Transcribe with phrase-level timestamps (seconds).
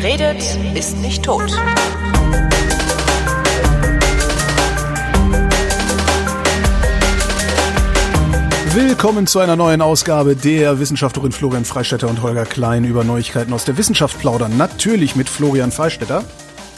[0.00, 0.40] Wer redet,
[0.76, 1.50] ist nicht tot.
[8.74, 13.64] Willkommen zu einer neuen Ausgabe der Wissenschaftlerin Florian Freistetter und Holger Klein über Neuigkeiten aus
[13.64, 14.56] der Wissenschaft plaudern.
[14.56, 16.22] Natürlich mit Florian Freistetter.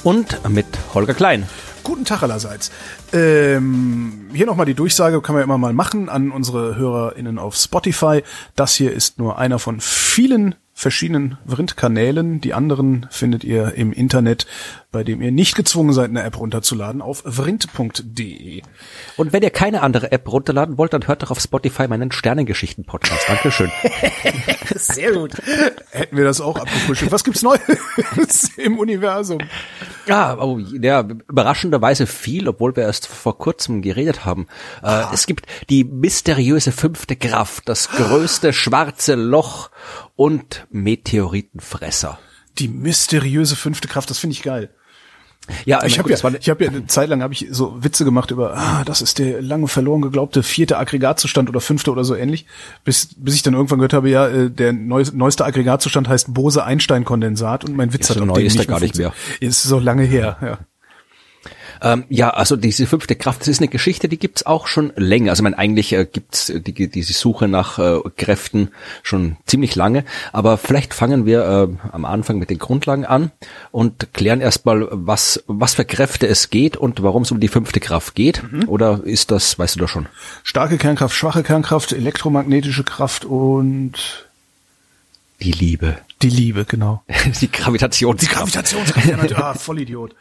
[0.02, 1.46] Und mit Holger Klein.
[1.82, 2.70] Guten Tag allerseits.
[3.12, 7.54] Ähm, hier nochmal die Durchsage, kann man ja immer mal machen an unsere HörerInnen auf
[7.54, 8.22] Spotify.
[8.56, 12.40] Das hier ist nur einer von vielen verschiedenen Vrind-Kanälen.
[12.40, 14.46] Die anderen findet ihr im Internet,
[14.90, 18.62] bei dem ihr nicht gezwungen seid, eine App runterzuladen, auf vrind.de.
[19.16, 23.28] Und wenn ihr keine andere App runterladen wollt, dann hört doch auf Spotify meinen Sternengeschichten-Podcast.
[23.28, 23.70] Dankeschön.
[24.74, 25.32] Sehr gut.
[25.90, 27.12] Hätten wir das auch abgefrühstückt.
[27.12, 27.60] Was gibt's Neues
[28.56, 29.40] im Universum?
[30.06, 34.46] Ja, oh, ja, überraschenderweise viel, obwohl wir erst vor kurzem geredet haben.
[34.80, 35.10] Ah.
[35.12, 39.70] Es gibt die mysteriöse fünfte Kraft, das größte schwarze Loch
[40.20, 42.18] und Meteoritenfresser.
[42.58, 44.68] Die mysteriöse fünfte Kraft, das finde ich geil.
[45.64, 48.30] Ja, ich habe ja, ich habe ja eine Zeit lang habe ich so Witze gemacht
[48.30, 52.44] über, ah, das ist der lange verloren geglaubte vierte Aggregatzustand oder fünfte oder so ähnlich,
[52.84, 57.74] bis bis ich dann irgendwann gehört habe, ja, äh, der neueste Aggregatzustand heißt Bose-Einstein-Kondensat und
[57.74, 59.14] mein Witz ja, hat so neu ist nicht, gar nicht mehr.
[59.40, 60.58] Ist so lange her, ja.
[61.82, 65.30] Ähm, ja, also diese fünfte Kraft, das ist eine Geschichte, die gibt's auch schon länger.
[65.30, 68.70] Also man eigentlich äh, gibt's die, diese Suche nach äh, Kräften
[69.02, 70.04] schon ziemlich lange.
[70.32, 73.30] Aber vielleicht fangen wir äh, am Anfang mit den Grundlagen an
[73.70, 77.80] und klären erstmal, was was für Kräfte es geht und warum es um die fünfte
[77.80, 78.42] Kraft geht.
[78.50, 78.68] Mhm.
[78.68, 80.06] Oder ist das, weißt du doch schon?
[80.44, 84.26] Starke Kernkraft, schwache Kernkraft, elektromagnetische Kraft und
[85.40, 85.98] die Liebe.
[86.22, 87.02] Die Liebe, genau.
[87.40, 88.30] Die Gravitationskraft.
[88.30, 90.14] Die Gravitationskraft, ah, Vollidiot.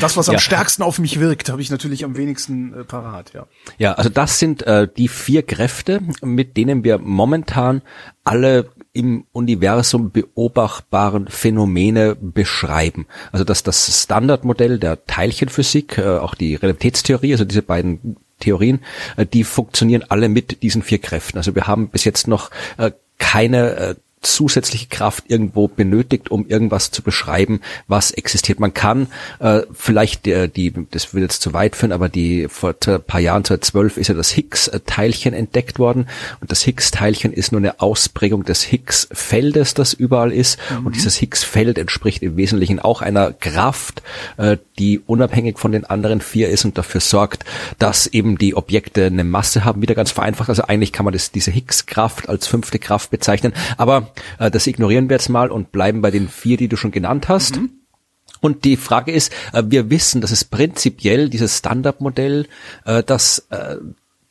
[0.00, 0.38] Das, was am ja.
[0.38, 3.46] stärksten auf mich wirkt, habe ich natürlich am wenigsten äh, parat, ja.
[3.78, 7.82] Ja, also das sind äh, die vier Kräfte, mit denen wir momentan
[8.24, 13.06] alle im Universum beobachtbaren Phänomene beschreiben.
[13.32, 18.80] Also dass das Standardmodell der Teilchenphysik, äh, auch die Relativitätstheorie, also diese beiden Theorien,
[19.16, 21.38] äh, die funktionieren alle mit diesen vier Kräften.
[21.38, 23.94] Also wir haben bis jetzt noch äh, keine äh,
[24.34, 28.60] zusätzliche Kraft irgendwo benötigt, um irgendwas zu beschreiben, was existiert.
[28.60, 32.74] Man kann äh, vielleicht der, die, das will jetzt zu weit führen, aber die vor
[32.86, 36.08] ein paar Jahren, 2012, ist ja das Higgs-Teilchen entdeckt worden
[36.40, 40.86] und das Higgs-Teilchen ist nur eine Ausprägung des Higgs-Feldes, das überall ist mhm.
[40.86, 44.02] und dieses Higgs-Feld entspricht im Wesentlichen auch einer Kraft,
[44.36, 47.44] äh, die unabhängig von den anderen vier ist und dafür sorgt,
[47.78, 50.48] dass eben die Objekte eine Masse haben, wieder ganz vereinfacht.
[50.48, 55.08] Also eigentlich kann man das, diese Higgs-Kraft als fünfte Kraft bezeichnen, aber äh, das ignorieren
[55.08, 57.56] wir jetzt mal und bleiben bei den vier, die du schon genannt hast.
[57.56, 57.70] Mhm.
[58.40, 62.46] Und die Frage ist, äh, wir wissen, dass es prinzipiell dieses Standardmodell,
[62.84, 63.02] äh,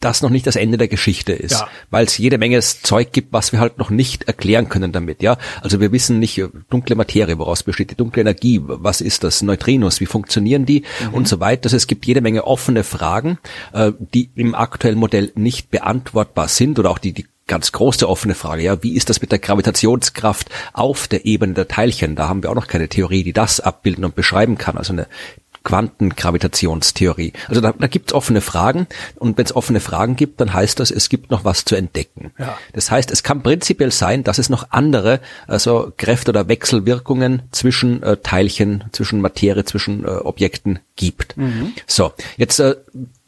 [0.05, 1.67] das noch nicht das Ende der Geschichte ist, ja.
[1.89, 5.37] weil es jede Menge Zeug gibt, was wir halt noch nicht erklären können damit, ja.
[5.61, 9.41] Also wir wissen nicht äh, dunkle Materie, woraus besteht die dunkle Energie, was ist das,
[9.41, 11.13] Neutrinos, wie funktionieren die mhm.
[11.13, 11.65] und so weiter.
[11.65, 13.39] Also es gibt jede Menge offene Fragen,
[13.73, 18.33] äh, die im aktuellen Modell nicht beantwortbar sind oder auch die, die ganz große offene
[18.33, 22.15] Frage, ja, wie ist das mit der Gravitationskraft auf der Ebene der Teilchen?
[22.15, 24.77] Da haben wir auch noch keine Theorie, die das abbilden und beschreiben kann.
[24.77, 25.07] Also eine
[25.65, 27.33] Quantengravitationstheorie.
[27.49, 28.87] Also da, da gibt es offene Fragen
[29.17, 32.31] und wenn es offene Fragen gibt, dann heißt das, es gibt noch was zu entdecken.
[32.39, 32.57] Ja.
[32.71, 38.01] Das heißt, es kann prinzipiell sein, dass es noch andere, also Kräfte oder Wechselwirkungen zwischen
[38.03, 41.35] äh, Teilchen, zwischen Materie, zwischen äh, Objekten gibt.
[41.35, 41.73] Mhm.
[41.87, 42.75] So, jetzt äh,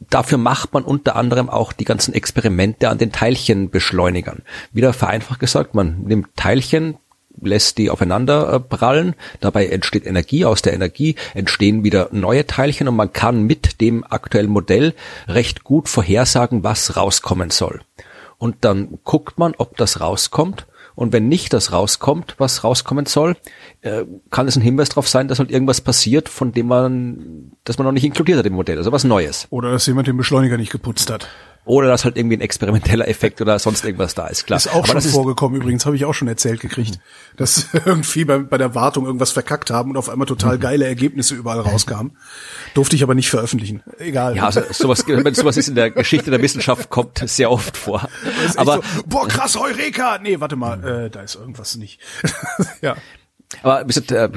[0.08, 4.42] dafür macht man unter anderem auch die ganzen Experimente an den Teilchenbeschleunigern.
[4.72, 6.96] Wieder vereinfacht gesagt, man nimmt Teilchen,
[7.42, 9.14] lässt die aufeinander äh, prallen.
[9.40, 10.44] Dabei entsteht Energie.
[10.44, 14.94] Aus der Energie entstehen wieder neue Teilchen und man kann mit dem aktuellen Modell
[15.26, 17.80] recht gut vorhersagen, was rauskommen soll.
[18.38, 20.66] Und dann guckt man, ob das rauskommt.
[20.94, 23.36] Und wenn nicht das rauskommt, was rauskommen soll,
[23.82, 27.78] äh, kann es ein Hinweis darauf sein, dass halt irgendwas passiert, von dem man, das
[27.78, 29.46] man noch nicht inkludiert hat im Modell, also was Neues.
[29.50, 31.28] Oder dass jemand den Beschleuniger nicht geputzt hat.
[31.68, 34.56] Oder dass halt irgendwie ein experimenteller Effekt oder sonst irgendwas da ist, klar.
[34.56, 36.98] Ist auch Aber schon vorgekommen übrigens, habe ich auch schon erzählt gekriegt,
[37.36, 40.60] dass irgendwie bei, bei der Wartung irgendwas verkackt haben und auf einmal total mhm.
[40.60, 42.16] geile Ergebnisse überall rauskamen.
[42.72, 43.82] Durfte ich aber nicht veröffentlichen.
[43.98, 44.34] Egal.
[44.34, 48.08] Ja, also sowas, sowas ist in der Geschichte der Wissenschaft, kommt sehr oft vor.
[48.56, 50.18] Aber so, boah, krass, Heureka!
[50.22, 52.00] Nee, warte mal, äh, da ist irgendwas nicht.
[52.80, 52.96] ja.
[53.62, 54.28] Aber äh,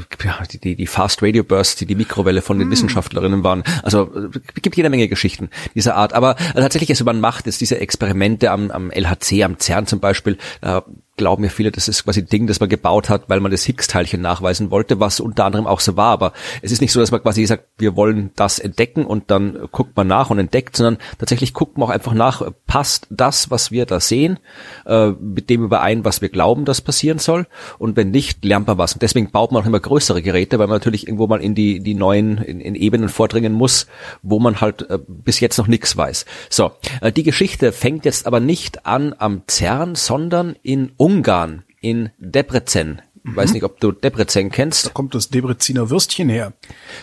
[0.64, 2.72] die, die Fast Radio Bursts, die die Mikrowelle von den mm.
[2.72, 6.14] Wissenschaftlerinnen waren, also es gibt jede Menge Geschichten dieser Art.
[6.14, 10.00] Aber äh, tatsächlich, also man macht jetzt diese Experimente am, am LHC, am CERN zum
[10.00, 10.82] Beispiel, äh,
[11.18, 13.64] glauben ja viele, das ist quasi ein Ding, das man gebaut hat, weil man das
[13.64, 16.12] Higgs-Teilchen nachweisen wollte, was unter anderem auch so war.
[16.12, 19.68] Aber es ist nicht so, dass man quasi sagt, wir wollen das entdecken und dann
[19.72, 23.72] guckt man nach und entdeckt, sondern tatsächlich guckt man auch einfach nach, passt das, was
[23.72, 24.40] wir da sehen,
[24.86, 27.46] äh, mit dem überein, was wir glauben, dass passieren soll.
[27.80, 28.94] Und wenn nicht, lernt man was.
[28.94, 31.82] Und deswegen baut man auch immer größere Geräte, weil man natürlich irgendwo mal in die,
[31.82, 33.88] die neuen, in, in Ebenen vordringen muss,
[34.22, 36.26] wo man halt äh, bis jetzt noch nichts weiß.
[36.50, 36.72] So,
[37.02, 43.02] äh, die Geschichte fängt jetzt aber nicht an am CERN, sondern in Ungarn, in Debrecen
[43.24, 43.36] Mhm.
[43.36, 44.88] Weiß nicht, ob du Debrecen kennst.
[44.88, 46.54] Da kommt das Debreziner Würstchen her.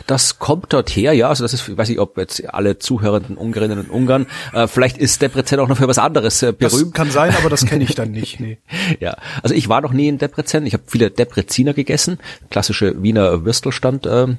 [0.07, 1.29] Das kommt dort her, ja.
[1.29, 4.99] Also das ist, ich weiß nicht, ob jetzt alle zuhörenden Ungarinnen und Ungarn, äh, vielleicht
[4.99, 6.89] ist Debrecen auch noch für was anderes äh, berühmt.
[6.89, 8.39] Das kann sein, aber das kenne ich dann nicht.
[8.49, 8.59] Nee.
[9.01, 10.65] ja, also ich war noch nie in Debrecen.
[10.65, 12.19] Ich habe viele Debreziner gegessen,
[12.51, 14.37] klassische Wiener Würstelstand äh,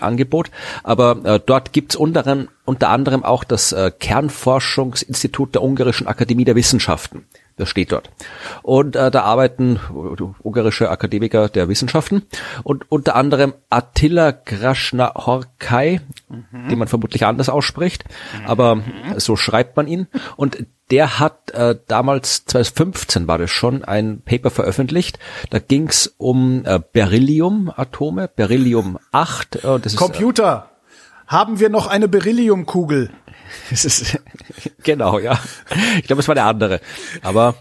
[0.00, 0.50] Angebot.
[0.82, 6.54] Aber äh, dort gibt's unter, unter anderem auch das äh, Kernforschungsinstitut der Ungarischen Akademie der
[6.54, 7.26] Wissenschaften.
[7.56, 8.10] Das steht dort.
[8.62, 9.78] Und äh, da arbeiten
[10.42, 12.22] ungarische Akademiker der Wissenschaften
[12.64, 16.68] und unter anderem Attila Krasna-Horkai, mhm.
[16.68, 18.04] den man vermutlich anders ausspricht,
[18.40, 18.46] mhm.
[18.46, 18.82] aber
[19.18, 20.08] so schreibt man ihn.
[20.36, 25.18] Und der hat äh, damals, 2015 war das schon, ein Paper veröffentlicht.
[25.50, 29.64] Da ging es um äh, Beryllium-Atome, Beryllium 8.
[29.64, 30.68] Äh, das Computer!
[30.68, 30.74] Ist, äh,
[31.26, 33.10] haben wir noch eine Berylliumkugel?
[33.70, 34.18] Es ist,
[34.82, 35.38] genau, ja.
[35.98, 36.80] Ich glaube, es war der andere.
[37.22, 37.54] Aber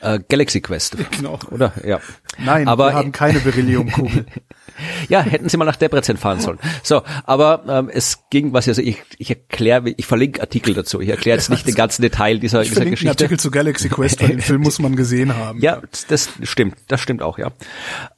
[0.00, 0.96] äh, Galaxy Quest.
[1.12, 1.38] Genau.
[1.50, 1.72] Oder?
[1.84, 2.00] Ja.
[2.38, 4.26] Nein, aber wir haben keine Berylliumkugel.
[5.08, 6.58] ja, hätten sie mal nach Debrecen fahren sollen.
[6.82, 11.00] So, aber ähm, es ging was, also ich, ich erkläre, ich verlinke Artikel dazu.
[11.00, 13.10] Ich erkläre jetzt nicht den ganzen Detail dieser, ich dieser Geschichte.
[13.10, 15.60] Artikel zu Galaxy Quest, weil den Film muss man gesehen haben.
[15.60, 17.52] Ja, das stimmt, das stimmt auch, ja.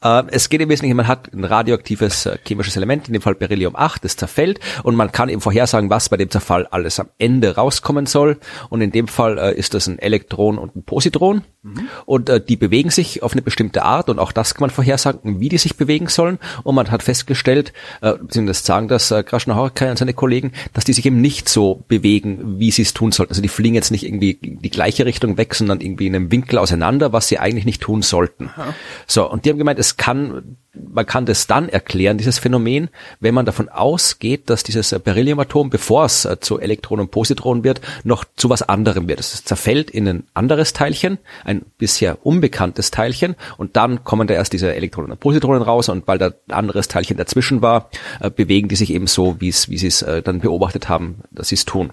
[0.03, 3.35] Äh, es geht im Wesentlichen, man hat ein radioaktives äh, chemisches Element, in dem Fall
[3.35, 7.09] Beryllium 8, das zerfällt und man kann eben vorhersagen, was bei dem Zerfall alles am
[7.19, 8.39] Ende rauskommen soll.
[8.71, 11.43] Und in dem Fall äh, ist das ein Elektron und ein Positron.
[11.63, 11.89] Mhm.
[12.07, 15.41] Und äh, die bewegen sich auf eine bestimmte Art und auch das kann man vorhersagen,
[15.41, 16.34] wie die sich bewegen sollen.
[16.63, 20.93] Und man hat festgestellt, äh, das sagen das äh, Krasnahorkai und seine Kollegen, dass die
[20.93, 23.33] sich eben nicht so bewegen, wie sie es tun sollten.
[23.33, 26.59] Also die fliegen jetzt nicht irgendwie die gleiche Richtung weg, sondern irgendwie in einem Winkel
[26.59, 28.51] auseinander, was sie eigentlich nicht tun sollten.
[28.55, 28.75] Aha.
[29.07, 32.89] So, und die haben gemeint, es kann man kann das dann erklären, dieses Phänomen,
[33.21, 37.81] wenn man davon ausgeht, dass dieses Berylliumatom, bevor es äh, zu Elektronen und Positronen wird,
[38.03, 39.21] noch zu was anderem wird.
[39.21, 44.53] Es zerfällt in ein anderes Teilchen, ein bisher unbekanntes Teilchen, und dann kommen da erst
[44.53, 48.69] diese Elektronen und Positronen raus, und weil da ein anderes Teilchen dazwischen war, äh, bewegen
[48.69, 51.93] die sich eben so, wie sie es äh, dann beobachtet haben, dass sie es tun.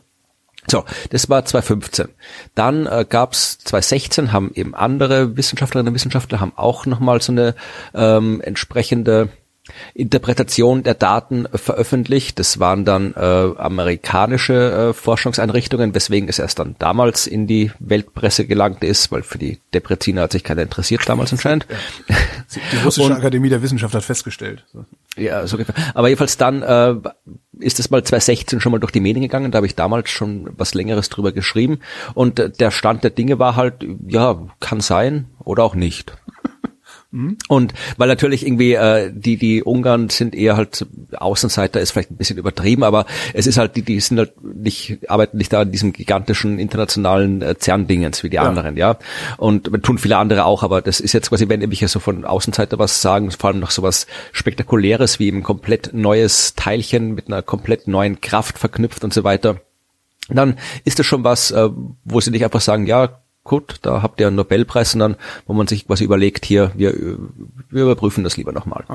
[0.69, 2.09] So, das war 2015.
[2.53, 7.31] Dann äh, gab es 2016, haben eben andere Wissenschaftlerinnen und Wissenschaftler haben auch nochmal so
[7.31, 7.55] eine
[7.93, 9.29] ähm, entsprechende
[9.93, 12.39] Interpretation der Daten veröffentlicht.
[12.39, 18.47] Das waren dann äh, amerikanische äh, Forschungseinrichtungen, weswegen es erst dann damals in die Weltpresse
[18.47, 21.67] gelangt ist, weil für die Depreziner hat sich keiner interessiert damals anscheinend.
[22.73, 24.65] Die russische Und, Akademie der Wissenschaft hat festgestellt.
[25.15, 25.75] Ja, so ungefähr.
[25.93, 26.95] Aber jedenfalls dann äh,
[27.59, 29.51] ist es mal 2016 schon mal durch die Medien gegangen.
[29.51, 31.79] Da habe ich damals schon was Längeres drüber geschrieben.
[32.13, 36.13] Und äh, der Stand der Dinge war halt, ja, kann sein oder auch nicht.
[37.11, 37.37] Mhm.
[37.49, 42.15] Und weil natürlich irgendwie äh, die die Ungarn sind eher halt Außenseiter ist vielleicht ein
[42.15, 45.73] bisschen übertrieben, aber es ist halt die die sind halt nicht arbeiten nicht da in
[45.73, 48.43] diesem gigantischen internationalen äh, CERN-Dingens wie die ja.
[48.43, 48.97] anderen, ja.
[49.35, 52.23] Und tun viele andere auch, aber das ist jetzt quasi, wenn ich ja so von
[52.23, 57.27] Außenseiter was sagen, vor allem noch so was spektakuläres wie ein komplett neues Teilchen mit
[57.27, 59.59] einer komplett neuen Kraft verknüpft und so weiter
[60.29, 61.69] dann ist das schon was, äh,
[62.05, 65.15] wo sie nicht einfach sagen, ja, gut, da habt ihr einen Nobelpreis, sondern
[65.47, 66.93] wo man sich quasi überlegt, hier, wir,
[67.69, 68.85] wir überprüfen das lieber nochmal.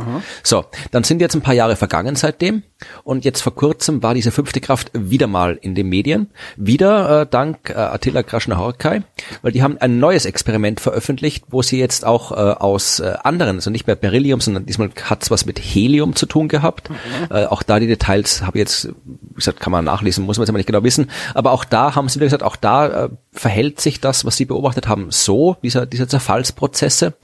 [0.43, 2.63] So, dann sind jetzt ein paar Jahre vergangen seitdem
[3.03, 7.27] und jetzt vor kurzem war diese fünfte Kraft wieder mal in den Medien, wieder äh,
[7.27, 9.03] dank äh, Attila Krasnahorkai,
[9.43, 13.57] weil die haben ein neues Experiment veröffentlicht, wo sie jetzt auch äh, aus äh, anderen,
[13.57, 16.91] also nicht mehr Beryllium, sondern diesmal hat's was mit Helium zu tun gehabt.
[16.91, 16.95] Mhm.
[17.31, 20.45] Äh, auch da die Details habe ich jetzt, wie gesagt, kann man nachlesen, muss man
[20.45, 23.09] jetzt aber nicht genau wissen, aber auch da haben sie wieder gesagt, auch da äh,
[23.33, 27.15] verhält sich das, was sie beobachtet haben, so, dieser, dieser Zerfallsprozesse,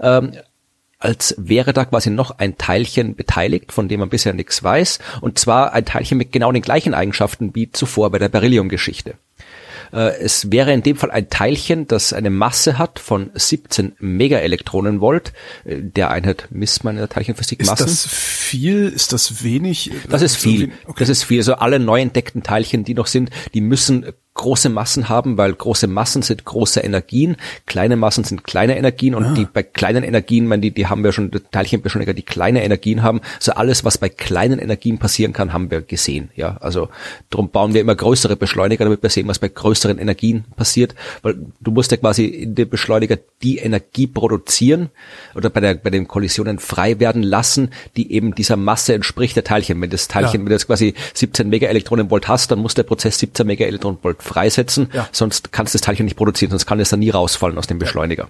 [0.00, 0.32] ähm,
[0.98, 5.38] als wäre da quasi noch ein Teilchen beteiligt, von dem man bisher nichts weiß, und
[5.38, 9.14] zwar ein Teilchen mit genau den gleichen Eigenschaften wie zuvor bei der Beryllium-Geschichte.
[9.92, 15.32] Äh, es wäre in dem Fall ein Teilchen, das eine Masse hat von 17 Megaelektronenvolt.
[15.64, 17.86] Äh, der Einheit misst man in der Teilchenphysik Massen.
[17.86, 18.88] Ist das viel?
[18.88, 19.90] Ist das wenig?
[20.08, 20.72] Das ist viel.
[20.86, 21.00] Okay.
[21.00, 21.38] Das ist viel.
[21.38, 25.86] Also alle neu entdeckten Teilchen, die noch sind, die müssen große Massen haben, weil große
[25.86, 27.36] Massen sind große Energien,
[27.66, 29.34] kleine Massen sind kleine Energien und ah.
[29.34, 33.20] die bei kleinen Energien, man die, die haben wir schon Teilchenbeschleuniger, die kleine Energien haben.
[33.36, 36.30] Also alles, was bei kleinen Energien passieren kann, haben wir gesehen.
[36.34, 36.88] Ja, also
[37.28, 41.36] darum bauen wir immer größere Beschleuniger, damit wir sehen, was bei größeren Energien passiert, weil
[41.60, 44.88] du musst ja quasi in dem Beschleuniger die Energie produzieren
[45.34, 49.44] oder bei der bei den Kollisionen frei werden lassen, die eben dieser Masse entspricht der
[49.44, 49.80] Teilchen.
[49.80, 50.44] Wenn das Teilchen, ja.
[50.44, 55.08] wenn du jetzt quasi 17 Megaelektronenvolt hast, dann muss der Prozess 17 Megaelektronenvolt freisetzen, Ja.
[55.12, 57.78] sonst kannst du das Teilchen nicht produzieren, sonst kann es dann nie rausfallen aus dem
[57.78, 58.28] Beschleuniger.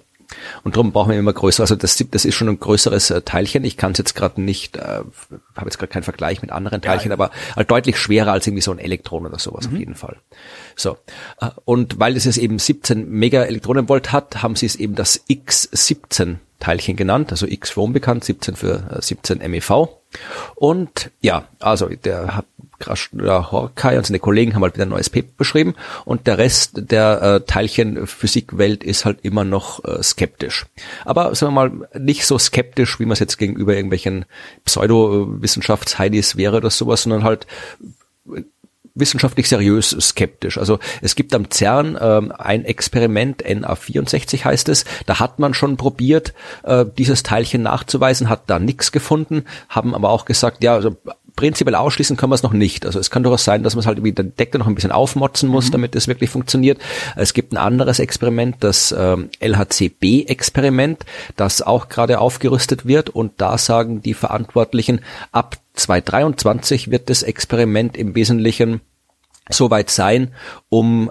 [0.65, 1.63] Und darum brauchen wir immer größer.
[1.63, 3.65] Also das, das ist schon ein größeres äh, Teilchen.
[3.65, 7.13] Ich kann es jetzt gerade nicht, äh, habe jetzt gerade keinen Vergleich mit anderen Teilchen,
[7.13, 10.17] aber halt deutlich schwerer als irgendwie so ein Elektron oder sowas auf jeden Fall.
[10.75, 10.97] So
[11.41, 15.21] Äh, und weil es jetzt eben 17 Mega Elektronenvolt hat, haben sie es eben das
[15.29, 19.89] X17 Teilchen genannt, also X für unbekannt, 17 für äh, 17 MeV.
[20.55, 22.45] Und ja, also der
[22.87, 27.23] Horkai und seine Kollegen haben halt wieder ein neues Paper beschrieben und der Rest der
[27.23, 30.67] äh, Teilchenphysikwelt ist halt immer noch äh, skeptisch.
[31.05, 34.25] Aber sagen wir mal, nicht so skeptisch, wie man es jetzt gegenüber irgendwelchen
[34.65, 37.47] Pseudowissenschafts-Heidis wäre oder sowas, sondern halt
[38.95, 40.59] wissenschaftlich seriös skeptisch.
[40.59, 45.77] Also es gibt am CERN ähm, ein Experiment, NA64 heißt es, da hat man schon
[45.77, 50.97] probiert, äh, dieses Teilchen nachzuweisen, hat da nichts gefunden, haben aber auch gesagt, ja, also
[51.43, 52.87] prinzipiell ausschließen können wir es noch nicht.
[52.87, 54.93] Also es kann durchaus sein, dass man es halt irgendwie den Deckel noch ein bisschen
[54.93, 56.81] aufmotzen muss, damit es wirklich funktioniert.
[57.17, 63.59] Es gibt ein anderes Experiment, das ähm, LHCb-Experiment, das auch gerade aufgerüstet wird und da
[63.59, 65.01] sagen die Verantwortlichen,
[65.33, 68.81] ab 2023 wird das Experiment im Wesentlichen
[69.51, 70.33] soweit sein,
[70.69, 71.11] um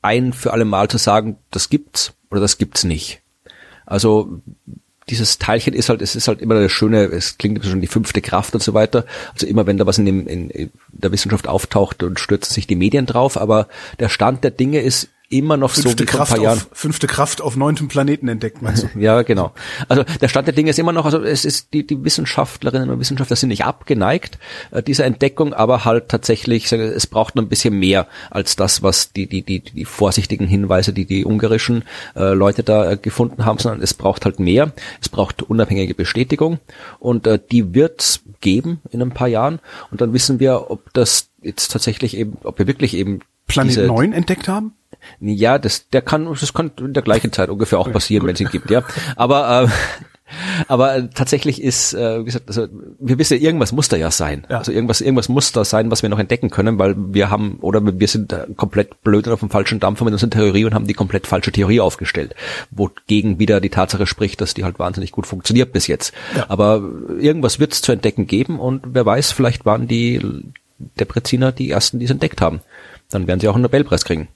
[0.00, 3.20] ein für alle Mal zu sagen, das gibt's oder das gibt's nicht.
[3.86, 4.40] Also
[5.12, 8.22] dieses Teilchen ist halt, es ist halt immer eine schöne, es klingt schon die fünfte
[8.22, 9.04] Kraft und so weiter.
[9.34, 12.76] Also immer wenn da was in, dem, in, der Wissenschaft auftaucht und stürzen sich die
[12.76, 13.68] Medien drauf, aber
[14.00, 16.58] der Stand der Dinge ist immer noch so Fünfte wie vor ein Kraft, paar Jahren.
[16.58, 18.88] auf, fünfte Kraft auf neuntem Planeten entdeckt, meinst du?
[19.02, 19.52] Ja, genau.
[19.88, 23.00] Also der Stand der Dinge ist immer noch, also es ist die, die Wissenschaftlerinnen und
[23.00, 24.38] Wissenschaftler sind nicht abgeneigt
[24.70, 29.12] äh, dieser Entdeckung, aber halt tatsächlich, es braucht noch ein bisschen mehr als das, was
[29.12, 31.84] die die die die vorsichtigen Hinweise, die die ungarischen
[32.14, 34.72] äh, Leute da äh, gefunden haben, sondern es braucht halt mehr.
[35.00, 36.58] Es braucht unabhängige Bestätigung
[36.98, 39.60] und äh, die wird's geben in ein paar Jahren
[39.90, 43.86] und dann wissen wir, ob das jetzt tatsächlich eben, ob wir wirklich eben Planet diese,
[43.86, 44.74] 9 entdeckt haben?
[45.20, 48.40] Ja, das, der kann, das kann in der gleichen Zeit ungefähr auch passieren, wenn es
[48.40, 48.82] ihn gibt, ja.
[49.16, 49.68] Aber, äh,
[50.68, 52.68] aber äh, tatsächlich ist, äh, wie gesagt, also
[52.98, 54.46] wir wissen, irgendwas muss da ja sein.
[54.48, 54.58] Ja.
[54.58, 57.80] Also irgendwas, irgendwas muss da sein, was wir noch entdecken können, weil wir haben, oder
[57.84, 60.86] wir sind äh, komplett blöd und auf dem falschen Dampfer mit unserer Theorie und haben
[60.86, 62.34] die komplett falsche Theorie aufgestellt,
[62.70, 66.12] wogegen wieder die Tatsache spricht, dass die halt wahnsinnig gut funktioniert bis jetzt.
[66.36, 66.46] Ja.
[66.48, 66.82] Aber
[67.18, 70.20] irgendwas wird es zu entdecken geben und wer weiß, vielleicht waren die
[70.98, 72.60] Depreziner die ersten, die es entdeckt haben.
[73.10, 74.28] Dann werden sie auch einen Nobelpreis kriegen.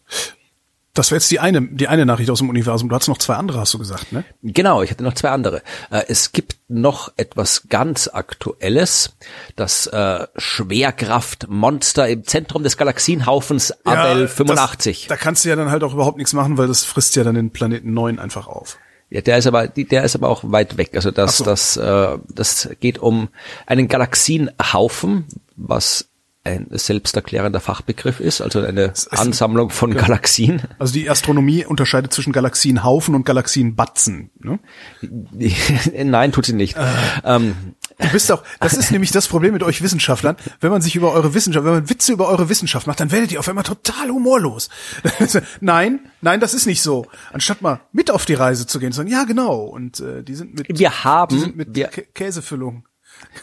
[0.97, 2.89] Das wäre jetzt die eine, die eine Nachricht aus dem Universum.
[2.89, 4.25] Du hattest noch zwei andere, hast du gesagt, ne?
[4.43, 5.63] Genau, ich hatte noch zwei andere.
[5.91, 9.15] Äh, Es gibt noch etwas ganz Aktuelles.
[9.57, 15.03] Das äh, Schwerkraftmonster im Zentrum des Galaxienhaufens Abel 85.
[15.03, 17.25] Das, da kannst du ja dann halt auch überhaupt nichts machen, weil das frisst ja
[17.25, 18.79] dann den Planeten 9 einfach auf.
[19.11, 20.91] Ja, der ist aber, der ist aber auch weit weg.
[20.95, 21.45] Also das, so.
[21.45, 23.29] das, äh, das geht um
[23.67, 25.27] einen Galaxienhaufen,
[25.57, 26.09] was
[26.47, 30.63] ein selbsterklärender Fachbegriff ist, also eine Ansammlung von Galaxien.
[30.79, 34.31] Also die Astronomie unterscheidet zwischen Galaxienhaufen und Galaxienbatzen.
[34.39, 34.59] Ne?
[36.05, 36.77] Nein, tut sie nicht.
[37.25, 37.55] Ähm,
[37.99, 40.37] Du bist auch, das ist nämlich das Problem mit euch Wissenschaftlern.
[40.61, 43.33] Wenn man sich über eure Wissenschaft, wenn man Witze über eure Wissenschaft macht, dann werdet
[43.33, 44.69] ihr auf einmal total humorlos.
[45.63, 47.07] nein, nein, das ist nicht so.
[47.33, 50.55] Anstatt mal mit auf die Reise zu gehen, sagen, ja genau, und äh, die sind
[50.59, 52.85] mit, Wir haben- die sind mit wir- Kä Käsefüllung.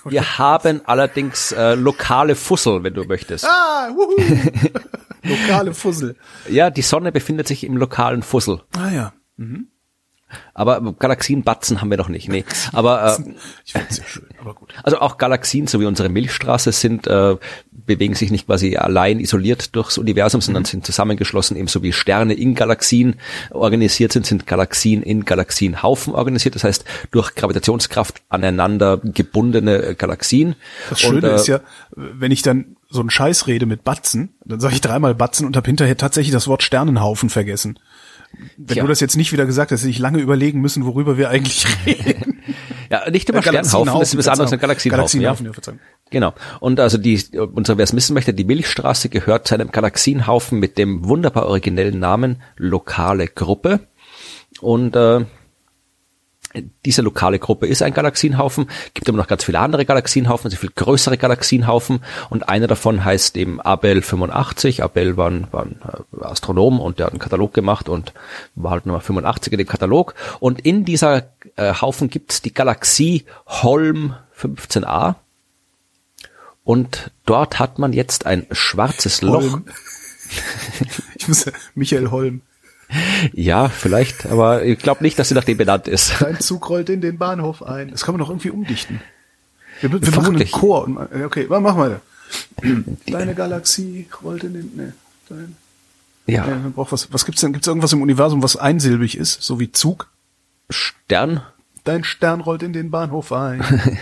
[0.06, 3.46] Wir haben allerdings äh, lokale Fussel, wenn du möchtest.
[3.46, 4.16] Ah, wuhu.
[5.24, 6.16] Lokale Fussel.
[6.50, 8.62] Ja, die Sonne befindet sich im lokalen Fussel.
[8.78, 9.14] Ah ja.
[10.54, 12.30] Aber Galaxienbatzen haben wir noch nicht.
[12.30, 12.46] Nee.
[12.72, 13.34] Aber äh,
[13.66, 14.74] Ich finde sehr schön, aber gut.
[14.84, 17.36] also auch Galaxien, so wie unsere Milchstraße, sind äh,
[17.86, 22.56] bewegen sich nicht quasi allein isoliert durchs Universum, sondern sind zusammengeschlossen, ebenso wie Sterne in
[22.56, 23.16] Galaxien
[23.52, 26.56] organisiert sind, sind Galaxien in Galaxienhaufen organisiert.
[26.56, 30.56] Das heißt, durch Gravitationskraft aneinander gebundene äh, Galaxien.
[30.90, 31.60] Das Schöne Und, äh, ist ja,
[31.96, 35.58] wenn ich dann so einen Scheiß rede mit Batzen, dann sage ich dreimal Batzen und
[35.58, 37.80] habe hinterher tatsächlich das Wort Sternenhaufen vergessen.
[38.58, 38.84] Wenn Tja.
[38.84, 41.66] du das jetzt nicht wieder gesagt hast, hätte ich lange überlegen müssen, worüber wir eigentlich
[41.86, 42.44] reden.
[42.90, 45.22] Ja, nicht immer Äh, Sternhaufen, das ist was anderes als ein Galaxienhaufen.
[45.22, 45.50] Galaxienhaufen, ja.
[45.50, 45.80] ja, Verzeihung.
[46.10, 46.34] Genau.
[46.60, 47.20] Und also die,
[47.54, 52.00] unser, wer es wissen möchte, die Milchstraße gehört zu einem Galaxienhaufen mit dem wunderbar originellen
[52.00, 53.88] Namen Lokale Gruppe.
[54.62, 55.26] Und äh,
[56.86, 60.72] diese lokale Gruppe ist ein Galaxienhaufen, gibt aber noch ganz viele andere Galaxienhaufen, also viel
[60.76, 64.84] größere Galaxienhaufen und einer davon heißt eben Abel 85.
[64.84, 65.80] Abel war ein, war ein
[66.22, 68.14] äh, Astronom und der hat einen Katalog gemacht und
[68.56, 70.14] war halt Nummer 85 in dem Katalog.
[70.40, 71.24] Und in dieser
[71.56, 75.16] äh, Haufen gibt's die Galaxie Holm 15a.
[76.64, 79.42] Und dort hat man jetzt ein schwarzes Loch.
[79.42, 79.66] Holm.
[81.16, 81.46] ich muss,
[81.76, 82.42] Michael Holm.
[83.34, 86.14] Ja, vielleicht, aber ich glaube nicht, dass sie nach dem benannt ist.
[86.20, 87.92] Dein Zug rollt in den Bahnhof ein.
[87.92, 89.02] Das kann man doch irgendwie umdichten.
[89.82, 90.52] Wir, wir machen einen.
[90.52, 90.86] Chor.
[90.86, 92.02] Und, okay, mach mal.
[93.08, 94.94] Deine Galaxie rollt in den, ne,
[95.30, 95.56] dein,
[96.26, 96.48] Ja.
[96.48, 97.12] ja braucht was.
[97.12, 97.54] Was gibt's denn?
[97.54, 100.10] Gibt's irgendwas im Universum, was einsilbig ist, so wie Zug?
[100.70, 101.42] Stern?
[101.84, 103.62] Dein Stern rollt in den Bahnhof ein.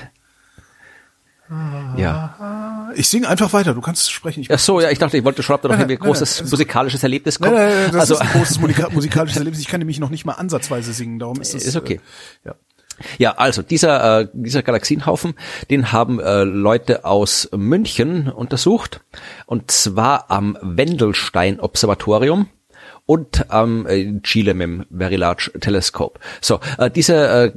[1.97, 2.89] ja.
[2.95, 4.41] Ich singe einfach weiter, du kannst sprechen.
[4.41, 6.43] Ich Ach so, ja, ich dachte, ich wollte schon, ob da noch ein großes nein,
[6.45, 7.53] nein, musikalisches Erlebnis kommt.
[7.53, 9.61] Nein, nein, nein, das also, ist ein großes Musika musikalisches Erlebnis.
[9.61, 11.65] Ich kann nämlich noch nicht mal ansatzweise singen, darum ist es.
[11.65, 11.99] Ist okay.
[12.43, 12.55] Äh, ja.
[13.17, 15.33] Ja, also dieser, äh, dieser Galaxienhaufen,
[15.69, 19.01] den haben äh, Leute aus München untersucht
[19.45, 22.47] und zwar am Wendelstein Observatorium
[23.05, 26.19] und am äh, Chile mit dem Very Large Telescope.
[26.41, 27.51] So, äh, diese äh,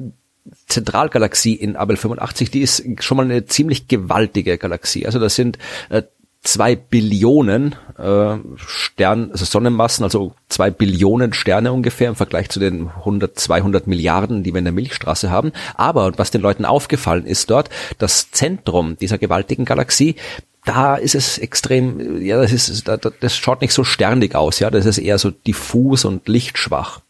[0.66, 5.06] Zentralgalaxie in Abel 85, die ist schon mal eine ziemlich gewaltige Galaxie.
[5.06, 5.58] Also das sind
[5.88, 6.02] äh,
[6.44, 12.88] zwei Billionen äh, Stern, also Sonnenmassen, also zwei Billionen Sterne ungefähr im Vergleich zu den
[12.88, 15.52] 100, 200 Milliarden, die wir in der Milchstraße haben.
[15.74, 20.16] Aber was den Leuten aufgefallen ist dort, das Zentrum dieser gewaltigen Galaxie,
[20.64, 24.86] da ist es extrem, ja, das ist, das schaut nicht so sternig aus, ja, das
[24.86, 27.00] ist eher so diffus und lichtschwach.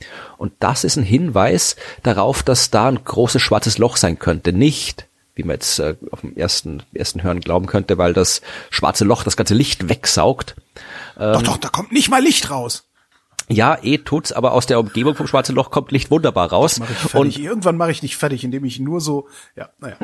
[0.44, 4.52] Und das ist ein Hinweis darauf, dass da ein großes schwarzes Loch sein könnte.
[4.52, 9.06] Nicht, wie man jetzt äh, auf dem ersten, ersten Hören glauben könnte, weil das schwarze
[9.06, 10.54] Loch das ganze Licht wegsaugt.
[11.18, 12.86] Ähm, doch, doch, da kommt nicht mal Licht raus.
[13.48, 16.78] Ja, eh tut's, aber aus der Umgebung vom schwarzen Loch kommt Licht wunderbar raus.
[16.78, 17.14] Mach.
[17.14, 19.96] Und irgendwann mache ich dich fertig, indem ich nur so, ja, naja.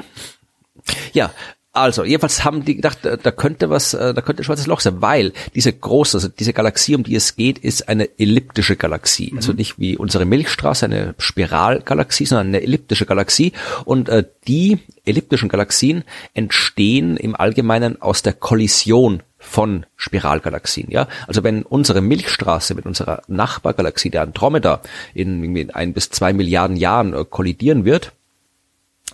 [1.12, 1.34] Ja,
[1.72, 5.00] also, jedenfalls haben die gedacht, da könnte was, äh, da könnte ein schwarzes Loch sein,
[5.00, 9.30] weil diese große, also diese Galaxie, um die es geht, ist eine elliptische Galaxie.
[9.30, 9.36] Mhm.
[9.36, 13.52] Also nicht wie unsere Milchstraße, eine Spiralgalaxie, sondern eine elliptische Galaxie.
[13.84, 16.02] Und äh, die elliptischen Galaxien
[16.34, 21.08] entstehen im Allgemeinen aus der Kollision von Spiralgalaxien, ja.
[21.26, 24.82] Also wenn unsere Milchstraße mit unserer Nachbargalaxie, der Andromeda,
[25.14, 28.12] in, in ein bis zwei Milliarden Jahren äh, kollidieren wird,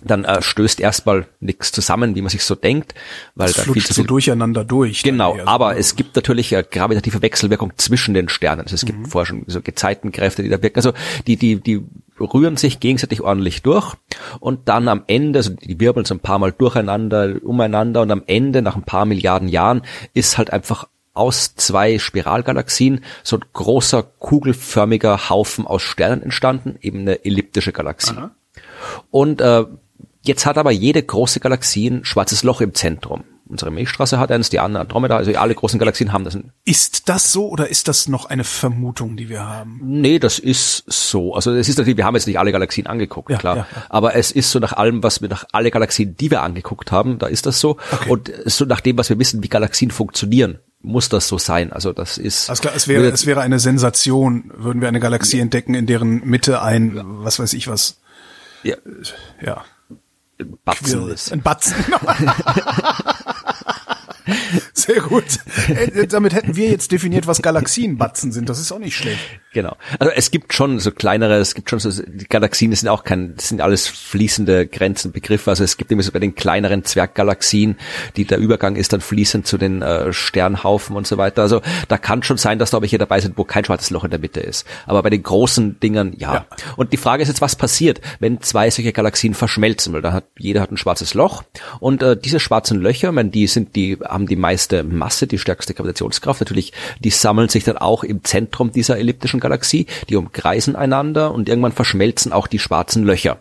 [0.03, 2.93] dann äh, stößt erstmal nichts zusammen, wie man sich so denkt,
[3.35, 5.03] weil da viel zu viel so durcheinander durch.
[5.03, 5.79] Genau, aber so.
[5.79, 8.61] es gibt natürlich eine gravitative Wechselwirkung zwischen den Sternen.
[8.61, 9.05] Also es gibt mhm.
[9.05, 10.77] vorher schon so Gezeitenkräfte, die da wirken.
[10.77, 10.93] Also
[11.25, 11.83] die die die
[12.19, 13.95] rühren sich gegenseitig ordentlich durch
[14.39, 18.23] und dann am Ende, also die wirbeln so ein paar Mal durcheinander, umeinander und am
[18.25, 19.83] Ende nach ein paar Milliarden Jahren
[20.13, 27.01] ist halt einfach aus zwei Spiralgalaxien so ein großer kugelförmiger Haufen aus Sternen entstanden, eben
[27.01, 28.15] eine elliptische Galaxie.
[28.15, 28.31] Aha.
[29.11, 29.65] Und äh,
[30.27, 33.23] Jetzt hat aber jede große Galaxie ein schwarzes Loch im Zentrum.
[33.49, 36.37] Unsere Milchstraße hat eins, die andere Andromeda, also alle großen Galaxien haben das.
[36.65, 39.79] Ist das so oder ist das noch eine Vermutung, die wir haben?
[39.81, 41.33] Nee, das ist so.
[41.33, 43.55] Also es ist natürlich, wir haben jetzt nicht alle Galaxien angeguckt, ja, klar.
[43.55, 43.83] Ja, ja.
[43.87, 47.19] Aber es ist so nach allem, was wir nach alle Galaxien, die wir angeguckt haben,
[47.19, 47.77] da ist das so.
[47.91, 48.09] Okay.
[48.09, 51.71] Und so nach dem, was wir wissen, wie Galaxien funktionieren, muss das so sein.
[51.71, 52.49] Also das ist.
[52.49, 56.25] Also klar, es wäre, es wäre eine Sensation, würden wir eine Galaxie entdecken, in deren
[56.25, 58.01] Mitte ein, was weiß ich was.
[58.63, 58.75] Ja.
[59.41, 59.63] Ja.
[60.63, 61.31] Batzen ist.
[61.31, 61.75] Ein Batzen.
[64.87, 65.25] Sehr gut.
[65.67, 68.47] Äh, damit hätten wir jetzt definiert, was Galaxienbatzen sind.
[68.47, 69.19] Das ist auch nicht schlecht.
[69.51, 69.75] Genau.
[69.99, 73.03] Also es gibt schon so kleinere, es gibt schon so, die Galaxien, das sind auch
[73.03, 75.49] kein, das sind alles fließende Grenzen, Begriffe.
[75.49, 77.75] Also es gibt immer so bei den kleineren Zwerggalaxien,
[78.15, 81.41] die der Übergang ist dann fließend zu den äh, Sternhaufen und so weiter.
[81.41, 84.11] Also da kann schon sein, dass da welche dabei sind, wo kein schwarzes Loch in
[84.11, 84.65] der Mitte ist.
[84.85, 86.33] Aber bei den großen Dingern, ja.
[86.33, 86.45] ja.
[86.77, 89.91] Und die Frage ist jetzt, was passiert, wenn zwei solche Galaxien verschmelzen?
[89.91, 91.43] Weil da hat, jeder hat ein schwarzes Loch.
[91.81, 95.73] Und äh, diese schwarzen Löcher, man, die sind, die haben die meiste Masse, die stärkste
[95.73, 96.41] Gravitationskraft.
[96.41, 101.49] Natürlich, die sammeln sich dann auch im Zentrum dieser elliptischen Galaxie, die umkreisen einander und
[101.49, 103.39] irgendwann verschmelzen auch die schwarzen Löcher.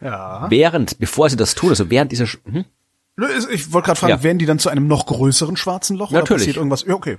[0.00, 0.46] Ja.
[0.50, 2.64] Während, bevor sie das tun, also während dieser, hm?
[3.50, 4.22] Ich wollte gerade fragen, ja.
[4.22, 6.10] werden die dann zu einem noch größeren schwarzen Loch?
[6.10, 6.28] Natürlich.
[6.28, 6.84] Oder passiert irgendwas?
[6.84, 7.16] Ja, okay.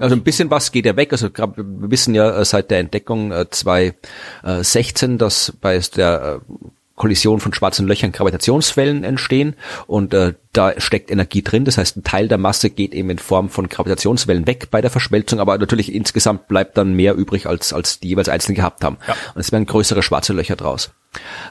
[0.00, 1.12] Also ein bisschen was geht ja weg.
[1.12, 6.54] Also wir wissen ja äh, seit der Entdeckung 2016, äh, dass bei der äh,
[6.96, 9.54] Kollision von schwarzen Löchern Gravitationswellen entstehen
[9.86, 11.66] und äh, da steckt Energie drin.
[11.66, 14.90] Das heißt, ein Teil der Masse geht eben in Form von Gravitationswellen weg bei der
[14.90, 18.96] Verschmelzung, aber natürlich insgesamt bleibt dann mehr übrig, als, als die jeweils einzeln gehabt haben.
[19.06, 19.14] Ja.
[19.34, 20.90] Und es werden größere schwarze Löcher draus.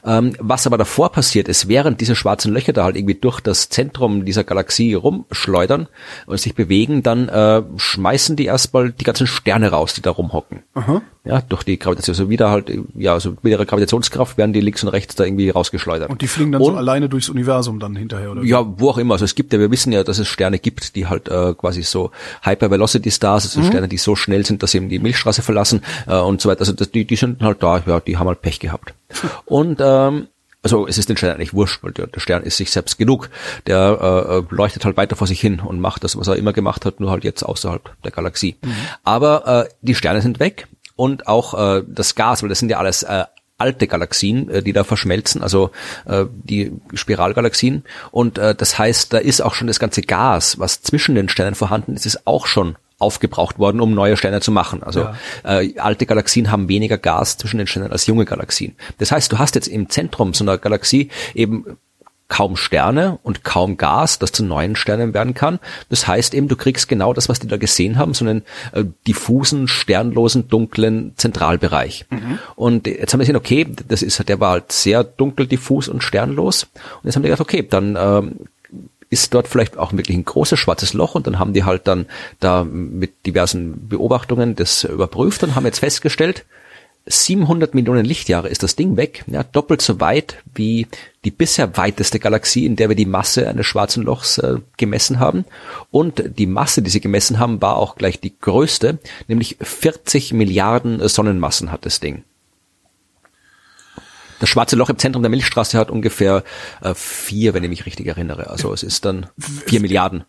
[0.03, 3.69] Ähm, was aber davor passiert ist, während diese schwarzen Löcher da halt irgendwie durch das
[3.69, 5.88] Zentrum dieser Galaxie rumschleudern
[6.25, 10.63] und sich bewegen, dann äh, schmeißen die erstmal die ganzen Sterne raus, die da rumhocken.
[10.73, 11.01] Aha.
[11.25, 12.13] Ja, durch die Gravitation.
[12.13, 15.49] Also wieder halt, ja, also mit ihrer Gravitationskraft werden die links und rechts da irgendwie
[15.49, 16.09] rausgeschleudert.
[16.09, 18.43] Und die fliegen dann und, so alleine durchs Universum dann hinterher, oder?
[18.43, 19.15] Ja, wo auch immer.
[19.15, 21.81] Also es gibt ja, wir wissen ja, dass es Sterne gibt, die halt äh, quasi
[21.81, 22.11] so
[22.43, 23.65] Hypervelocity Stars, also mhm.
[23.65, 26.61] Sterne, die so schnell sind, dass sie eben die Milchstraße verlassen äh, und so weiter.
[26.61, 28.93] Also das, die, die sind halt da, ja, die haben halt Pech gehabt.
[29.45, 30.27] Und ähm,
[30.65, 33.29] also es ist den Stern eigentlich wurscht, weil der, der Stern ist sich selbst genug.
[33.67, 36.53] Der äh, äh, leuchtet halt weiter vor sich hin und macht das, was er immer
[36.53, 38.55] gemacht hat, nur halt jetzt außerhalb der Galaxie.
[38.63, 38.73] Mhm.
[39.03, 42.77] Aber äh, die Sterne sind weg und auch äh, das Gas, weil das sind ja
[42.77, 43.25] alles äh,
[43.58, 45.71] alte Galaxien, äh, die da verschmelzen, also
[46.05, 47.84] äh, die Spiralgalaxien.
[48.12, 51.55] Und äh, das heißt, da ist auch schon das ganze Gas, was zwischen den Sternen
[51.55, 54.81] vorhanden ist, ist auch schon aufgebraucht worden, um neue Sterne zu machen.
[54.81, 55.01] Also
[55.43, 55.60] ja.
[55.60, 58.75] äh, alte Galaxien haben weniger Gas zwischen den Sternen als junge Galaxien.
[58.99, 61.77] Das heißt, du hast jetzt im Zentrum so einer Galaxie eben
[62.27, 65.59] kaum Sterne und kaum Gas, das zu neuen Sternen werden kann.
[65.89, 68.83] Das heißt eben, du kriegst genau das, was die da gesehen haben, so einen äh,
[69.07, 72.05] diffusen, sternlosen, dunklen Zentralbereich.
[72.09, 72.39] Mhm.
[72.55, 76.03] Und jetzt haben wir gesehen, okay, das ist, der war halt sehr dunkel, diffus und
[76.03, 76.63] sternlos.
[76.63, 78.35] Und jetzt haben die gedacht, okay, dann ähm,
[79.09, 82.07] ist dort vielleicht auch wirklich ein großes schwarzes Loch und dann haben die halt dann
[82.39, 86.45] da mit diversen Beobachtungen das überprüft und haben jetzt festgestellt,
[87.07, 90.87] 700 Millionen Lichtjahre ist das Ding weg, ja, doppelt so weit wie
[91.23, 95.45] die bisher weiteste Galaxie, in der wir die Masse eines schwarzen Lochs äh, gemessen haben.
[95.91, 101.07] Und die Masse, die sie gemessen haben, war auch gleich die größte, nämlich 40 Milliarden
[101.07, 102.23] Sonnenmassen hat das Ding.
[104.39, 106.43] Das schwarze Loch im Zentrum der Milchstraße hat ungefähr
[106.81, 108.49] äh, vier, wenn ich mich richtig erinnere.
[108.49, 110.23] Also es ist dann vier Milliarden.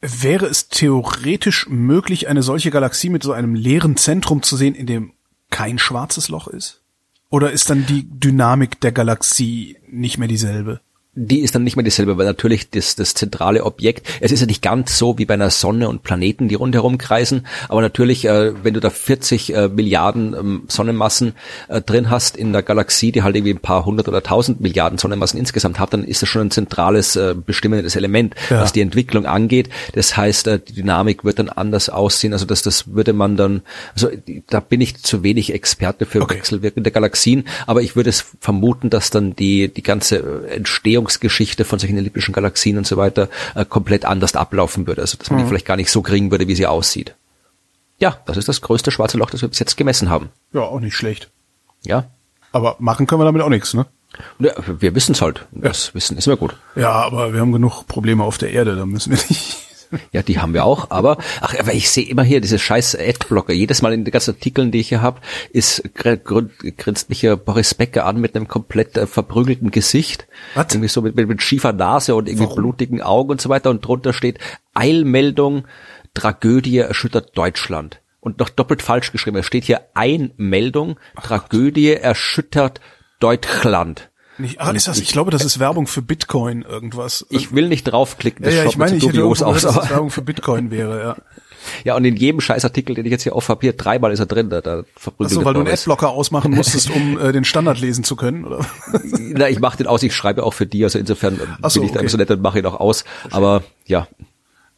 [0.00, 4.86] Wäre es theoretisch möglich, eine solche Galaxie mit so einem leeren Zentrum zu sehen, in
[4.86, 5.12] dem
[5.50, 6.82] kein schwarzes Loch ist?
[7.28, 10.80] Oder ist dann die Dynamik der Galaxie nicht mehr dieselbe?
[11.16, 14.46] Die ist dann nicht mehr dieselbe, weil natürlich das, das zentrale Objekt, es ist ja
[14.46, 18.52] nicht ganz so wie bei einer Sonne und Planeten, die rundherum kreisen, aber natürlich, äh,
[18.62, 21.32] wenn du da 40 äh, Milliarden ähm, Sonnenmassen
[21.68, 24.98] äh, drin hast in der Galaxie, die halt irgendwie ein paar hundert oder tausend Milliarden
[24.98, 28.60] Sonnenmassen insgesamt hat, dann ist das schon ein zentrales, äh, bestimmendes Element, ja.
[28.60, 29.70] was die Entwicklung angeht.
[29.94, 33.62] Das heißt, äh, die Dynamik wird dann anders aussehen, also das, das würde man dann,
[33.94, 34.10] also
[34.48, 36.36] da bin ich zu wenig Experte für okay.
[36.36, 41.64] wechselwirkende Galaxien, aber ich würde es vermuten, dass dann die, die ganze äh, Entstehung Entstehungsgeschichte
[41.64, 45.02] von solchen elliptischen Galaxien und so weiter äh, komplett anders ablaufen würde.
[45.02, 45.44] Also dass man mhm.
[45.44, 47.14] die vielleicht gar nicht so kriegen würde, wie sie aussieht.
[47.98, 50.28] Ja, das ist das größte schwarze Loch, das wir bis jetzt gemessen haben.
[50.52, 51.30] Ja, auch nicht schlecht.
[51.84, 52.04] Ja.
[52.52, 53.86] Aber machen können wir damit auch nichts, ne?
[54.38, 55.46] Ja, wir wissen es halt.
[55.52, 55.94] Das ja.
[55.94, 56.56] Wissen ist immer gut.
[56.74, 59.65] Ja, aber wir haben genug Probleme auf der Erde, da müssen wir nicht.
[60.12, 63.52] Ja, die haben wir auch, aber ach, aber ich sehe immer hier diese scheiß Adblocker.
[63.52, 65.20] Jedes Mal in den ganzen Artikeln, die ich hier habe,
[65.50, 70.72] ist grinst mich hier Boris Becker an mit einem komplett äh, verprügelten Gesicht, Was?
[70.72, 72.56] irgendwie so mit, mit, mit schiefer Nase und irgendwie Warum?
[72.56, 74.38] blutigen Augen und so weiter und drunter steht
[74.74, 75.66] Eilmeldung
[76.16, 78.00] Tragödie erschüttert Deutschland.
[78.20, 79.36] Und noch doppelt falsch geschrieben.
[79.36, 82.80] Es steht hier Einmeldung, Tragödie erschüttert
[83.20, 84.10] Deutschland.
[84.38, 87.26] Nicht, ah, ist das, ich, glaube, das ist Werbung für Bitcoin irgendwas.
[87.30, 89.90] Ich will nicht draufklicken, das ja, ja, ich meine, ich hätte aus, gehört, dass das
[89.90, 91.16] Werbung für Bitcoin wäre, ja.
[91.84, 94.50] Ja, und in jedem Scheißartikel, den ich jetzt hier auf Papier, dreimal ist er drin,
[94.50, 98.04] da, da verprügelt Achso, weil du einen Adblocker ausmachen musstest, um äh, den Standard lesen
[98.04, 98.64] zu können, oder?
[99.18, 101.36] Na, ich mache den aus, ich schreibe auch für die, also insofern
[101.68, 102.04] so, bin ich okay.
[102.04, 103.04] da so nett und mache ihn auch aus.
[103.30, 104.06] Aber ja,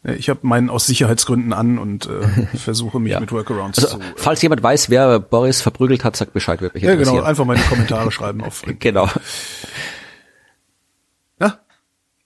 [0.04, 3.20] ich habe meinen aus Sicherheitsgründen an und äh, versuche mich ja.
[3.20, 4.04] mit Workarounds also, zu.
[4.16, 7.56] Falls jemand weiß, wer Boris verprügelt hat, sagt Bescheid, wird mich Ja, genau, einfach mal
[7.56, 8.62] in die Kommentare schreiben auf.
[8.78, 9.08] genau.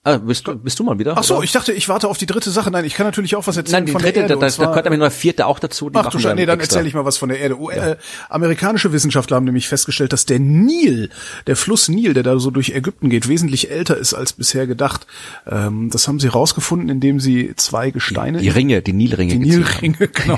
[0.05, 1.13] Ah, bist, du, bist du mal wieder?
[1.15, 1.45] Ach so, oder?
[1.45, 2.69] ich dachte, ich warte auf die dritte Sache.
[2.69, 4.37] Nein, ich kann natürlich auch was erzählen Nein, die von dritte, der Erde.
[4.37, 5.89] Da, da gehört aber noch eine vierte auch dazu.
[5.89, 7.55] Die Ach du Scheiße, nee, dann erzähle ich mal was von der Erde.
[7.73, 7.91] Ja.
[7.91, 11.09] Äh, amerikanische Wissenschaftler haben nämlich festgestellt, dass der Nil,
[11.47, 15.07] der Fluss Nil, der da so durch Ägypten geht, wesentlich älter ist als bisher gedacht.
[15.49, 18.39] Ähm, das haben sie rausgefunden, indem sie zwei Gesteine...
[18.39, 19.31] Die, die Ringe, die Nilringe.
[19.31, 20.37] Die Nilringe, genau.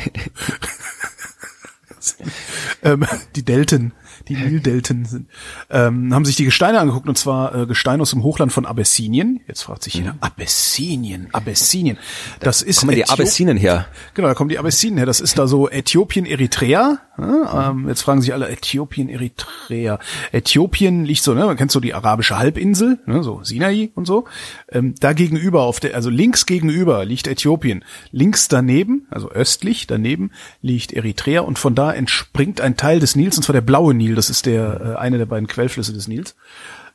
[2.84, 3.93] ähm, die Delten
[4.28, 5.30] die Nildelten sind,
[5.70, 9.42] ähm, haben sich die Gesteine angeguckt und zwar äh, Gesteine aus dem Hochland von Abessinien.
[9.48, 10.20] Jetzt fragt sich jeder, mhm.
[10.22, 11.98] Abessinien, Abessinien.
[12.40, 13.88] Das da ist kommen die Abessinien her.
[14.14, 15.06] Genau, da kommen die Abessinien her.
[15.06, 17.00] Das ist da so Äthiopien, Eritrea.
[17.18, 20.00] Ja, ähm, jetzt fragen sich alle Äthiopien, Eritrea.
[20.34, 24.26] Äthiopien liegt so, ne, man kennt so die arabische Halbinsel, ne, so Sinai und so.
[24.70, 27.86] Ähm, da gegenüber auf der, also links gegenüber liegt Äthiopien.
[28.12, 33.38] Links daneben, also östlich daneben liegt Eritrea und von da entspringt ein Teil des Nils
[33.38, 34.14] und zwar der blaue Nil.
[34.15, 36.36] Das ist der äh, eine der beiden Quellflüsse des Nils.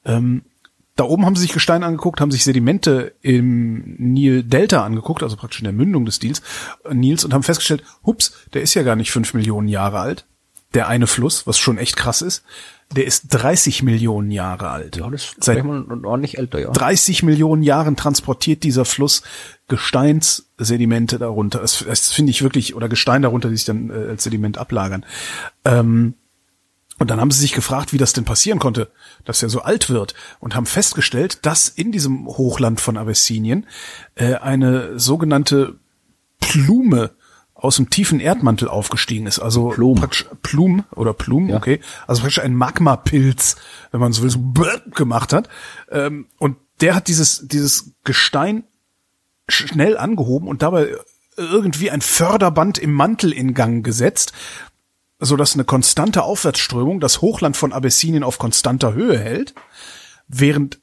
[0.05, 0.43] Ähm,
[0.97, 5.61] da oben haben sie sich Gestein angeguckt, haben sich Sedimente im Nil-Delta angeguckt, also praktisch
[5.61, 6.43] in der Mündung des Nils,
[6.85, 10.27] äh, Nils und haben festgestellt, hups, der ist ja gar nicht fünf Millionen Jahre alt.
[10.75, 12.45] Der eine Fluss, was schon echt krass ist,
[12.95, 14.97] der ist 30 Millionen Jahre alt.
[14.97, 16.71] Ja, das ist Seit ordentlich älter, ja.
[16.71, 19.23] 30 Millionen Jahren transportiert dieser Fluss
[19.69, 21.61] Gesteinssedimente darunter.
[21.61, 25.07] Das, das finde ich wirklich, oder Gestein darunter, die sich dann äh, als Sediment ablagern.
[25.65, 26.15] Ähm,
[27.01, 28.91] und dann haben sie sich gefragt, wie das denn passieren konnte,
[29.25, 33.67] dass er so alt wird und haben festgestellt, dass in diesem Hochland von Abessinien
[34.17, 35.79] äh, eine sogenannte
[36.41, 37.13] Plume
[37.55, 39.39] aus dem tiefen Erdmantel aufgestiegen ist.
[39.39, 40.07] Also Plum,
[40.43, 41.57] Plum oder Plum, ja.
[41.57, 41.81] okay.
[42.07, 43.57] Also praktisch ein Magmapilz,
[43.93, 44.39] wenn man so will, so
[44.95, 45.49] gemacht hat.
[45.91, 48.65] Ähm, und der hat dieses, dieses Gestein
[49.49, 50.95] schnell angehoben und dabei
[51.39, 54.33] irgendwie ein Förderband im Mantel in Gang gesetzt,
[55.21, 59.55] so dass eine konstante Aufwärtsströmung das Hochland von Abessinien auf konstanter Höhe hält,
[60.29, 60.81] während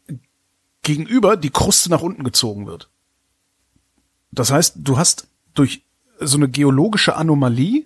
[0.84, 2.90] gegenüber die Kruste nach unten gezogen wird.
[4.32, 5.84] Das heißt, du hast durch
[6.20, 7.86] so eine geologische Anomalie,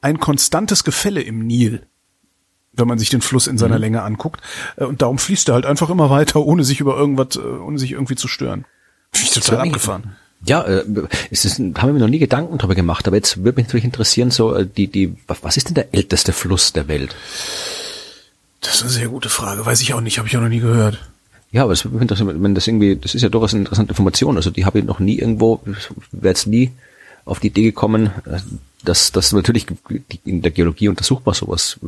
[0.00, 1.86] ein konstantes Gefälle im Nil,
[2.72, 4.40] wenn man sich den Fluss in seiner Länge anguckt.
[4.76, 7.78] Äh, Und darum fließt er halt einfach immer weiter, ohne sich über irgendwas, äh, ohne
[7.78, 8.66] sich irgendwie zu stören.
[9.12, 10.16] Finde ich total abgefahren.
[10.46, 10.84] Ja, äh,
[11.30, 13.84] es ist, haben wir mir noch nie Gedanken darüber gemacht, aber jetzt würde mich natürlich
[13.84, 17.14] interessieren, so äh, die, die, was ist denn der älteste Fluss der Welt?
[18.60, 19.64] Das ist eine sehr gute Frage.
[19.64, 20.98] Weiß ich auch nicht, habe ich auch noch nie gehört.
[21.52, 23.92] Ja, aber es würde mich interessieren, wenn das irgendwie, das ist ja durchaus eine interessante
[23.92, 24.36] Information.
[24.36, 25.60] Also die habe ich noch nie irgendwo,
[26.12, 26.72] wäre jetzt nie
[27.24, 28.40] auf die Idee gekommen, äh,
[28.84, 29.66] dass das natürlich
[30.24, 31.78] in der Geologie untersucht man sowas,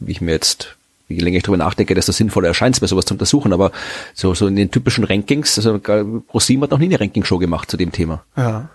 [0.00, 0.76] wie ich mir jetzt,
[1.08, 3.52] je länger ich darüber nachdenke, desto sinnvoller erscheint es mir, sowas zu untersuchen.
[3.52, 3.72] Aber
[4.14, 7.76] so, so in den typischen Rankings, also ProSieben hat noch nie eine Ranking-Show gemacht zu
[7.76, 8.22] dem Thema.
[8.36, 8.68] Ja.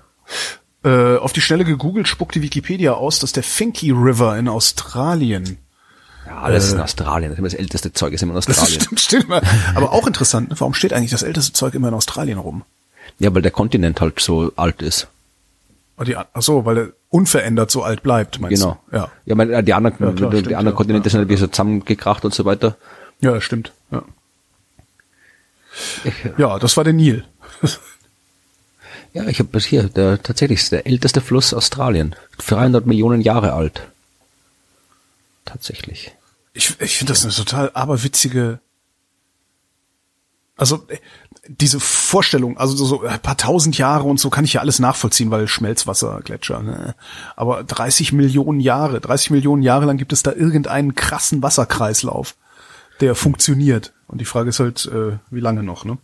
[0.84, 5.58] Äh, auf die Schnelle gegoogelt spuckt die Wikipedia aus, dass der Finky River in Australien
[6.28, 7.32] Ja, alles ist in Australien.
[7.36, 8.82] Das, das älteste Zeug ist immer in Das Australien.
[8.82, 9.30] stimmt, stimmt.
[9.76, 10.56] Aber auch interessant, ne?
[10.60, 12.64] warum steht eigentlich das älteste Zeug immer in Australien rum?
[13.20, 15.08] Ja, weil der Kontinent halt so alt ist.
[15.98, 18.80] Oh, die, ach so, weil er unverändert so alt bleibt, meinst Genau.
[18.90, 18.98] du?
[18.98, 19.12] Ja.
[19.26, 20.72] Ja, meine, die anderen, Ja, klar, die, stimmt, anderen ja.
[20.78, 21.12] Kontinente Ja.
[21.12, 22.76] sind halt wie so zusammengekracht und so weiter.
[23.22, 23.72] Ja, stimmt.
[23.92, 24.04] Ja.
[26.38, 27.24] ja, das war der Nil.
[29.16, 32.16] Ja, ich habe das hier, der tatsächlich ist der älteste Fluss Australien.
[32.48, 33.84] 300 Millionen Jahre alt.
[35.46, 36.16] Tatsächlich.
[36.54, 38.60] Ich, ich finde das eine total aberwitzige.
[40.58, 40.98] Also äh,
[41.48, 45.30] diese Vorstellung, also so, ein paar tausend Jahre und so kann ich ja alles nachvollziehen,
[45.30, 46.62] weil Schmelzwasser, Gletscher.
[46.62, 46.96] Ne?
[47.36, 52.36] Aber 30 Millionen Jahre, 30 Millionen Jahre lang gibt es da irgendeinen krassen Wasserkreislauf,
[53.02, 53.94] der funktioniert.
[54.08, 55.98] Und die Frage ist halt, äh, wie lange noch, ne?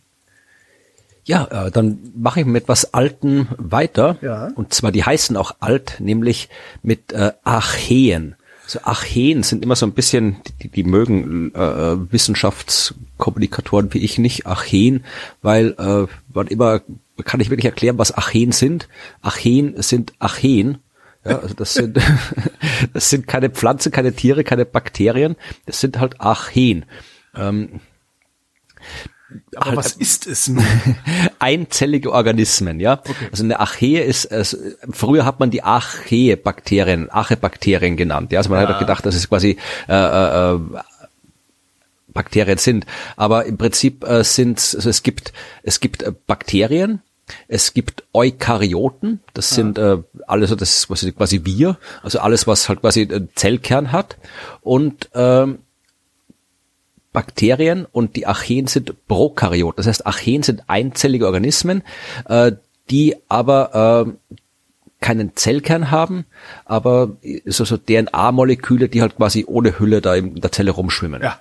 [1.24, 4.16] Ja, äh, dann mache ich mit etwas Alten weiter.
[4.20, 4.48] Ja.
[4.54, 6.48] Und zwar, die heißen auch alt, nämlich
[6.82, 8.34] mit äh, Archeen.
[8.70, 14.46] So Archeen sind immer so ein bisschen, die, die mögen äh, Wissenschaftskommunikatoren wie ich nicht,
[14.46, 15.04] Archeen,
[15.42, 16.80] weil äh, man immer,
[17.24, 18.88] kann nicht wirklich erklären, was Archeen sind.
[19.22, 20.78] Archeen sind Archeen.
[21.24, 21.98] Ja, also das sind,
[22.92, 25.34] das sind keine Pflanzen, keine Tiere, keine Bakterien.
[25.66, 26.84] Das sind halt Archeen.
[27.34, 27.80] Ähm,
[29.56, 30.64] Aber Halt, was ist es nun?
[31.38, 33.02] einzellige Organismen, ja.
[33.30, 34.56] Also eine Archee ist, also
[34.90, 38.38] früher hat man die Archee-Bakterien, Archebakterien genannt, ja.
[38.38, 39.56] Also man hat auch gedacht, dass es quasi
[39.88, 40.58] äh, äh, äh,
[42.12, 42.86] Bakterien sind.
[43.16, 47.02] Aber im Prinzip äh, sind also es gibt es gibt äh, Bakterien,
[47.48, 52.68] es gibt Eukaryoten, das sind äh, alles das ist quasi, quasi wir, also alles was
[52.68, 54.16] halt quasi einen Zellkern hat
[54.60, 55.60] und ähm,
[57.12, 59.76] Bakterien und die Archeen sind Prokaryoten.
[59.76, 61.82] Das heißt, Archeen sind einzellige Organismen,
[62.28, 62.52] äh,
[62.90, 64.34] die aber äh,
[65.00, 66.26] keinen Zellkern haben,
[66.64, 71.22] aber so, so DNA-Moleküle, die halt quasi ohne Hülle da in der Zelle rumschwimmen.
[71.22, 71.40] Ja.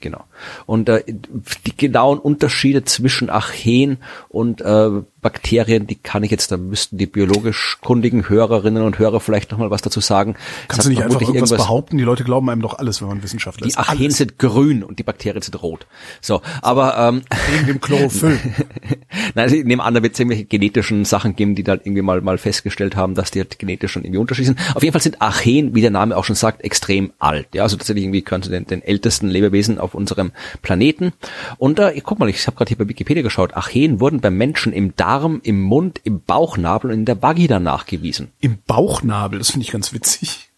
[0.00, 0.24] Genau.
[0.66, 3.96] Und äh, die genauen Unterschiede zwischen Archeen
[4.28, 4.90] und äh,
[5.24, 9.70] Bakterien, die kann ich jetzt, da müssten die biologisch kundigen Hörerinnen und Hörer vielleicht nochmal
[9.70, 10.36] was dazu sagen.
[10.68, 11.96] Kannst du nicht einfach vermutlich irgendwas behaupten?
[11.96, 13.78] Die Leute glauben einem doch alles, wenn man Wissenschaftler Die ist.
[13.78, 14.18] Archeen Alles.
[14.18, 15.86] sind grün und die Bakterien sind rot.
[16.20, 18.38] So, aber ähm, wegen dem Chlorophyll.
[19.34, 22.02] Nein, also ich nehme an, da wird es irgendwelche genetischen Sachen geben, die da irgendwie
[22.02, 24.76] mal, mal festgestellt haben, dass die halt genetisch schon irgendwie unterschiedlich sind.
[24.76, 27.48] Auf jeden Fall sind Archeen, wie der Name auch schon sagt, extrem alt.
[27.54, 31.14] Ja, also tatsächlich irgendwie gehören zu den, den ältesten Lebewesen auf unserem Planeten.
[31.56, 33.54] Und äh, guck mal, ich habe gerade hier bei Wikipedia geschaut.
[33.54, 38.30] Archeen wurden beim Menschen im Darm, im Mund, im Bauchnabel und in der Vagina nachgewiesen.
[38.40, 40.50] Im Bauchnabel, das finde ich ganz witzig.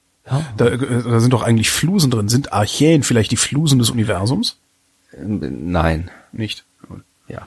[0.56, 2.28] Da, äh, da sind doch eigentlich Flusen drin.
[2.28, 4.58] Sind Archäen vielleicht die Flusen des Universums?
[5.16, 6.10] Ähm, Nein.
[6.32, 6.64] Nicht.
[7.28, 7.46] Ja.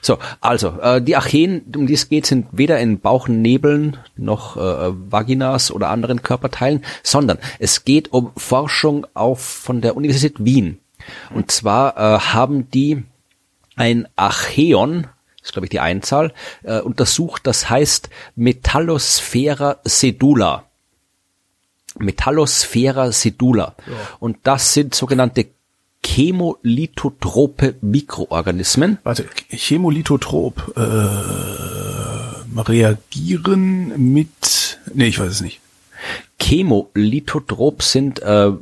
[0.00, 4.92] So, also, äh, die Archeen, um die es geht, sind weder in Bauchnebeln noch äh,
[5.10, 10.78] Vaginas oder anderen Körperteilen, sondern es geht um Forschung auf von der Universität Wien.
[11.34, 13.02] Und zwar äh, haben die
[13.74, 15.08] ein Archeon,
[15.42, 20.64] ist glaube ich die Einzahl, äh, untersucht, das heißt Metallosphera sedula.
[21.98, 23.74] Metallosphera sedula.
[24.18, 25.48] Und das sind sogenannte
[26.04, 28.98] chemolithotrope Mikroorganismen.
[29.02, 30.80] Warte, Chemolithotrop äh,
[32.60, 34.78] reagieren mit.
[34.94, 35.60] Nee, ich weiß es nicht.
[36.40, 38.52] Chemolithotrop sind äh,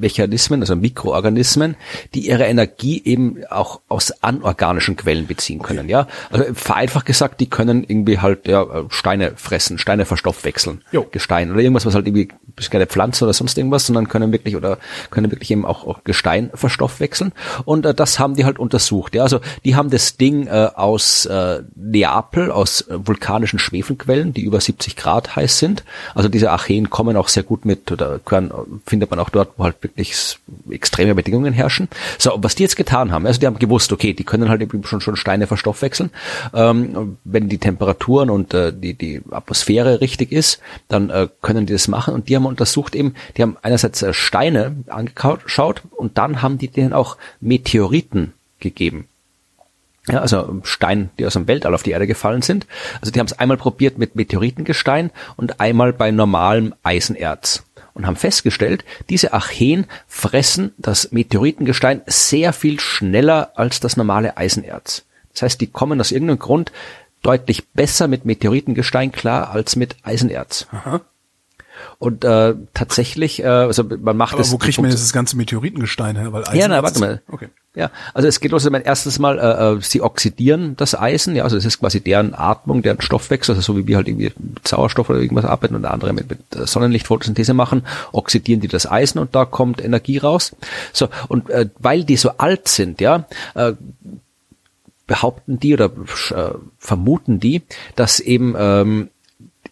[0.00, 1.76] Mechanismen, also Mikroorganismen,
[2.14, 6.06] die ihre Energie eben auch aus anorganischen Quellen beziehen können, ja.
[6.30, 11.06] Also vereinfacht gesagt, die können irgendwie halt ja, Steine fressen, Steine verstoffwechseln, Jo.
[11.10, 14.56] Gestein oder irgendwas, was halt irgendwie ist keine Pflanze oder sonst irgendwas, sondern können wirklich
[14.56, 14.78] oder
[15.10, 17.32] können wirklich eben auch, auch Gestein verstoffwechseln.
[17.64, 19.14] Und äh, das haben die halt untersucht.
[19.14, 24.42] Ja, also die haben das Ding äh, aus äh, Neapel, aus äh, vulkanischen Schwefelquellen, die
[24.42, 25.84] über 70 Grad heiß sind.
[26.14, 28.52] Also diese Archeen kommen auch sehr gut mit oder können,
[28.86, 30.38] findet man auch dort, wo halt wirklich
[30.70, 31.88] extreme Bedingungen herrschen.
[32.18, 34.84] So, was die jetzt getan haben, also die haben gewusst, okay, die können halt eben
[34.84, 36.10] schon schon Steine verstoffwechseln.
[36.54, 41.72] Ähm, wenn die Temperaturen und äh, die die Atmosphäre richtig ist, dann äh, können die
[41.72, 42.14] das machen.
[42.14, 46.68] Und die haben untersucht eben, die haben einerseits äh, Steine angeschaut und dann haben die
[46.68, 49.06] denen auch Meteoriten gegeben.
[50.08, 52.66] Ja, also Stein, die aus dem Weltall auf die Erde gefallen sind.
[53.00, 57.64] Also die haben es einmal probiert mit Meteoritengestein und einmal bei normalem Eisenerz
[58.00, 65.04] und haben festgestellt, diese Archeen fressen das Meteoritengestein sehr viel schneller als das normale Eisenerz.
[65.32, 66.72] Das heißt, die kommen aus irgendeinem Grund
[67.22, 70.66] deutlich besser mit Meteoritengestein klar als mit Eisenerz.
[70.72, 71.02] Aha.
[72.00, 74.50] Und äh, tatsächlich, äh, also man macht Aber es.
[74.50, 76.32] wo kriegt man jetzt das ganze Meteoritengestein her?
[76.32, 77.20] Weil Eisen ja, na, warte mal.
[77.28, 77.48] Okay.
[77.74, 81.44] Ja, also es geht los, mein erstes Mal, äh, äh, sie oxidieren das Eisen, ja,
[81.44, 84.66] also es ist quasi deren Atmung, deren Stoffwechsel, also so wie wir halt irgendwie mit
[84.66, 89.34] Sauerstoff oder irgendwas arbeiten und andere mit, mit Sonnenlichtphotosynthese machen, oxidieren die das Eisen und
[89.34, 90.56] da kommt Energie raus.
[90.94, 93.74] So, und äh, weil die so alt sind, ja, äh,
[95.06, 95.90] behaupten die oder
[96.30, 97.60] äh, vermuten die,
[97.94, 99.10] dass eben ähm,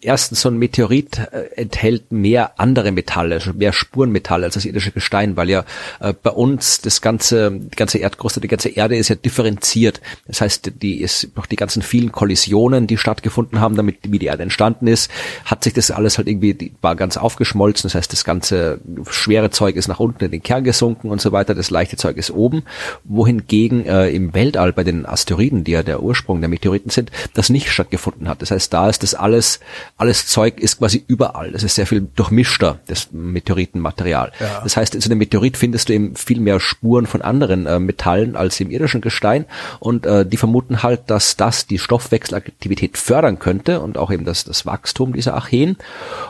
[0.01, 4.91] erstens so ein Meteorit äh, enthält mehr andere Metalle, also mehr Spurenmetalle als das irdische
[4.91, 5.65] Gestein, weil ja
[5.99, 10.01] äh, bei uns das ganze, die ganze Erdkruste, die ganze Erde ist ja differenziert.
[10.27, 14.27] Das heißt, die ist durch die ganzen vielen Kollisionen, die stattgefunden haben, damit wie die
[14.27, 15.09] Erde entstanden ist,
[15.45, 17.87] hat sich das alles halt irgendwie die war ganz aufgeschmolzen.
[17.87, 21.31] Das heißt, das ganze schwere Zeug ist nach unten in den Kern gesunken und so
[21.31, 21.55] weiter.
[21.55, 22.63] Das leichte Zeug ist oben,
[23.03, 27.49] wohingegen äh, im Weltall bei den Asteroiden, die ja der Ursprung der Meteoriten sind, das
[27.49, 28.41] nicht stattgefunden hat.
[28.41, 29.59] Das heißt, da ist das alles
[29.99, 31.51] alles Zeug ist quasi überall.
[31.51, 34.31] Das ist sehr viel durchmischter, das Meteoritenmaterial.
[34.39, 34.61] Ja.
[34.63, 37.79] Das heißt, in so einem Meteorit findest du eben viel mehr Spuren von anderen äh,
[37.79, 39.45] Metallen als im irdischen Gestein
[39.79, 44.45] und äh, die vermuten halt, dass das die Stoffwechselaktivität fördern könnte und auch eben das,
[44.45, 45.75] das Wachstum dieser Archeen,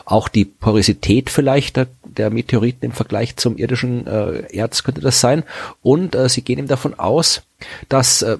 [0.04, 5.20] auch die Porosität vielleicht der, der Meteoriten im Vergleich zum irdischen äh, Erz könnte das
[5.20, 5.44] sein
[5.80, 7.42] und äh, sie gehen eben davon aus,
[7.88, 8.36] dass äh,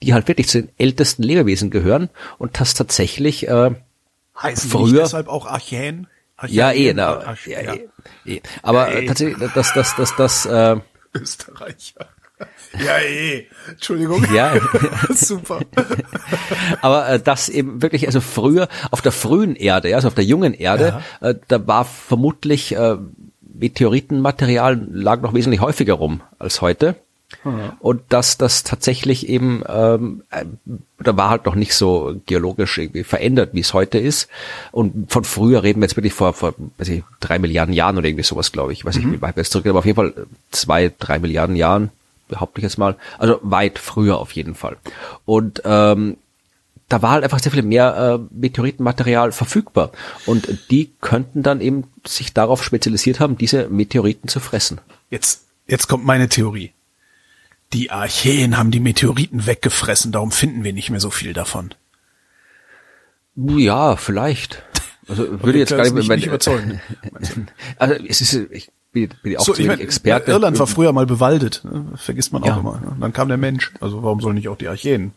[0.00, 3.72] die halt wirklich zu den ältesten Lebewesen gehören und dass tatsächlich äh,
[4.42, 6.06] Heißen früher deshalb auch Archäen?
[6.36, 6.56] Archäen?
[6.56, 7.74] Ja, eh, na, Arch ja, ja.
[7.74, 7.88] Eh,
[8.24, 8.40] eh.
[8.62, 9.06] Aber ja, eh.
[9.06, 10.76] tatsächlich, das, das, das, das, äh,
[11.14, 12.08] Österreicher.
[12.78, 13.46] Ja, eh.
[13.68, 14.24] Entschuldigung.
[14.32, 14.54] Ja,
[15.10, 15.60] super.
[16.80, 20.54] Aber äh, das eben wirklich, also früher auf der frühen Erde, also auf der jungen
[20.54, 21.28] Erde, ja.
[21.30, 22.96] äh, da war vermutlich äh,
[23.40, 26.96] Meteoritenmaterial lag noch wesentlich häufiger rum als heute.
[27.44, 27.72] Mhm.
[27.78, 30.44] Und dass das tatsächlich eben, ähm, äh,
[30.98, 34.28] da war halt noch nicht so geologisch irgendwie verändert, wie es heute ist.
[34.72, 38.08] Und von früher reden wir jetzt wirklich vor, vor weiß ich, drei Milliarden Jahren oder
[38.08, 38.84] irgendwie sowas, glaube ich.
[38.84, 39.02] Weiß mhm.
[39.02, 40.12] ich, wie weit wir jetzt zurück, aber auf jeden Fall
[40.50, 41.90] zwei, drei Milliarden Jahren,
[42.28, 42.96] behaupte ich jetzt mal.
[43.18, 44.76] Also weit früher auf jeden Fall.
[45.24, 46.16] Und ähm,
[46.88, 49.92] da war halt einfach sehr viel mehr äh, Meteoritenmaterial verfügbar.
[50.26, 54.80] Und die könnten dann eben sich darauf spezialisiert haben, diese Meteoriten zu fressen.
[55.08, 56.72] Jetzt, jetzt kommt meine Theorie
[57.72, 61.74] die Archäen haben die Meteoriten weggefressen, darum finden wir nicht mehr so viel davon.
[63.36, 64.62] Ja, vielleicht.
[65.08, 66.80] Also würde jetzt gar nicht, nicht, nicht überzeugen.
[67.78, 70.30] also es ist, ich bin, bin auch so, ich mein, Experte.
[70.30, 71.86] Irland war früher mal bewaldet, ne?
[71.96, 72.58] vergisst man auch ja.
[72.58, 72.80] immer.
[72.80, 72.96] Ne?
[73.00, 73.72] Dann kam der Mensch.
[73.80, 75.12] Also warum sollen nicht auch die Archäen?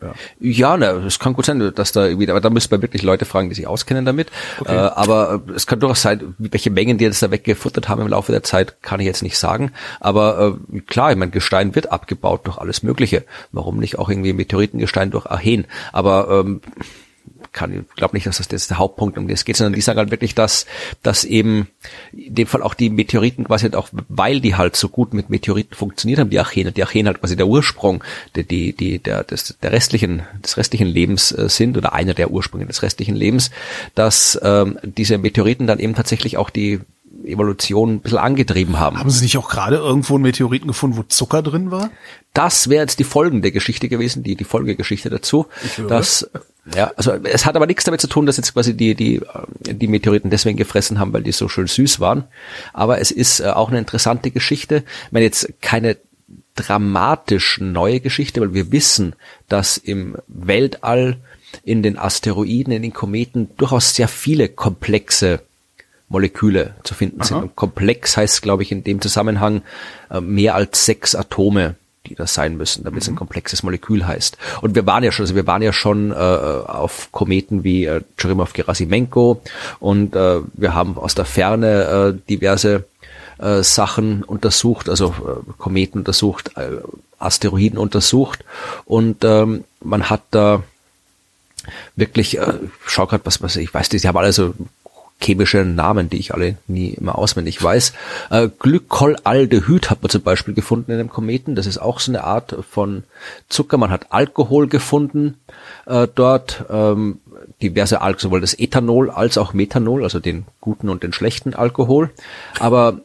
[0.00, 3.02] Ja, ja ne, es kann gut sein, dass da irgendwie, aber da müsste man wirklich
[3.02, 4.28] Leute fragen, die sich auskennen damit.
[4.60, 4.74] Okay.
[4.74, 8.32] Äh, aber es kann durchaus sein, welche Mengen die jetzt da weggefuttert haben im Laufe
[8.32, 9.72] der Zeit, kann ich jetzt nicht sagen.
[10.00, 13.24] Aber äh, klar, ich meine, Gestein wird abgebaut durch alles Mögliche.
[13.52, 15.66] Warum nicht auch irgendwie Meteoritengestein durch Archäen?
[15.92, 16.62] Aber ähm,
[17.52, 19.98] kann, ich glaube nicht, dass das, das der Hauptpunkt um das geht, sondern die sagen
[19.98, 20.66] halt wirklich, dass,
[21.02, 21.68] dass eben
[22.12, 25.30] in dem Fall auch die Meteoriten quasi halt auch, weil die halt so gut mit
[25.30, 29.24] Meteoriten funktioniert haben, die Achäne, die Achäne halt quasi der Ursprung der, die, die, der,
[29.24, 33.50] des, der restlichen, des restlichen Lebens äh, sind oder einer der Ursprünge des restlichen Lebens,
[33.94, 36.80] dass ähm, diese Meteoriten dann eben tatsächlich auch die
[37.24, 38.98] Evolution ein bisschen angetrieben haben.
[38.98, 41.90] Haben Sie nicht auch gerade irgendwo einen Meteoriten gefunden, wo Zucker drin war?
[42.34, 45.46] Das wäre jetzt die folgende Geschichte gewesen, die, die Folgegeschichte dazu.
[45.88, 46.30] Dass,
[46.74, 49.20] ja, also es hat aber nichts damit zu tun, dass jetzt quasi die, die,
[49.60, 52.24] die Meteoriten deswegen gefressen haben, weil die so schön süß waren.
[52.72, 54.84] Aber es ist äh, auch eine interessante Geschichte.
[55.06, 55.96] Ich meine jetzt keine
[56.54, 59.14] dramatisch neue Geschichte, weil wir wissen,
[59.48, 61.18] dass im Weltall
[61.64, 65.40] in den Asteroiden, in den Kometen durchaus sehr viele komplexe
[66.08, 67.26] Moleküle zu finden Aha.
[67.26, 67.36] sind.
[67.38, 69.62] Und komplex heißt, glaube ich, in dem Zusammenhang
[70.10, 73.02] äh, mehr als sechs Atome, die das sein müssen, damit mhm.
[73.02, 73.18] es ein mhm.
[73.18, 74.38] komplexes Molekül heißt.
[74.62, 78.00] Und wir waren ja schon, also wir waren ja schon äh, auf Kometen wie äh,
[78.16, 79.42] Churyumov-Gerasimenko
[79.80, 82.84] und äh, wir haben aus der Ferne äh, diverse
[83.38, 86.78] äh, Sachen untersucht, also äh, Kometen untersucht, äh,
[87.18, 88.44] Asteroiden untersucht
[88.84, 90.62] und ähm, man hat da
[91.96, 92.54] wirklich, äh,
[92.86, 94.54] schau gerade, was, was ich weiß, die haben alle so
[95.20, 97.92] chemische Namen, die ich alle nie immer auswendig weiß.
[98.30, 101.54] Äh, Glykolaldehyd hat man zum Beispiel gefunden in einem Kometen.
[101.54, 103.02] Das ist auch so eine Art von
[103.48, 103.78] Zucker.
[103.78, 105.34] Man hat Alkohol gefunden
[105.86, 106.64] äh, dort.
[106.70, 107.20] Ähm,
[107.62, 112.10] diverse Alkohol, sowohl das Ethanol als auch Methanol, also den guten und den schlechten Alkohol.
[112.58, 113.00] Aber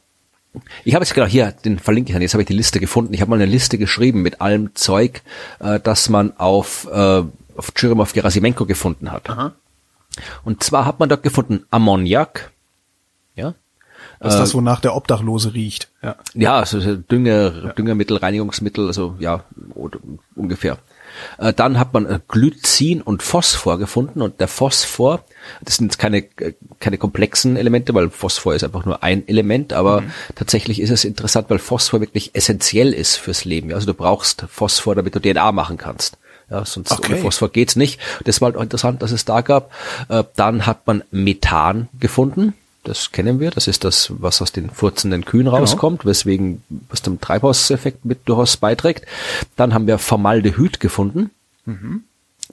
[0.83, 3.13] ich habe jetzt genau hier, den verlinke ich dann, jetzt habe ich die Liste gefunden.
[3.13, 5.21] Ich habe mal eine Liste geschrieben mit allem Zeug,
[5.59, 7.23] äh, das man auf, äh,
[7.55, 9.29] auf Churimov Gerasimenko gefunden hat.
[9.29, 9.53] Aha.
[10.43, 12.51] Und zwar hat man dort gefunden Ammoniak,
[13.35, 13.55] ja.
[14.19, 15.89] Das ist das, äh, wonach der Obdachlose riecht.
[16.01, 17.73] Ja, ja also Dünger, ja.
[17.73, 19.43] Düngermittel, Reinigungsmittel, also ja,
[20.35, 20.77] ungefähr.
[21.37, 25.23] Äh, dann hat man äh, Glycin und Phosphor gefunden und der Phosphor,
[25.61, 26.23] das sind jetzt keine,
[26.79, 30.11] keine komplexen Elemente, weil Phosphor ist einfach nur ein Element, aber mhm.
[30.35, 33.73] tatsächlich ist es interessant, weil Phosphor wirklich essentiell ist fürs Leben.
[33.73, 36.17] Also du brauchst Phosphor, damit du DNA machen kannst.
[36.53, 37.13] Ja, sonst okay.
[37.13, 37.99] ohne Phosphor geht's nicht.
[38.25, 39.71] Das war halt auch interessant, dass es da gab.
[40.07, 42.53] Äh, dann hat man Methan gefunden.
[42.83, 43.49] Das kennen wir.
[43.49, 45.57] Das ist das, was aus den furzenden Kühen genau.
[45.57, 49.05] rauskommt, weswegen was dem Treibhauseffekt mit durchaus beiträgt.
[49.55, 51.31] Dann haben wir Formaldehyd gefunden.
[51.65, 52.03] Mhm.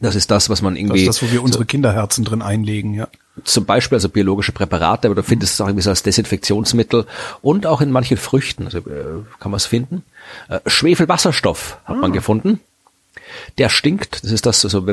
[0.00, 1.04] Das ist das, was man irgendwie.
[1.04, 3.08] Das ist das, wo wir unsere Kinderherzen drin einlegen, ja.
[3.44, 7.06] Zum Beispiel also biologische Präparate, aber du findest es auch irgendwie so als Desinfektionsmittel
[7.42, 10.04] und auch in manchen Früchten, also äh, kann man es finden.
[10.48, 12.00] Äh, Schwefelwasserstoff hat ah.
[12.00, 12.60] man gefunden
[13.58, 14.24] der stinkt.
[14.24, 14.86] Das ist das, also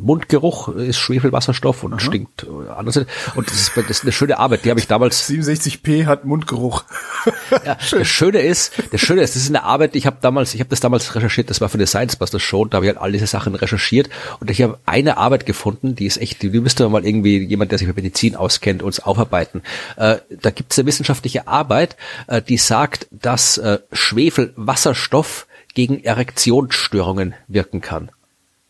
[0.00, 2.00] Mundgeruch ist Schwefelwasserstoff und Aha.
[2.00, 2.96] stinkt äh, anders.
[2.96, 5.28] Und das ist, das ist eine schöne Arbeit, die habe ich damals.
[5.28, 6.84] 67p hat Mundgeruch.
[7.64, 10.60] ja, das Schöne ist, das Schöne ist, das ist eine Arbeit, ich habe damals, ich
[10.60, 13.00] habe das damals recherchiert, das war für eine Science Buster Show, da habe ich halt
[13.00, 14.08] all diese Sachen recherchiert
[14.40, 17.70] und ich habe eine Arbeit gefunden, die ist echt, die, die müsste mal irgendwie jemand,
[17.70, 19.62] der sich mit Medizin auskennt, uns aufarbeiten.
[19.96, 27.34] Äh, da gibt es eine wissenschaftliche Arbeit, äh, die sagt, dass äh, Schwefelwasserstoff gegen Erektionsstörungen
[27.48, 28.10] wirken kann.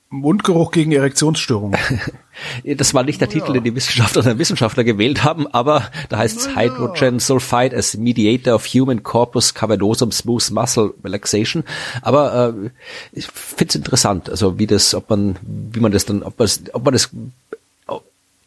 [0.08, 1.78] Mundgeruch gegen Erektionsstörungen.
[2.64, 6.36] das war nicht der Titel, den die Wissenschaftler oder Wissenschaftler gewählt haben, aber da heißt
[6.36, 11.62] es Hydrogen Sulfide as Mediator of Human Corpus Cavernosum Smooth Muscle Relaxation.
[12.02, 12.70] Aber äh,
[13.12, 16.48] ich finde es interessant, also wie das, ob man, wie man das dann, ob man,
[16.72, 17.10] ob man das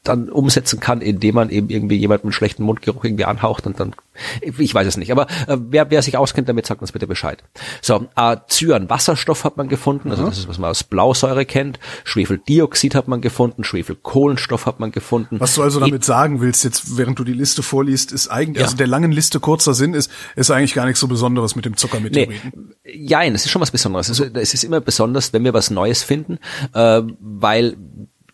[0.09, 3.93] dann umsetzen kann, indem man eben irgendwie jemanden mit schlechten Mundgeruch irgendwie anhaucht und dann,
[4.41, 7.43] ich weiß es nicht, aber äh, wer, wer sich auskennt damit, sagt uns bitte Bescheid.
[7.81, 11.79] So, äh, Cyan, Wasserstoff hat man gefunden, also das ist, was man aus Blausäure kennt,
[12.03, 15.39] Schwefeldioxid hat man gefunden, Schwefelkohlenstoff hat man gefunden.
[15.39, 18.65] Was du also damit sagen willst, jetzt während du die Liste vorliest, ist eigentlich, ja.
[18.65, 21.77] also der langen Liste kurzer Sinn ist, ist eigentlich gar nichts so Besonderes mit dem
[21.77, 22.73] Zuckermeteoriten.
[22.83, 24.09] Nee, jein, es ist schon was Besonderes.
[24.09, 26.39] Also, es ist immer besonders, wenn wir was Neues finden,
[26.73, 27.77] äh, weil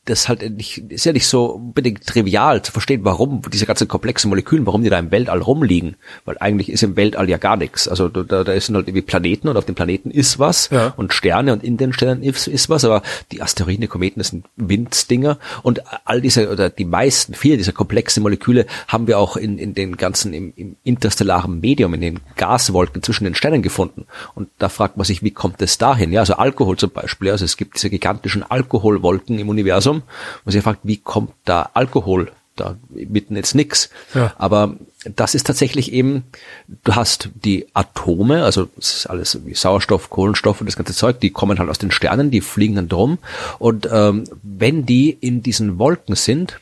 [0.06, 4.30] das halt nicht, ist ja nicht so unbedingt trivial zu verstehen, warum diese ganzen komplexen
[4.30, 5.96] Moleküle, warum die da im Weltall rumliegen.
[6.26, 7.88] Weil eigentlich ist im Weltall ja gar nichts.
[7.88, 10.94] Also da, da sind halt irgendwie Planeten und auf den Planeten ist was ja.
[10.96, 13.02] und Sterne und in den Sternen ist, ist was, aber
[13.32, 17.72] die Asteroiden, die Kometen, das sind Winddinger und all diese oder die meisten, viele dieser
[17.72, 22.20] komplexen Moleküle haben wir auch in, in den ganzen, im, im interstellaren Medium, in den
[22.36, 24.06] Gaswolken zwischen den Sternen gefunden.
[24.36, 26.12] Und da fragt man sich, wie kommt es dahin?
[26.12, 27.32] Ja, also Alkohol zum Beispiel.
[27.32, 30.04] Also es gibt diese gigantischen Alkoholwolken im Universum Universum.
[30.44, 33.90] Und sie fragt, wie kommt da Alkohol da mitten jetzt nix.
[34.14, 34.34] Ja.
[34.38, 36.24] Aber das ist tatsächlich eben,
[36.86, 41.20] du hast die Atome, also es ist alles wie Sauerstoff, Kohlenstoff und das ganze Zeug,
[41.20, 43.18] die kommen halt aus den Sternen, die fliegen dann drum.
[43.60, 46.62] Und ähm, wenn die in diesen Wolken sind,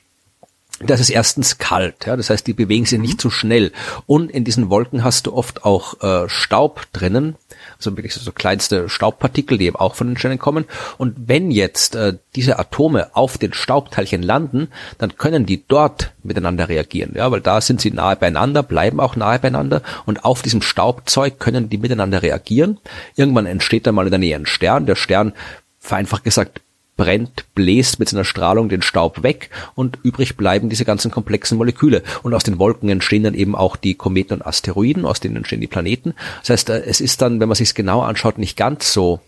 [0.85, 3.71] das ist erstens kalt, ja, das heißt, die bewegen sich nicht zu schnell.
[4.05, 7.35] Und in diesen Wolken hast du oft auch äh, Staub drinnen,
[7.77, 10.65] also wirklich so, kleinste Staubpartikel, die eben auch von den Sternen kommen.
[10.97, 16.69] Und wenn jetzt äh, diese Atome auf den Staubteilchen landen, dann können die dort miteinander
[16.69, 20.61] reagieren, ja, weil da sind sie nahe beieinander, bleiben auch nahe beieinander und auf diesem
[20.61, 22.79] Staubzeug können die miteinander reagieren.
[23.15, 24.85] Irgendwann entsteht dann mal in der Nähe ein Stern.
[24.85, 25.33] Der Stern
[25.79, 26.61] vereinfacht gesagt
[26.95, 32.03] brennt, bläst mit seiner Strahlung den Staub weg und übrig bleiben diese ganzen komplexen Moleküle.
[32.21, 35.61] Und aus den Wolken entstehen dann eben auch die Kometen und Asteroiden, aus denen entstehen
[35.61, 36.13] die Planeten.
[36.41, 39.21] Das heißt, äh, es ist dann, wenn man sich es genau anschaut, nicht ganz so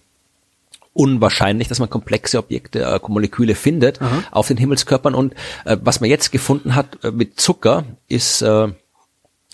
[0.93, 4.24] unwahrscheinlich, dass man komplexe Objekte, äh, Moleküle findet Aha.
[4.32, 5.13] auf den Himmelskörpern.
[5.13, 5.34] Und
[5.66, 8.70] äh, was man jetzt gefunden hat äh, mit Zucker, ist äh,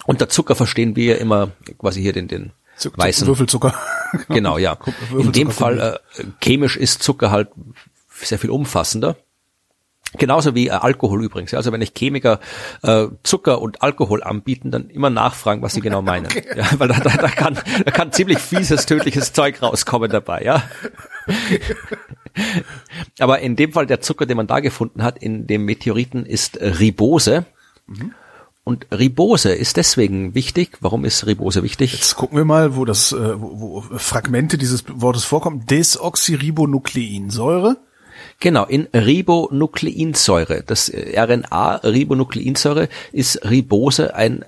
[0.06, 2.52] unter Zucker verstehen wir immer quasi hier den, den
[2.96, 3.74] weißen Würfelzucker.
[4.30, 4.78] genau, ja.
[5.18, 7.50] In dem Fall äh, chemisch ist Zucker halt
[8.28, 9.16] sehr viel umfassender.
[10.18, 11.54] Genauso wie äh, Alkohol übrigens.
[11.54, 12.42] Also wenn ich Chemiker
[12.84, 16.26] äh, Zucker und Alkohol anbieten, dann immer nachfragen, was sie genau meinen.
[16.26, 16.44] Okay.
[16.56, 20.64] Ja, weil da, da, da, kann, da kann ziemlich fieses, tödliches Zeug rauskommen dabei, ja.
[23.20, 26.60] Aber in dem Fall der Zucker, den man da gefunden hat, in dem Meteoriten, ist
[26.60, 27.46] Ribose.
[27.88, 28.14] Mhm.
[28.64, 30.78] Und Ribose ist deswegen wichtig.
[30.82, 31.94] Warum ist Ribose wichtig?
[31.94, 35.66] Jetzt gucken wir mal, wo das, äh, wo, wo Fragmente dieses Wortes vorkommen.
[35.66, 37.78] Desoxyribonukleinsäure.
[38.42, 40.64] Genau, in Ribonukleinsäure.
[40.66, 44.44] Das äh, RNA-Ribonukleinsäure ist Ribose ein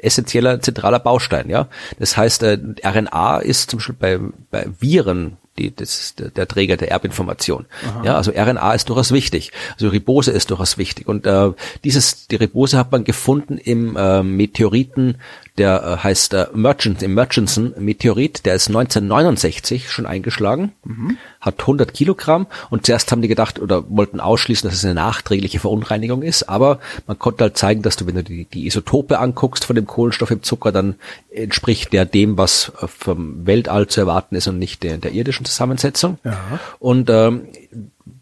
[0.00, 1.68] essentieller zentraler Baustein, ja.
[1.98, 4.20] Das heißt, äh, RNA ist zum Beispiel bei,
[4.50, 7.66] bei Viren die, das, der Träger der Erbinformation.
[7.86, 8.02] Aha.
[8.04, 9.52] Ja, also RNA ist durchaus wichtig.
[9.74, 11.06] Also Ribose ist durchaus wichtig.
[11.06, 11.52] Und äh,
[11.84, 15.16] dieses, die Ribose hat man gefunden im äh, Meteoriten,
[15.58, 21.16] der äh, heißt äh, Murchison, im Murchison-Meteorit, der ist 1969 schon eingeschlagen, mhm.
[21.40, 25.60] hat 100 Kilogramm und zuerst haben die gedacht oder wollten ausschließen, dass es eine nachträgliche
[25.60, 29.64] Verunreinigung ist, aber man konnte halt zeigen, dass du, wenn du die, die Isotope anguckst
[29.64, 30.96] von dem Kohlenstoff im Zucker, dann
[31.32, 35.46] entspricht der dem, was äh, vom Weltall zu erwarten ist und nicht der, der irdischen
[35.46, 36.18] Zusammensetzung.
[36.24, 36.58] Ja.
[36.80, 37.46] Und ähm,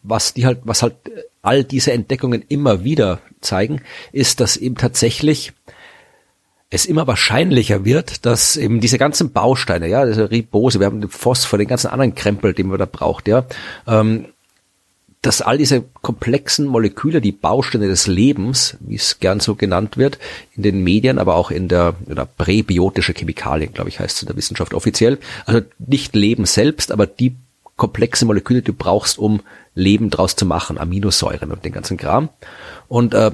[0.02, 0.96] was die halt, was halt
[1.42, 5.52] all diese Entdeckungen immer wieder zeigen, ist, dass eben tatsächlich
[6.72, 11.10] es immer wahrscheinlicher wird, dass eben diese ganzen Bausteine, ja, diese Ribose, wir haben den
[11.10, 13.44] Phosphor, den ganzen anderen Krempel, den man da braucht, ja,
[13.86, 14.24] ähm,
[15.20, 20.18] dass all diese komplexen Moleküle, die Bausteine des Lebens, wie es gern so genannt wird,
[20.56, 24.28] in den Medien, aber auch in der oder präbiotische Chemikalien, glaube ich, heißt es in
[24.28, 25.18] der Wissenschaft offiziell.
[25.44, 27.36] Also nicht Leben selbst, aber die
[27.76, 29.42] komplexe Moleküle, die du brauchst, um
[29.74, 32.30] Leben draus zu machen, Aminosäuren und den ganzen Kram.
[32.88, 33.30] Und äh,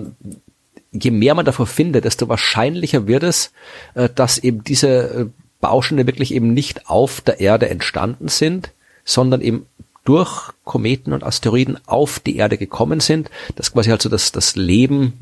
[0.92, 3.52] je mehr man davor findet, desto wahrscheinlicher wird es,
[3.94, 5.26] äh, dass eben diese äh,
[5.60, 8.70] Bausteine wirklich eben nicht auf der Erde entstanden sind,
[9.04, 9.66] sondern eben
[10.04, 15.14] durch Kometen und Asteroiden auf die Erde gekommen sind, dass quasi also das, das Leben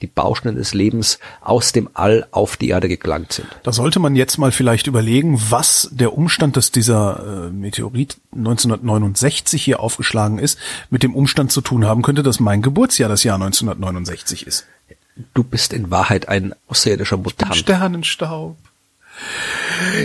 [0.00, 3.48] die Bausteine des Lebens aus dem All auf die Erde gelangt sind.
[3.62, 9.62] Da sollte man jetzt mal vielleicht überlegen, was der Umstand, dass dieser äh, Meteorit 1969
[9.62, 10.58] hier aufgeschlagen ist,
[10.88, 14.66] mit dem Umstand zu tun haben könnte, dass mein Geburtsjahr das Jahr 1969 ist.
[15.34, 17.54] Du bist in Wahrheit ein außerirdischer Mutant.
[17.56, 18.56] Sternenstaub.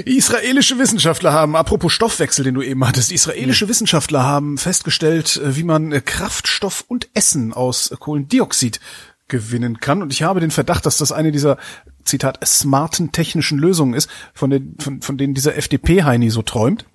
[0.06, 3.70] Israelische Wissenschaftler haben, apropos Stoffwechsel, den du eben hattest, israelische hm.
[3.70, 8.80] Wissenschaftler haben festgestellt, äh, wie man äh, Kraftstoff und Essen aus Kohlendioxid
[9.28, 10.02] gewinnen kann.
[10.02, 11.58] Und ich habe den Verdacht, dass das eine dieser,
[12.06, 16.86] Zitat, smarten technischen Lösungen ist, von, den, von, von denen dieser FDP-Heini so träumt,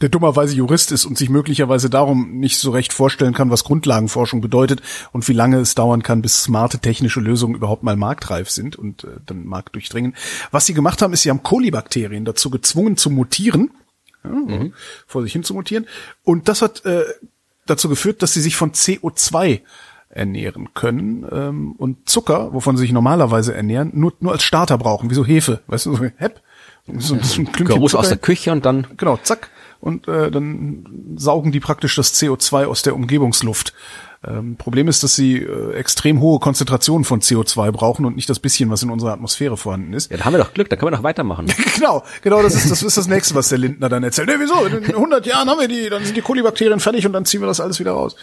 [0.00, 4.40] der dummerweise Jurist ist und sich möglicherweise darum nicht so recht vorstellen kann, was Grundlagenforschung
[4.40, 4.80] bedeutet
[5.10, 9.02] und wie lange es dauern kann, bis smarte technische Lösungen überhaupt mal marktreif sind und
[9.02, 10.14] äh, dann Markt durchdringen.
[10.52, 13.72] Was sie gemacht haben, ist, sie haben Kolibakterien dazu gezwungen zu mutieren,
[14.22, 14.74] ja, mhm.
[15.08, 15.86] vor sich hin zu mutieren.
[16.22, 17.02] Und das hat äh,
[17.66, 19.62] dazu geführt, dass sie sich von CO2
[20.12, 25.10] ernähren können ähm, und Zucker, wovon sie sich normalerweise ernähren, nur, nur als Starter brauchen,
[25.10, 26.40] wie so Hefe, weißt du, so hepp,
[26.98, 29.50] so, so ein Klümpchen aus der Küche und dann genau zack
[29.80, 33.72] und äh, dann saugen die praktisch das CO2 aus der Umgebungsluft
[34.24, 38.38] ähm, Problem ist, dass sie äh, extrem hohe Konzentrationen von CO2 brauchen und nicht das
[38.38, 40.10] bisschen, was in unserer Atmosphäre vorhanden ist.
[40.12, 41.46] Ja, da haben wir doch Glück, da können wir noch weitermachen.
[41.74, 44.28] genau, genau, das ist, das ist das nächste, was der Lindner dann erzählt.
[44.28, 44.64] Nee, wieso?
[44.64, 47.48] In 100 Jahren haben wir die, dann sind die Kolibakterien fertig und dann ziehen wir
[47.48, 48.14] das alles wieder raus.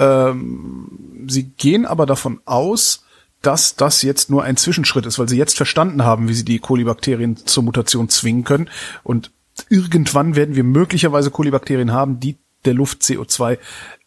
[0.00, 3.04] Ähm, sie gehen aber davon aus,
[3.40, 6.58] dass das jetzt nur ein Zwischenschritt ist, weil sie jetzt verstanden haben, wie sie die
[6.58, 8.68] Kolibakterien zur Mutation zwingen können
[9.04, 9.30] und
[9.68, 13.58] irgendwann werden wir möglicherweise Kolibakterien haben, die der Luft CO2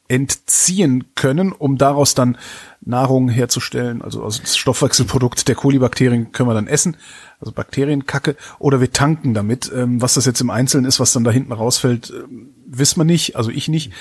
[0.10, 2.38] entziehen können, um daraus dann
[2.82, 4.02] Nahrung herzustellen.
[4.02, 6.98] Also, also das Stoffwechselprodukt der Kolibakterien können wir dann essen,
[7.40, 9.72] also Bakterienkacke, oder wir tanken damit.
[9.74, 12.24] Ähm, was das jetzt im Einzelnen ist, was dann da hinten rausfällt, äh,
[12.66, 13.94] wissen wir nicht, also ich nicht.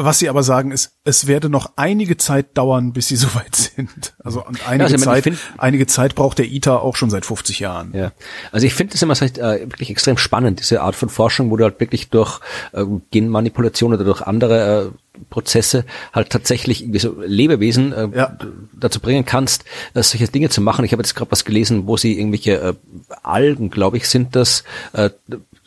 [0.00, 4.14] Was sie aber sagen ist, es werde noch einige Zeit dauern, bis sie soweit sind.
[4.22, 7.26] Also und einige ja, also Zeit, find, einige Zeit braucht der ITER auch schon seit
[7.26, 7.92] 50 Jahren.
[7.92, 8.12] Ja,
[8.52, 11.64] also ich finde das immer äh, wirklich extrem spannend, diese Art von Forschung, wo du
[11.64, 12.38] halt wirklich durch
[12.72, 18.38] äh, Genmanipulation oder durch andere äh, Prozesse halt tatsächlich irgendwie so Lebewesen äh, ja.
[18.72, 20.84] dazu bringen kannst, äh, solche Dinge zu machen.
[20.84, 22.74] Ich habe jetzt gerade was gelesen, wo sie irgendwelche äh,
[23.22, 25.10] Algen, glaube ich, sind das, äh,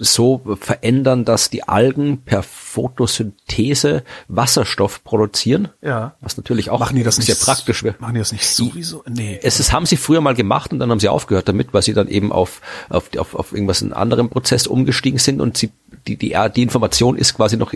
[0.03, 5.69] so verändern, dass die Algen per Photosynthese Wasserstoff produzieren.
[5.83, 6.15] Ja.
[6.21, 7.95] Was natürlich auch machen die das sehr nicht, praktisch wäre.
[7.99, 9.03] Machen die das nicht sowieso?
[9.07, 9.39] Nee.
[9.43, 11.93] Es ist, haben sie früher mal gemacht und dann haben sie aufgehört damit, weil sie
[11.93, 15.71] dann eben auf, auf, auf, auf irgendwas einen anderen Prozess umgestiegen sind und sie
[16.07, 17.73] die, die, die Information ist quasi noch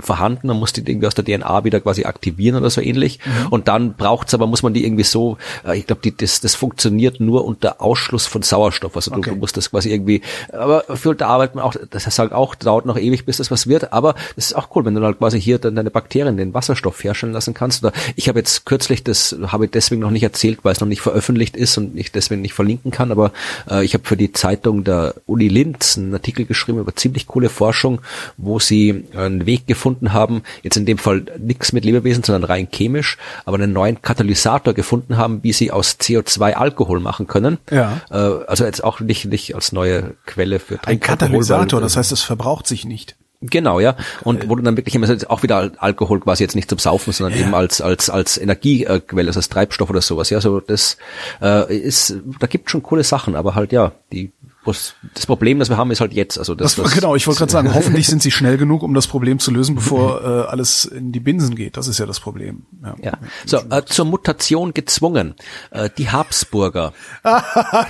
[0.00, 3.20] vorhanden, man muss die irgendwie aus der DNA wieder quasi aktivieren oder so ähnlich.
[3.24, 3.48] Mhm.
[3.50, 7.20] Und dann braucht's aber, muss man die irgendwie so, äh, ich glaube, das, das funktioniert
[7.20, 8.96] nur unter Ausschluss von Sauerstoff.
[8.96, 9.22] Also okay.
[9.22, 10.22] du, du musst das quasi irgendwie,
[10.52, 13.66] aber für da arbeitet man auch, das halt auch, dauert noch ewig, bis das was
[13.66, 16.54] wird, aber das ist auch cool, wenn du halt quasi hier dann deine Bakterien den
[16.54, 17.84] Wasserstoff herstellen lassen kannst.
[17.84, 20.88] Oder ich habe jetzt kürzlich, das habe ich deswegen noch nicht erzählt, weil es noch
[20.88, 23.32] nicht veröffentlicht ist und ich deswegen nicht verlinken kann, aber
[23.70, 27.48] äh, ich habe für die Zeitung der Uni Linz einen Artikel geschrieben über ziemlich coole
[27.48, 28.00] Forschung,
[28.36, 32.68] wo sie einen Weg gefunden haben, jetzt in dem Fall nichts mit Lebewesen, sondern rein
[32.70, 37.58] chemisch, aber einen neuen Katalysator gefunden haben, wie sie aus CO2 Alkohol machen können.
[37.70, 38.00] Ja.
[38.10, 38.16] Äh,
[38.46, 42.66] also jetzt auch nicht, nicht als neue Quelle für Ein Katalysator, das heißt, es verbraucht
[42.66, 43.16] sich nicht.
[43.40, 43.94] Genau, ja.
[44.24, 47.38] Und wo du dann wirklich immer auch wieder Alkohol quasi jetzt nicht zum Saufen, sondern
[47.38, 47.46] ja.
[47.46, 50.30] eben als als als Energiequelle, also als Treibstoff oder sowas.
[50.30, 50.96] Ja, so das
[51.40, 54.32] äh, ist, da gibt schon coole Sachen, aber halt ja, die
[54.72, 56.38] das Problem, das wir haben, ist halt jetzt.
[56.38, 58.94] Also das, das, das genau, ich wollte gerade sagen, hoffentlich sind sie schnell genug, um
[58.94, 61.76] das Problem zu lösen, bevor äh, alles in die Binsen geht.
[61.76, 62.62] Das ist ja das Problem.
[62.82, 62.94] Ja.
[63.02, 63.12] ja.
[63.46, 65.34] So, äh, zur Mutation gezwungen.
[65.70, 66.92] Äh, die Habsburger.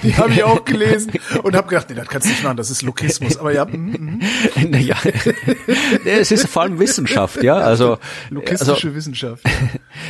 [0.02, 1.12] die habe ich auch gelesen
[1.42, 3.36] und habe gedacht, nee, das kannst du nicht machen, das ist Lokismus.
[3.36, 4.20] Aber ja, mm,
[4.56, 4.74] mm.
[4.74, 4.96] ja.
[6.04, 7.56] es ist vor allem Wissenschaft, ja.
[7.56, 7.98] Also
[8.30, 9.44] lokistische also, Wissenschaft.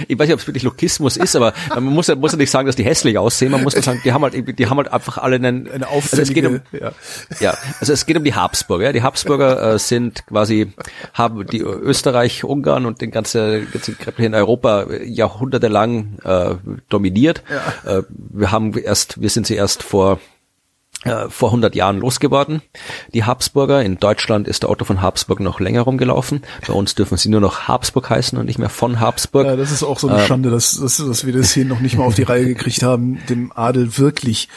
[0.08, 2.50] ich weiß nicht, ob es wirklich Lokismus ist, aber man muss ja, muss ja nicht
[2.50, 3.50] sagen, dass die hässlich aussehen.
[3.50, 5.68] Man muss ja sagen, die haben halt, die haben halt einfach alle einen.
[5.68, 6.92] Eine auffällige ja.
[7.40, 8.92] ja, also es geht um die Habsburger.
[8.92, 10.72] Die Habsburger äh, sind quasi,
[11.14, 16.54] haben die Österreich, Ungarn und den ganzen, ganzen in Europa jahrhundertelang äh,
[16.88, 17.42] dominiert.
[17.84, 17.98] Ja.
[17.98, 20.20] Äh, wir haben erst, wir sind sie erst vor
[21.04, 22.60] äh, vor 100 Jahren losgeworden,
[23.14, 23.82] die Habsburger.
[23.82, 26.42] In Deutschland ist der Otto von Habsburg noch länger rumgelaufen.
[26.66, 29.46] Bei uns dürfen sie nur noch Habsburg heißen und nicht mehr von Habsburg.
[29.46, 31.78] Ja, das ist auch so eine ähm, Schande, dass, dass, dass wir das hier noch
[31.78, 34.48] nicht mal auf die Reihe gekriegt haben, dem Adel wirklich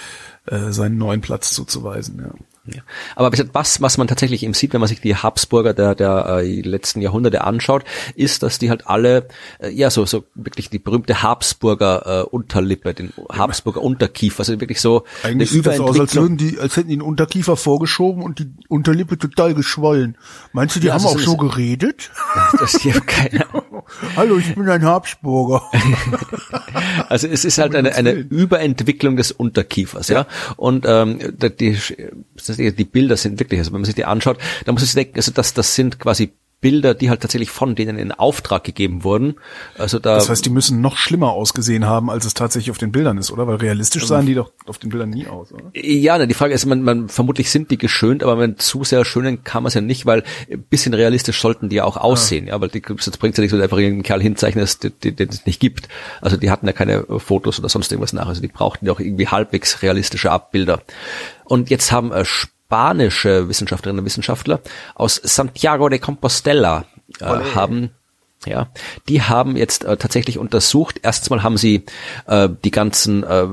[0.45, 2.19] äh, seinen neuen Platz zuzuweisen.
[2.19, 2.33] Ja.
[2.65, 2.81] Ja.
[3.15, 6.61] Aber was, was man tatsächlich eben sieht, wenn man sich die Habsburger der, der äh,
[6.61, 7.83] letzten Jahrhunderte anschaut,
[8.15, 9.27] ist, dass die halt alle,
[9.59, 14.79] äh, ja, so, so wirklich die berühmte Habsburger äh, Unterlippe, den Habsburger Unterkiefer, also wirklich
[14.79, 18.39] so Eigentlich sieht das aus, als, würden die, als hätten die den Unterkiefer vorgeschoben und
[18.39, 20.17] die Unterlippe total geschwollen.
[20.53, 22.11] Meinst du, die ja, haben also auch so geredet?
[22.59, 23.45] Das hier keine
[24.15, 25.63] Hallo, ich bin ein Habsburger.
[27.09, 30.27] also es ist halt eine, eine Überentwicklung des Unterkiefers, ja.
[30.57, 31.19] Und ähm,
[31.59, 31.77] die,
[32.57, 35.31] die Bilder sind wirklich, also wenn man sich die anschaut, dann muss ich denken, also
[35.31, 39.35] das, das sind quasi Bilder, die halt tatsächlich von denen in Auftrag gegeben wurden.
[39.77, 40.15] Also da.
[40.15, 43.31] Das heißt, die müssen noch schlimmer ausgesehen haben, als es tatsächlich auf den Bildern ist,
[43.31, 43.47] oder?
[43.47, 45.63] Weil realistisch sahen die doch auf den Bildern nie aus, oder?
[45.73, 49.43] Ja, die Frage ist, man, man vermutlich sind die geschönt, aber wenn zu sehr schönen
[49.43, 52.53] kann man es ja nicht, weil ein bisschen realistisch sollten die ja auch aussehen, ja,
[52.53, 54.67] ja weil die, jetzt bringt ja nicht so einfach irgendeinen Kerl hinzeichnen,
[55.03, 55.89] den es nicht gibt.
[56.21, 58.27] Also die hatten ja keine Fotos oder sonst irgendwas nach.
[58.27, 60.81] Also die brauchten ja auch irgendwie halbwegs realistische Abbilder.
[61.45, 62.23] Und jetzt haben äh,
[62.71, 64.61] spanische Wissenschaftlerinnen und Wissenschaftler
[64.95, 66.85] aus Santiago de Compostela
[67.19, 67.91] äh, haben
[68.45, 68.69] ja,
[69.07, 70.99] die haben jetzt äh, tatsächlich untersucht.
[71.03, 71.85] Erstmal haben sie
[72.25, 73.45] äh, die ganzen äh,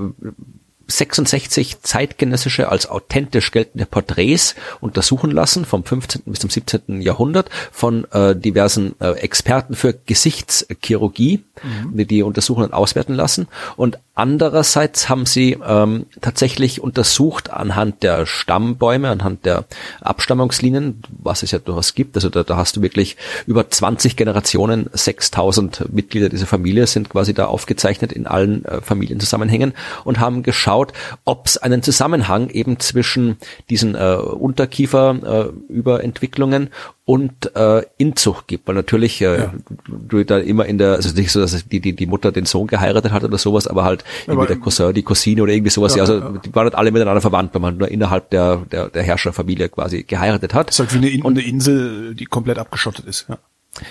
[0.89, 6.23] 66 zeitgenössische als authentisch geltende Porträts untersuchen lassen vom 15.
[6.25, 7.03] bis zum 17.
[7.03, 12.07] Jahrhundert von äh, diversen äh, Experten für Gesichtschirurgie, mhm.
[12.07, 12.39] die und
[12.73, 13.49] auswerten lassen.
[13.77, 19.65] Und Andererseits haben sie ähm, tatsächlich untersucht anhand der Stammbäume, anhand der
[20.01, 22.17] Abstammungslinien, was es ja durchaus gibt.
[22.17, 23.17] Also da, da hast du wirklich
[23.47, 29.73] über 20 Generationen, 6000 Mitglieder dieser Familie sind quasi da aufgezeichnet in allen äh, Familienzusammenhängen
[30.03, 30.78] und haben geschaut,
[31.25, 33.39] ob es einen Zusammenhang eben zwischen
[33.71, 36.71] diesen äh, Unterkieferüberentwicklungen äh,
[37.05, 39.55] und äh, Inzucht gibt, weil natürlich äh, ja.
[39.89, 42.67] du da immer in der, also nicht so, dass die, die, die Mutter den Sohn
[42.67, 46.03] geheiratet hat oder sowas, aber halt irgendwie der Cousin, die Cousine oder irgendwie sowas, ja,
[46.03, 46.33] also ja.
[46.45, 50.03] die waren halt alle miteinander verwandt, weil man nur innerhalb der, der, der Herrscherfamilie quasi
[50.03, 50.69] geheiratet hat.
[50.69, 53.39] Das ist halt wie eine, und, eine Insel, die komplett abgeschottet ist, ja.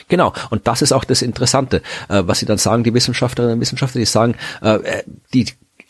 [0.08, 3.62] Genau, und das ist auch das Interessante, äh, was sie dann sagen, die Wissenschaftlerinnen und
[3.62, 5.48] Wissenschaftler, die sagen, äh, die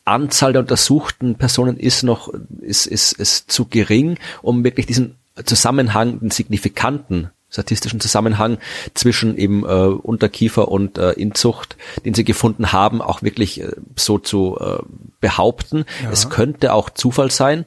[0.07, 6.19] Anzahl der untersuchten Personen ist noch, ist, ist, ist zu gering, um wirklich diesen Zusammenhang,
[6.19, 8.57] den signifikanten statistischen Zusammenhang
[8.93, 14.19] zwischen eben äh, Unterkiefer und äh, Inzucht, den sie gefunden haben, auch wirklich äh, so
[14.19, 14.79] zu äh,
[15.21, 15.85] behaupten.
[16.03, 16.11] Ja.
[16.11, 17.65] Es könnte auch Zufall sein,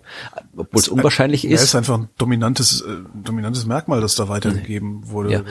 [0.56, 1.60] obwohl es unwahrscheinlich ist.
[1.60, 5.32] Es ist einfach ein dominantes, äh, dominantes Merkmal, das da weitergegeben wurde.
[5.32, 5.42] Ja.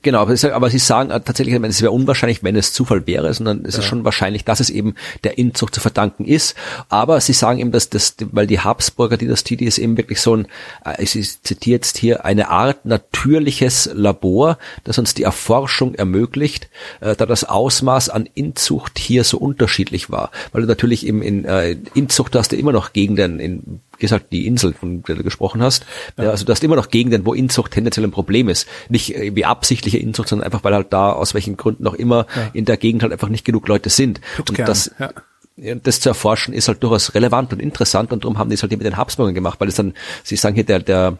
[0.00, 3.66] Genau, aber, aber Sie sagen äh, tatsächlich, es wäre unwahrscheinlich, wenn es Zufall wäre, sondern
[3.66, 3.80] es ja.
[3.80, 6.54] ist schon wahrscheinlich, dass es eben der Inzucht zu verdanken ist.
[6.88, 10.34] Aber Sie sagen eben, dass das, weil die Habsburger Dynastie, die ist eben wirklich so
[10.34, 10.46] ein,
[10.86, 11.12] äh, ich
[11.42, 16.70] zitiere jetzt hier, eine Art natürliches Labor, das uns die Erforschung ermöglicht,
[17.00, 20.30] äh, da das Ausmaß an Inzucht hier so unterschiedlich war.
[20.52, 24.46] Weil du natürlich eben in äh, Inzucht hast du immer noch Gegenden in gesagt, die
[24.46, 25.86] Insel, von der du gesprochen hast.
[26.18, 26.30] Ja.
[26.30, 28.68] Also du hast immer noch Gegenden, wo Inzucht tendenziell ein Problem ist.
[28.90, 32.26] Nicht äh, wie absichtliche Inzucht, sondern einfach, weil halt da aus welchen Gründen auch immer
[32.36, 32.50] ja.
[32.52, 34.20] in der Gegend halt einfach nicht genug Leute sind.
[34.38, 35.10] Und das, ja
[35.56, 38.72] das zu erforschen ist halt durchaus relevant und interessant und darum haben die es halt
[38.72, 41.18] mit den Habsburgern gemacht, weil es dann, sie sagen hier, der, der,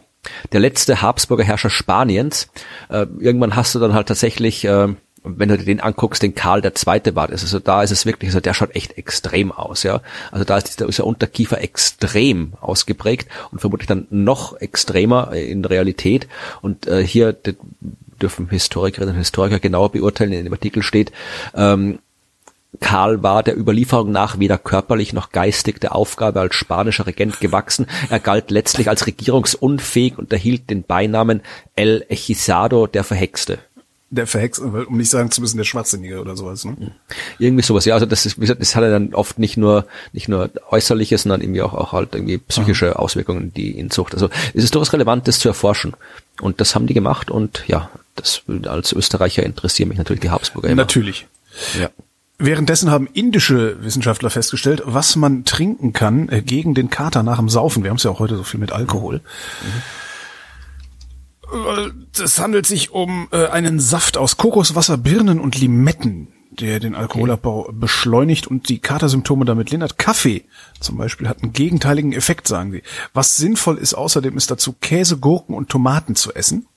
[0.51, 2.49] der letzte Habsburger Herrscher Spaniens,
[2.89, 4.87] äh, irgendwann hast du dann halt tatsächlich äh,
[5.23, 7.29] wenn du dir den anguckst, den Karl der Zweite war.
[7.29, 10.01] Also da ist es wirklich, also der schaut echt extrem aus, ja.
[10.31, 16.27] Also da ist, der Unterkiefer extrem ausgeprägt und vermutlich dann noch extremer in Realität.
[16.61, 17.35] Und äh, hier
[18.21, 21.11] dürfen Historikerinnen und Historiker genauer beurteilen, in dem Artikel steht,
[21.55, 21.99] ähm,
[22.79, 27.85] Karl war der Überlieferung nach weder körperlich noch geistig der Aufgabe als spanischer Regent gewachsen.
[28.09, 31.41] Er galt letztlich als regierungsunfähig und erhielt den Beinamen
[31.75, 33.59] El Hechizado, der Verhexte
[34.15, 36.65] der Verhexte, um nicht sagen zu müssen, der Schwachsinnige oder sowas.
[36.65, 36.91] Ne?
[37.39, 37.93] Irgendwie sowas, ja.
[37.93, 41.17] Also das ist, wie gesagt, das hat er dann oft nicht nur nicht nur äußerliche,
[41.17, 42.99] sondern irgendwie auch, auch halt irgendwie psychische Aha.
[42.99, 44.13] Auswirkungen, die ihn sucht.
[44.13, 45.93] Also es ist durchaus relevant, das zu erforschen.
[46.41, 50.69] Und das haben die gemacht und ja, das als Österreicher interessieren mich natürlich die Habsburger
[50.69, 50.83] immer.
[50.83, 51.27] Natürlich.
[51.79, 51.89] Ja.
[52.39, 57.47] Währenddessen haben indische Wissenschaftler festgestellt, was man trinken kann äh, gegen den Kater nach dem
[57.47, 57.83] Saufen.
[57.83, 59.17] Wir haben es ja auch heute so viel mit Alkohol.
[59.17, 59.81] Mhm.
[62.21, 67.61] Es handelt sich um äh, einen Saft aus Kokoswasser, Birnen und Limetten, der den Alkoholabbau
[67.61, 67.71] okay.
[67.73, 69.97] beschleunigt und die Katersymptome damit lindert.
[69.97, 70.45] Kaffee
[70.79, 72.83] zum Beispiel hat einen gegenteiligen Effekt, sagen sie.
[73.13, 76.67] Was sinnvoll ist außerdem, ist dazu Käse, Gurken und Tomaten zu essen.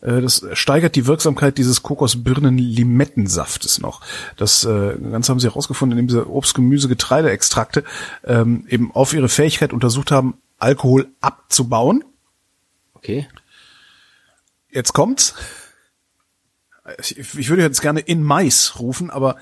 [0.00, 4.00] Äh, das steigert die Wirksamkeit dieses Kokosbirnen-Limettensaftes noch.
[4.36, 7.84] Das äh, Ganze haben sie herausgefunden, indem sie Obst, Gemüse, Getreideextrakte
[8.24, 12.04] ähm, eben auf ihre Fähigkeit untersucht haben, Alkohol abzubauen.
[12.94, 13.26] Okay
[14.72, 15.34] jetzt kommt's.
[16.98, 19.36] Ich, ich würde jetzt gerne in Mais rufen, aber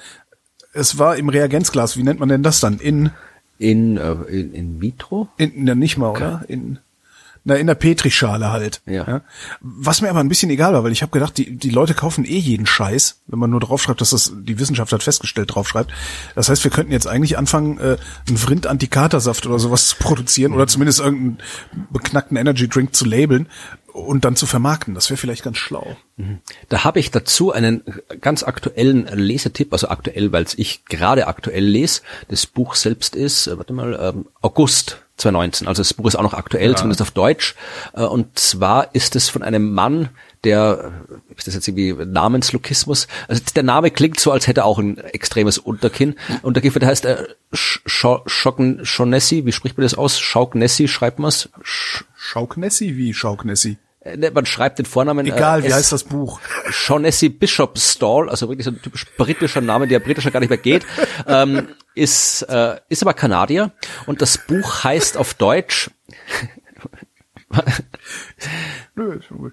[0.73, 1.97] es war im Reagenzglas.
[1.97, 2.79] Wie nennt man denn das dann?
[2.79, 3.11] In
[3.59, 5.29] in äh, in, in vitro?
[5.37, 6.45] In, na, nicht mal, oder?
[6.49, 6.79] In
[7.43, 8.83] na, in der Petrischale halt.
[8.85, 9.07] Ja.
[9.07, 9.21] ja.
[9.61, 12.27] Was mir aber ein bisschen egal war, weil ich habe gedacht, die, die Leute kaufen
[12.27, 15.91] eh jeden Scheiß, wenn man nur draufschreibt, dass das die Wissenschaft hat festgestellt draufschreibt.
[16.35, 17.97] Das heißt, wir könnten jetzt eigentlich anfangen, äh,
[18.29, 21.39] einen Vrind Antikatersaft oder sowas zu produzieren oder zumindest irgendeinen
[21.91, 23.47] beknackten Energy Drink zu labeln
[23.93, 24.95] und dann zu vermarkten.
[24.95, 25.97] Das wäre vielleicht ganz schlau.
[26.17, 26.39] Mhm.
[26.69, 27.83] Da habe ich dazu einen
[28.21, 32.03] ganz aktuellen Lesetipp, also aktuell, weil ich gerade aktuell lese.
[32.29, 35.69] Das Buch selbst ist, äh, warte mal, ähm, August 2019.
[35.69, 36.77] Also das Buch ist auch noch aktuell, ja.
[36.77, 37.55] zumindest auf Deutsch.
[37.95, 40.09] Äh, und zwar ist es von einem Mann,
[40.45, 43.09] der, äh, ist das jetzt irgendwie Namenslokismus?
[43.29, 46.17] Also der Name klingt so, als hätte er auch ein extremes Unterkinn.
[46.43, 50.19] Unterkinn, der heißt äh, Schaucknessi, wie spricht man das aus?
[50.19, 51.51] Schaucknessi schreibt man es?
[51.63, 52.97] Schauknessi?
[52.97, 53.79] Wie Schauknessi?
[54.01, 55.27] Äh, ne, man schreibt den Vornamen.
[55.27, 56.41] Egal, äh, wie heißt das Buch?
[56.71, 60.59] Shaughnessy Bishop Stall, also wirklich so ein typisch britischer Name, der britischer gar nicht mehr
[60.59, 60.87] geht,
[61.27, 63.73] ähm, ist, äh, ist aber Kanadier
[64.07, 65.91] und das Buch heißt auf Deutsch.
[68.95, 69.53] Nö, ist schon gut.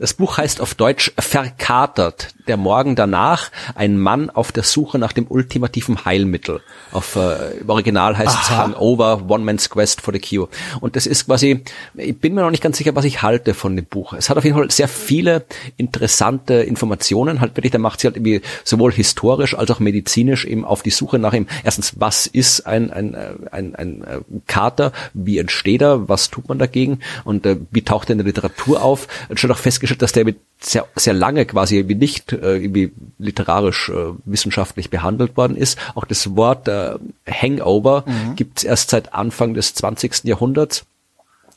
[0.00, 2.28] Das Buch heißt auf Deutsch Verkatert.
[2.46, 3.50] Der Morgen danach.
[3.74, 6.60] Ein Mann auf der Suche nach dem ultimativen Heilmittel.
[6.92, 8.42] Auf äh, im Original heißt Aha.
[8.42, 10.48] es Hangover, One Man's Quest for the Cure.
[10.80, 11.64] Und das ist quasi,
[11.96, 14.12] ich bin mir noch nicht ganz sicher, was ich halte von dem Buch.
[14.12, 15.44] Es hat auf jeden Fall sehr viele
[15.76, 17.40] interessante Informationen.
[17.40, 20.90] Halt wirklich, da macht sie halt irgendwie sowohl historisch als auch medizinisch eben auf die
[20.90, 21.48] Suche nach ihm.
[21.64, 23.16] Erstens, was ist ein, ein,
[23.50, 24.92] ein, ein äh, Kater?
[25.12, 26.08] Wie entsteht er?
[26.08, 27.00] Was tut man dagegen?
[27.24, 29.08] Und äh, wie taucht er in der Literatur auf?
[29.28, 32.92] Und schon auch festgestellt, dass der mit sehr, sehr lange quasi irgendwie nicht äh, irgendwie
[33.18, 35.78] literarisch äh, wissenschaftlich behandelt worden ist.
[35.94, 36.94] Auch das Wort äh,
[37.30, 38.36] Hangover mhm.
[38.36, 40.24] gibt es erst seit Anfang des 20.
[40.24, 40.84] Jahrhunderts.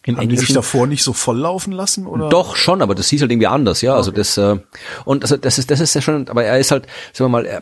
[0.04, 0.42] Im Haben Englischen.
[0.42, 2.30] die sich davor nicht so volllaufen lassen oder?
[2.30, 3.96] Doch schon, aber das hieß halt irgendwie anders, ja.
[3.96, 4.20] Also okay.
[4.20, 4.64] Also das äh,
[5.06, 7.46] und also das ist das ist ja schon, aber er ist halt, sagen wir mal,
[7.46, 7.62] er,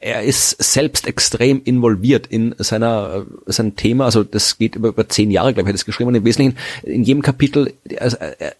[0.00, 4.06] er ist selbst extrem involviert in seiner äh, sein Thema.
[4.06, 6.58] Also das geht über, über zehn Jahre, glaube ich, hat es geschrieben und im Wesentlichen
[6.82, 7.74] in jedem Kapitel.
[7.98, 8.56] Also, er,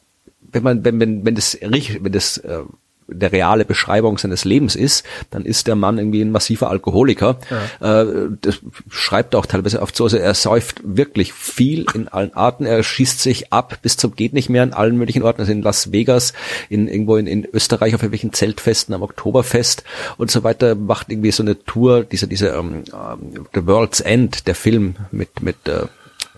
[0.56, 2.60] wenn man, wenn, wenn, wenn das richtig, wenn das äh,
[3.08, 7.38] der reale Beschreibung seines Lebens ist, dann ist der Mann irgendwie ein massiver Alkoholiker.
[7.80, 8.02] Ja.
[8.02, 12.66] Äh, das schreibt auch teilweise oft so, also er säuft wirklich viel in allen Arten,
[12.66, 15.62] er schießt sich ab bis zum geht nicht mehr in allen möglichen Orten, also in
[15.62, 16.32] Las Vegas,
[16.68, 19.84] in irgendwo in, in Österreich auf irgendwelchen Zeltfesten, am Oktoberfest
[20.16, 24.46] und so weiter, macht irgendwie so eine Tour, diese, diese um, ähm, The World's End,
[24.46, 25.86] der Film mit, mit uh,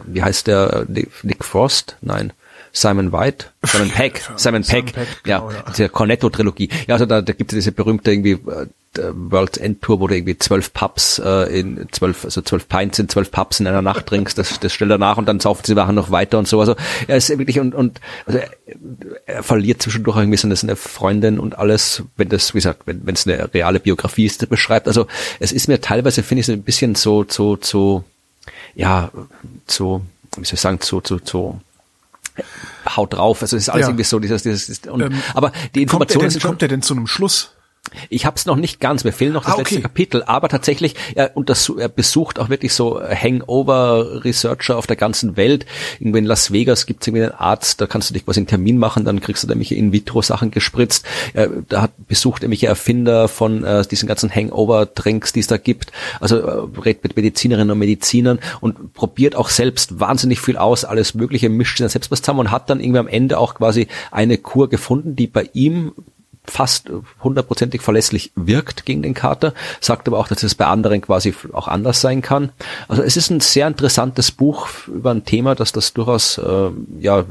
[0.04, 1.96] wie heißt der, Nick Frost?
[2.00, 2.32] Nein.
[2.72, 5.62] Simon White, Simon Peck, Simon Peck, Peck ja, genau, ja.
[5.76, 6.68] der Cornetto-Trilogie.
[6.86, 8.66] Ja, also da, da gibt es diese berühmte irgendwie äh,
[9.14, 13.08] World's End Tour, wo du irgendwie zwölf Pubs äh, in zwölf, also zwölf Pints in
[13.08, 15.74] zwölf Pubs in einer Nacht trinkst, das, das stellt er nach und dann saufen sie
[15.74, 16.60] nachher noch weiter und so.
[16.60, 16.74] Also
[17.06, 18.50] er ist wirklich und, und also er,
[19.26, 23.26] er verliert zwischendurch irgendwie so eine Freundin und alles, wenn das, wie gesagt, wenn es
[23.26, 24.88] eine reale Biografie ist, beschreibt.
[24.88, 25.06] Also
[25.38, 28.04] es ist mir teilweise, finde ich, so ein bisschen so, so, so,
[28.74, 29.10] ja,
[29.66, 30.02] so,
[30.36, 31.60] wie soll ich sagen, so, so, so
[32.96, 33.42] haut drauf.
[33.42, 33.88] Also es ist alles ja.
[33.88, 36.94] irgendwie so dieses, dieses und, ähm, aber die Informationen sind schon, kommt er denn zu
[36.94, 37.54] einem Schluss?
[38.10, 39.74] Ich habe es noch nicht ganz, mir fehlen noch das ah, okay.
[39.74, 45.36] letzte Kapitel, aber tatsächlich, er, untersuch, er besucht auch wirklich so Hangover-Researcher auf der ganzen
[45.36, 45.66] Welt.
[45.98, 48.46] Irgendwie in Las Vegas gibt es irgendwie einen Arzt, da kannst du dich quasi einen
[48.46, 51.04] Termin machen, dann kriegst du nämlich In-vitro-Sachen gespritzt.
[51.34, 55.56] Er, da hat besucht er mich Erfinder von äh, diesen ganzen Hangover-Drinks, die es da
[55.56, 55.92] gibt.
[56.20, 61.14] Also äh, redet mit Medizinerinnen und Medizinern und probiert auch selbst wahnsinnig viel aus, alles
[61.14, 63.88] Mögliche, mischt sich dann selbst was zusammen und hat dann irgendwie am Ende auch quasi
[64.10, 65.92] eine Kur gefunden, die bei ihm
[66.48, 66.90] fast
[67.22, 71.68] hundertprozentig verlässlich wirkt gegen den Kater, sagt aber auch, dass es bei anderen quasi auch
[71.68, 72.50] anders sein kann.
[72.88, 76.70] Also es ist ein sehr interessantes Buch über ein Thema, dass das durchaus äh,
[77.00, 77.24] ja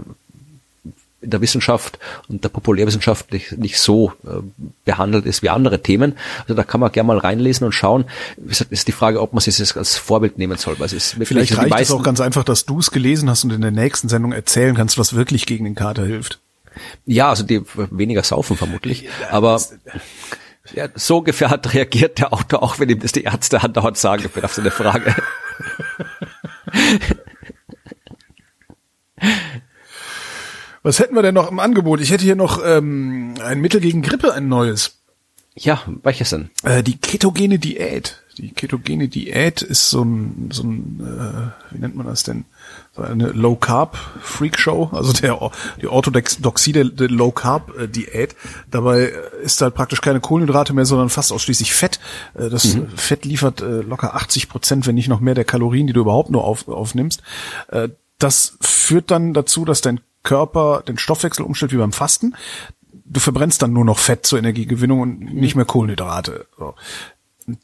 [1.20, 1.98] in der Wissenschaft
[2.28, 4.42] und der Populärwissenschaft nicht, nicht so äh,
[4.86, 6.14] behandelt ist wie andere Themen.
[6.44, 8.06] Also da kann man gerne mal reinlesen und schauen.
[8.48, 10.80] Ist die Frage, ob man es jetzt als Vorbild nehmen soll.
[10.80, 13.52] Weil es ist Vielleicht reicht es auch ganz einfach, dass du es gelesen hast und
[13.52, 16.40] in der nächsten Sendung erzählen kannst, was wirklich gegen den Kater hilft.
[17.06, 19.08] Ja, also die weniger saufen vermutlich.
[19.32, 19.62] Aber
[20.74, 24.24] ja, so ungefähr hat reagiert der Autor, auch wenn ihm das die Ärzte andauernd sagen
[24.34, 25.16] wird auf seine Frage.
[30.84, 32.00] Was hätten wir denn noch im Angebot?
[32.00, 35.00] Ich hätte hier noch ähm, ein Mittel gegen Grippe, ein neues.
[35.56, 36.50] Ja, welches denn?
[36.64, 38.22] Äh, die ketogene Diät.
[38.38, 42.46] Die ketogene Diät ist so ein, so ein äh, wie nennt man das denn?
[43.00, 48.36] Eine Low Carb Freak Show, also der die Orthodoxie der, der Low Carb äh, Diät.
[48.72, 52.00] Dabei ist halt praktisch keine Kohlenhydrate mehr, sondern fast ausschließlich Fett.
[52.34, 52.90] Äh, das mhm.
[52.96, 56.30] Fett liefert äh, locker 80 Prozent, wenn nicht noch mehr der Kalorien, die du überhaupt
[56.30, 57.22] nur auf, aufnimmst.
[57.70, 57.90] Äh,
[58.20, 62.36] das führt dann dazu, dass dein Körper den Stoffwechsel umstellt wie beim Fasten.
[63.06, 66.48] Du verbrennst dann nur noch Fett zur Energiegewinnung und nicht mehr Kohlenhydrate.
[66.58, 66.74] So.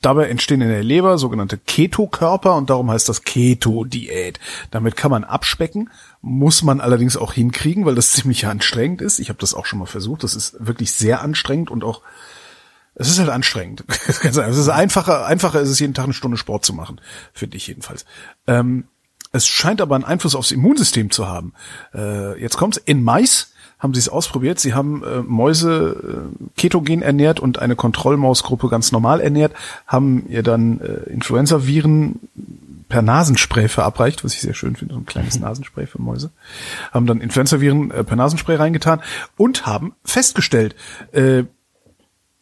[0.02, 4.40] Dabei entstehen in der Leber sogenannte Ketokörper und darum heißt das Keto-Diät.
[4.72, 5.90] Damit kann man abspecken,
[6.22, 9.20] muss man allerdings auch hinkriegen, weil das ziemlich anstrengend ist.
[9.20, 10.24] Ich habe das auch schon mal versucht.
[10.24, 12.02] Das ist wirklich sehr anstrengend und auch
[12.96, 13.84] es ist halt anstrengend.
[14.08, 17.02] es ist einfacher, einfacher ist es jeden Tag eine Stunde Sport zu machen,
[17.34, 18.06] finde ich jedenfalls.
[18.48, 18.86] Ähm,
[19.34, 21.54] es scheint aber einen Einfluss aufs Immunsystem zu haben.
[21.94, 22.78] Äh, jetzt kommt's.
[22.78, 23.53] In Mais
[23.84, 24.60] haben sie es ausprobiert.
[24.60, 29.54] Sie haben äh, Mäuse äh, ketogen ernährt und eine Kontrollmausgruppe ganz normal ernährt,
[29.86, 32.20] haben ihr dann äh, Influenza-Viren
[32.88, 36.32] per Nasenspray verabreicht, was ich sehr schön finde, so ein kleines Nasenspray für Mäuse.
[36.92, 39.02] Haben dann Influenza-Viren äh, per Nasenspray reingetan
[39.36, 40.76] und haben festgestellt,
[41.12, 41.44] äh,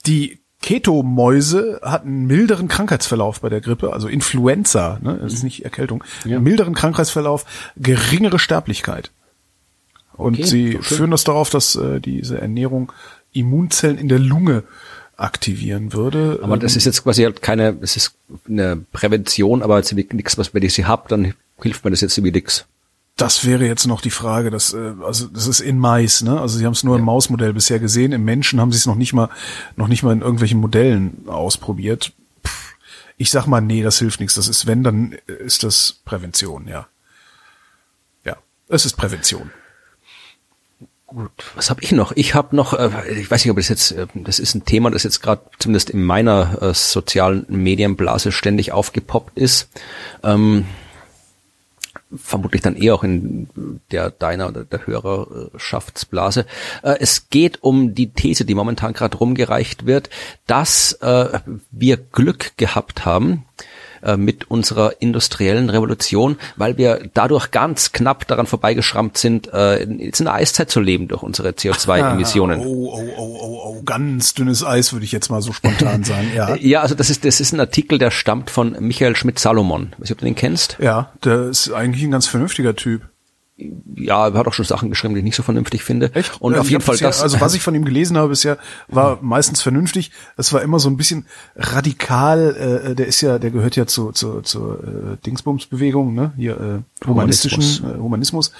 [0.06, 6.04] die Keto-Mäuse hatten milderen Krankheitsverlauf bei der Grippe, also Influenza, ne, das ist nicht Erkältung,
[6.24, 6.40] ja.
[6.40, 7.46] milderen Krankheitsverlauf,
[7.78, 9.10] geringere Sterblichkeit.
[10.22, 12.92] Und okay, sie so führen das darauf, dass äh, diese Ernährung
[13.34, 14.64] Immunzellen in der Lunge
[15.22, 16.40] aktivieren würde.
[16.42, 18.16] Aber das ist jetzt quasi halt keine, es ist
[18.48, 22.18] eine Prävention, aber jetzt nichts, was wenn ich sie hab, dann hilft mir das jetzt
[22.18, 22.66] irgendwie nichts.
[23.18, 26.42] Das wäre jetzt noch die Frage, dass, äh, also das ist in Mais, ne?
[26.42, 27.00] Also sie haben es nur ja.
[27.00, 29.30] im Mausmodell bisher gesehen, im Menschen haben sie es noch nicht mal,
[29.76, 32.14] noch nicht mal in irgendwelchen Modellen ausprobiert.
[32.46, 32.74] Pff,
[33.18, 34.36] ich sag mal, nee, das hilft nichts.
[34.36, 36.88] Das ist, wenn, dann ist das Prävention, ja.
[38.26, 38.38] Ja,
[38.70, 39.52] es ist Prävention.
[41.14, 42.14] Gut, was habe ich noch?
[42.16, 42.90] Ich habe noch, äh,
[43.20, 45.90] ich weiß nicht, ob das jetzt, äh, das ist ein Thema, das jetzt gerade zumindest
[45.90, 49.68] in meiner äh, sozialen Medienblase ständig aufgepoppt ist.
[50.24, 50.64] Ähm,
[52.16, 56.46] vermutlich dann eher auch in der deiner oder der Hörerschaftsblase.
[56.82, 60.10] Äh, es geht um die These, die momentan gerade rumgereicht wird,
[60.48, 61.40] dass äh,
[61.72, 63.44] wir Glück gehabt haben,
[64.04, 70.20] äh, mit unserer industriellen Revolution, weil wir dadurch ganz knapp daran vorbeigeschrammt sind, äh, jetzt
[70.20, 72.62] in der Eiszeit zu leben durch unsere CO2-Emissionen.
[72.72, 76.32] Oh, oh, oh, oh, oh, ganz dünnes Eis, würde ich jetzt mal so spontan sagen,
[76.36, 76.56] ja.
[76.56, 79.94] ja, also das ist, das ist ein Artikel, der stammt von Michael Schmidt-Salomon.
[79.98, 80.78] Weiß ich, ob du den kennst?
[80.80, 83.11] Ja, der ist eigentlich ein ganz vernünftiger Typ
[83.96, 86.14] ja, er hat auch schon Sachen geschrieben, die ich nicht so vernünftig finde.
[86.14, 86.42] Echt?
[86.42, 87.18] Und ja, auf jeden Fall das.
[87.18, 88.58] Ja, also was ich von ihm gelesen habe bisher,
[88.88, 90.12] war meistens vernünftig.
[90.38, 92.86] Es war immer so ein bisschen radikal.
[92.92, 96.34] Äh, der ist ja, der gehört ja zu, zu, zur äh, Dingsbums-Bewegung, ne?
[96.36, 97.96] Hier äh, humanistischen Humanismus.
[97.96, 98.52] Äh, Humanismus.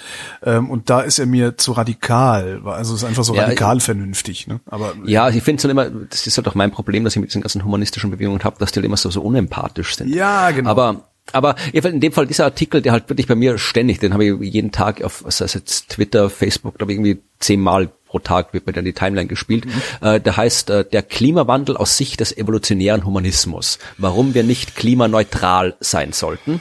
[0.42, 2.62] Ähm, und da ist er mir zu radikal.
[2.64, 4.46] Also ist einfach so ja, radikal vernünftig.
[4.46, 4.60] Ne?
[4.66, 7.30] Aber ja, ich finde es immer, das ist halt auch mein Problem, dass ich mit
[7.30, 10.14] diesen ganzen humanistischen Bewegungen habe, dass die halt immer so, so unempathisch sind.
[10.14, 10.70] Ja, genau.
[10.70, 14.24] Aber aber in dem Fall dieser Artikel, der halt wirklich bei mir ständig, den habe
[14.24, 18.52] ich jeden Tag auf, was heißt jetzt Twitter, Facebook, glaube ich irgendwie zehnmal pro Tag
[18.52, 19.64] wird mir dann die Timeline gespielt.
[19.64, 20.06] Mhm.
[20.06, 23.78] Äh, der heißt äh, der Klimawandel aus Sicht des evolutionären Humanismus.
[23.96, 26.60] Warum wir nicht klimaneutral sein sollten.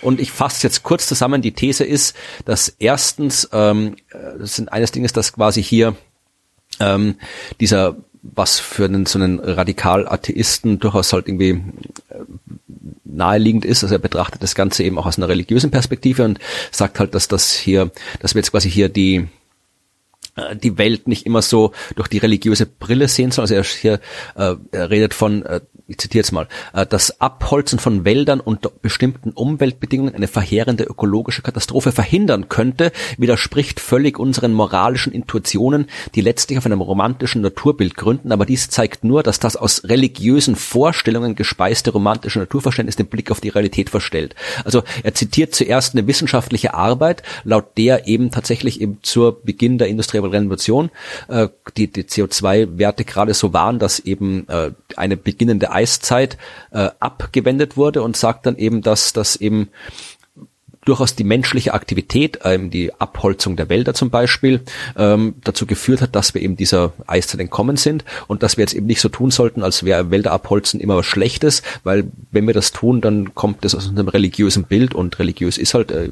[0.00, 1.42] Und ich fasse jetzt kurz zusammen.
[1.42, 5.96] Die These ist, dass erstens, ähm, äh, das sind eines Dinges, dass quasi hier
[6.78, 7.16] ähm,
[7.58, 11.60] dieser was für einen so einen Radikal-Atheisten durchaus halt irgendwie
[12.08, 12.20] äh,
[13.12, 13.82] naheliegend ist.
[13.82, 16.38] Also er betrachtet das Ganze eben auch aus einer religiösen Perspektive und
[16.70, 17.90] sagt halt, dass das hier,
[18.20, 19.28] dass wir jetzt quasi hier die
[20.54, 23.42] die Welt nicht immer so durch die religiöse Brille sehen soll.
[23.42, 24.00] Also er, hier,
[24.36, 25.60] äh, er redet von äh,
[25.92, 31.42] ich zitiere jetzt mal, äh, das Abholzen von Wäldern unter bestimmten Umweltbedingungen eine verheerende ökologische
[31.42, 38.32] Katastrophe verhindern könnte, widerspricht völlig unseren moralischen Intuitionen, die letztlich auf einem romantischen Naturbild gründen,
[38.32, 43.40] aber dies zeigt nur, dass das aus religiösen Vorstellungen gespeiste romantische Naturverständnis den Blick auf
[43.40, 44.34] die Realität verstellt.
[44.64, 49.88] Also er zitiert zuerst eine wissenschaftliche Arbeit, laut der eben tatsächlich eben zur Beginn der
[49.88, 50.90] Industrie Revolution
[51.28, 56.38] äh, die, die CO2-Werte gerade so waren, dass eben äh, eine beginnende Eiszeit
[56.70, 59.70] äh, abgewendet wurde und sagt dann eben, dass das eben
[60.84, 64.60] durchaus die menschliche Aktivität, ähm, die Abholzung der Wälder zum Beispiel,
[64.96, 68.74] ähm, dazu geführt hat, dass wir eben dieser Eiszeit entkommen sind und dass wir jetzt
[68.74, 72.54] eben nicht so tun sollten, als wäre Wälder abholzen immer was Schlechtes, weil wenn wir
[72.54, 76.10] das tun, dann kommt das aus einem religiösen Bild und religiös ist halt äh,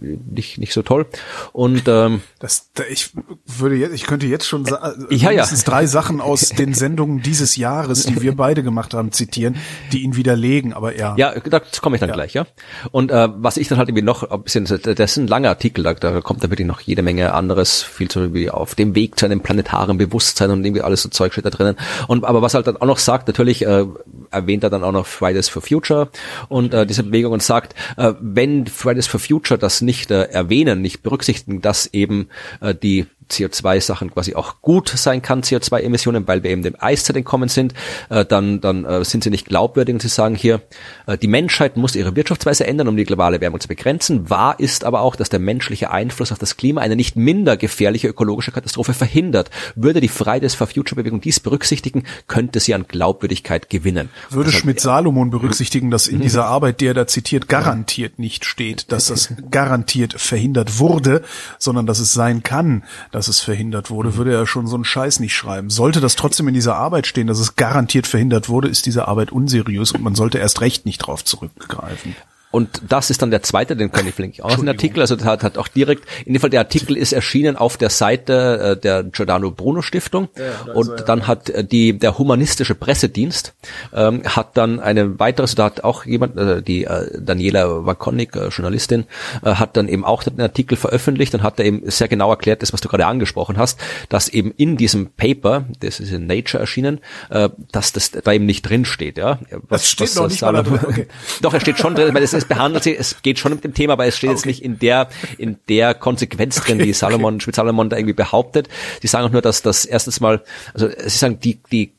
[0.00, 1.06] nicht nicht so toll.
[1.52, 3.10] Und ähm, das, ich
[3.46, 5.46] würde jetzt, ich könnte jetzt schon sagen, äh, ja, ja.
[5.64, 9.56] drei Sachen aus den Sendungen dieses Jahres, die wir beide gemacht haben, zitieren,
[9.92, 10.74] die ihn widerlegen.
[10.74, 12.14] Aber ja, ja, da komme ich dann ja.
[12.14, 12.46] gleich, ja.
[12.90, 15.84] Und äh, was ich dann halt irgendwie noch ein bisschen, das ist ein langer Artikel,
[15.84, 19.18] da, da kommt da wirklich noch jede Menge anderes, viel zu wie auf dem Weg
[19.18, 21.76] zu einem planetaren Bewusstsein und irgendwie alles so Zeug steht da drinnen.
[22.08, 23.86] Und aber was halt dann auch noch sagt, natürlich äh,
[24.30, 26.10] erwähnt er dann auch noch Fridays for Future
[26.48, 30.82] und äh, diese Bewegung und sagt, äh, wenn Fridays for Future das nicht äh, erwähnen,
[30.82, 32.28] nicht berücksichtigen, dass eben
[32.60, 37.48] äh, die CO2-Sachen quasi auch gut sein kann, CO2-Emissionen, weil wir eben dem Eiszeit entkommen
[37.48, 37.74] sind,
[38.10, 40.62] äh, dann, dann äh, sind sie nicht glaubwürdig und sie sagen hier,
[41.06, 44.28] äh, die Menschheit muss ihre Wirtschaftsweise ändern, um die globale Wärmung zu begrenzen.
[44.28, 48.08] Wahr ist aber auch, dass der menschliche Einfluss auf das Klima eine nicht minder gefährliche
[48.08, 49.50] ökologische Katastrophe verhindert.
[49.74, 54.10] Würde die Fridays for Future Bewegung dies berücksichtigen, könnte sie an Glaubwürdigkeit gewinnen.
[54.28, 59.06] Würde Schmidt-Salomon berücksichtigen, dass in dieser Arbeit, die er da zitiert, garantiert nicht steht, dass
[59.06, 61.22] das garantiert verhindert wurde,
[61.58, 64.16] sondern dass es sein kann, dass dass es verhindert wurde, mhm.
[64.16, 65.68] würde er schon so einen Scheiß nicht schreiben.
[65.68, 69.30] Sollte das trotzdem in dieser Arbeit stehen, dass es garantiert verhindert wurde, ist diese Arbeit
[69.30, 72.16] unseriös und man sollte erst recht nicht drauf zurückgreifen.
[72.50, 75.16] Und das ist dann der zweite, den kann ich vielleicht auch aus dem Artikel, also
[75.24, 78.80] hat, hat auch direkt, in dem Fall der Artikel ist erschienen auf der Seite äh,
[78.80, 83.54] der Giordano Bruno Stiftung ja, und er, dann hat äh, die der humanistische Pressedienst
[83.92, 88.34] ähm, hat dann eine weitere, also da hat auch jemand, äh, die äh, Daniela Wakonik,
[88.34, 89.04] äh, Journalistin,
[89.44, 92.62] äh, hat dann eben auch den Artikel veröffentlicht und hat da eben sehr genau erklärt,
[92.62, 93.78] das was du gerade angesprochen hast,
[94.08, 98.46] dass eben in diesem Paper, das ist in Nature erschienen, äh, dass das da eben
[98.46, 99.38] nicht drin steht, ja.
[99.68, 100.80] Was, das steht was, noch nicht mal drin.
[100.82, 101.06] Okay.
[101.42, 103.74] Doch, er steht schon drin, weil es es behandelt sie, es geht schon mit dem
[103.74, 104.36] Thema, aber es steht okay.
[104.36, 107.44] jetzt nicht in der, in der Konsequenz drin, okay, die Salomon, okay.
[107.44, 108.68] Schmidt Salomon da irgendwie behauptet.
[109.00, 110.42] Sie sagen auch nur, dass das erstens mal,
[110.74, 111.92] also sie sagen, die, die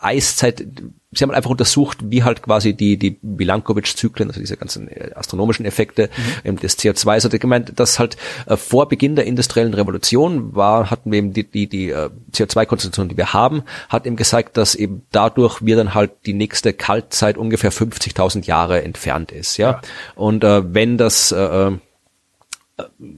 [0.00, 0.64] Eiszeit,
[1.10, 5.66] sie haben einfach untersucht, wie halt quasi die, die Milankovitch-Zyklen, also diese ganzen äh, astronomischen
[5.66, 6.08] Effekte
[6.44, 6.56] mhm.
[6.56, 11.18] des CO2, also gemeint, dass halt äh, vor Beginn der industriellen Revolution war, hatten wir
[11.18, 15.64] eben die, die, die äh, CO2-Konzentration, die wir haben, hat eben gesagt, dass eben dadurch
[15.64, 19.70] wir dann halt die nächste Kaltzeit ungefähr 50.000 Jahre entfernt ist, ja.
[19.70, 19.80] ja.
[20.14, 21.72] Und äh, wenn das, äh,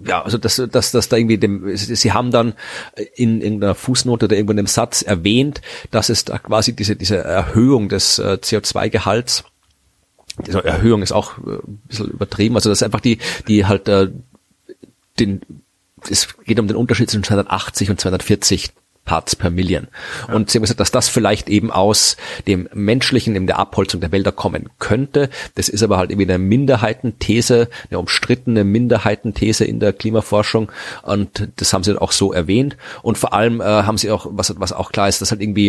[0.06, 2.54] ja, also das, das, das da irgendwie dem, sie haben dann
[3.14, 7.18] in irgendeiner Fußnote oder irgendwo in einem Satz erwähnt, dass es da quasi diese, diese
[7.18, 9.44] Erhöhung des äh, CO2-Gehalts,
[10.46, 13.88] diese Erhöhung ist auch äh, ein bisschen übertrieben, also das ist einfach die, die halt
[13.88, 14.08] äh,
[15.18, 15.42] den,
[16.08, 18.70] es geht um den Unterschied zwischen 280 und 240
[19.04, 19.88] Parts per Million.
[20.28, 20.34] Ja.
[20.34, 24.12] Und sie haben gesagt, dass das vielleicht eben aus dem menschlichen, in der Abholzung der
[24.12, 25.30] Wälder kommen könnte.
[25.54, 30.70] Das ist aber halt irgendwie eine Minderheitenthese, eine umstrittene Minderheitenthese in der Klimaforschung.
[31.02, 32.76] Und das haben sie auch so erwähnt.
[33.02, 35.68] Und vor allem äh, haben sie auch, was, was auch klar ist, dass halt irgendwie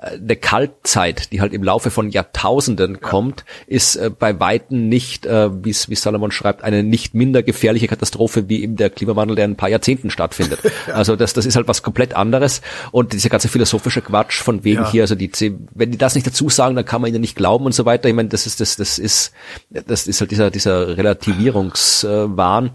[0.00, 3.00] äh, eine Kaltzeit, die halt im Laufe von Jahrtausenden ja.
[3.00, 7.88] kommt, ist äh, bei Weitem nicht, äh, wie wie Salomon schreibt, eine nicht minder gefährliche
[7.88, 10.60] Katastrophe wie eben der Klimawandel, der in ein paar Jahrzehnten stattfindet.
[10.92, 12.60] Also das, das ist halt was komplett anderes.
[12.90, 14.90] Und dieser ganze philosophische Quatsch von wegen ja.
[14.90, 15.30] hier, also die,
[15.74, 18.08] wenn die das nicht dazu sagen, dann kann man ihnen nicht glauben und so weiter.
[18.08, 19.32] Ich meine, das ist, das, das ist,
[19.70, 22.66] das ist halt dieser, dieser Relativierungswahn.
[22.66, 22.70] Äh,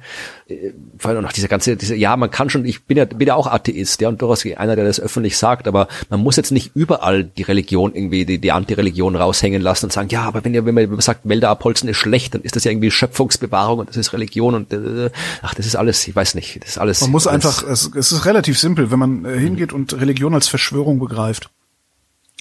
[0.98, 3.36] vor allem noch diese ganze, diese, ja, man kann schon, ich bin ja, bin ja
[3.36, 6.72] auch Atheist, ja, und durchaus einer, der das öffentlich sagt, aber man muss jetzt nicht
[6.74, 10.66] überall die Religion irgendwie, die, die Antireligion raushängen lassen und sagen, ja, aber wenn ihr,
[10.66, 13.98] wenn man sagt, Wälder abholzen ist schlecht, dann ist das ja irgendwie Schöpfungsbewahrung und das
[13.98, 15.10] ist Religion und, äh,
[15.42, 17.02] ach, das ist alles, ich weiß nicht, das ist alles.
[17.02, 20.34] Man muss alles, einfach, es, es ist relativ simpel, wenn man äh, hingeht und Religion
[20.34, 21.50] als Verschwörung begreift,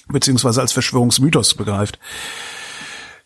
[0.07, 1.99] beziehungsweise als Verschwörungsmythos begreift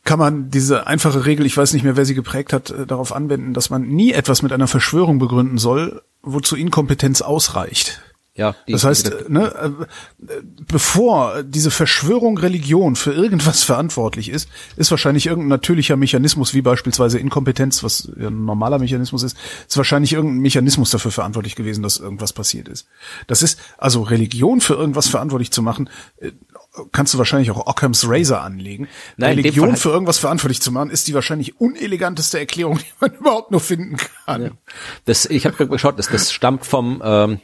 [0.04, 3.14] kann man diese einfache Regel, ich weiß nicht mehr, wer sie geprägt hat, äh, darauf
[3.14, 8.02] anwenden, dass man nie etwas mit einer Verschwörung begründen soll, wozu Inkompetenz ausreicht.
[8.34, 14.90] Ja, das heißt, die, ne, äh, bevor diese Verschwörung Religion für irgendwas verantwortlich ist, ist
[14.90, 19.36] wahrscheinlich irgendein natürlicher Mechanismus, wie beispielsweise Inkompetenz, was ein normaler Mechanismus ist,
[19.68, 22.88] ist wahrscheinlich irgendein Mechanismus dafür verantwortlich gewesen, dass irgendwas passiert ist.
[23.28, 25.90] Das ist also Religion für irgendwas verantwortlich zu machen,
[26.22, 26.32] äh,
[26.94, 28.88] kannst du wahrscheinlich auch Occam's Razor anlegen.
[29.18, 33.52] Nein, Religion für irgendwas verantwortlich zu machen, ist die wahrscheinlich uneleganteste Erklärung, die man überhaupt
[33.52, 34.42] nur finden kann.
[34.42, 34.52] Ja.
[35.04, 37.42] Das, ich habe geschaut, das, das stammt vom ähm,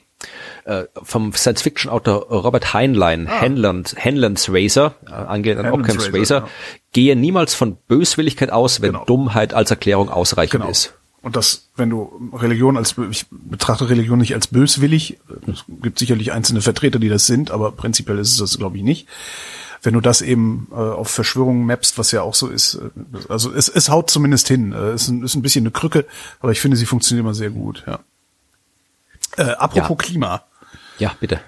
[0.65, 3.41] äh, vom Science-Fiction-Autor Robert Heinlein, ah.
[3.41, 6.47] Henland, Henlands Razor, äh, angelehnt an Occam's Razor, Razor ja.
[6.93, 9.05] gehe niemals von Böswilligkeit aus, wenn genau.
[9.05, 10.71] Dummheit als Erklärung ausreichend genau.
[10.71, 10.93] ist.
[11.21, 16.31] Und das, wenn du Religion als, ich betrachte Religion nicht als böswillig, es gibt sicherlich
[16.31, 19.07] einzelne Vertreter, die das sind, aber prinzipiell ist es das, glaube ich, nicht.
[19.81, 22.89] Wenn du das eben äh, auf Verschwörungen mappst, was ja auch so ist, äh,
[23.29, 24.71] also es, es haut zumindest hin.
[24.71, 26.05] Äh, es ist ein, ist ein bisschen eine Krücke,
[26.39, 27.99] aber ich finde, sie funktioniert immer sehr gut, ja.
[29.37, 29.95] Äh, apropos Ja.
[29.95, 30.43] Klima.
[30.99, 31.39] Ja, bitte.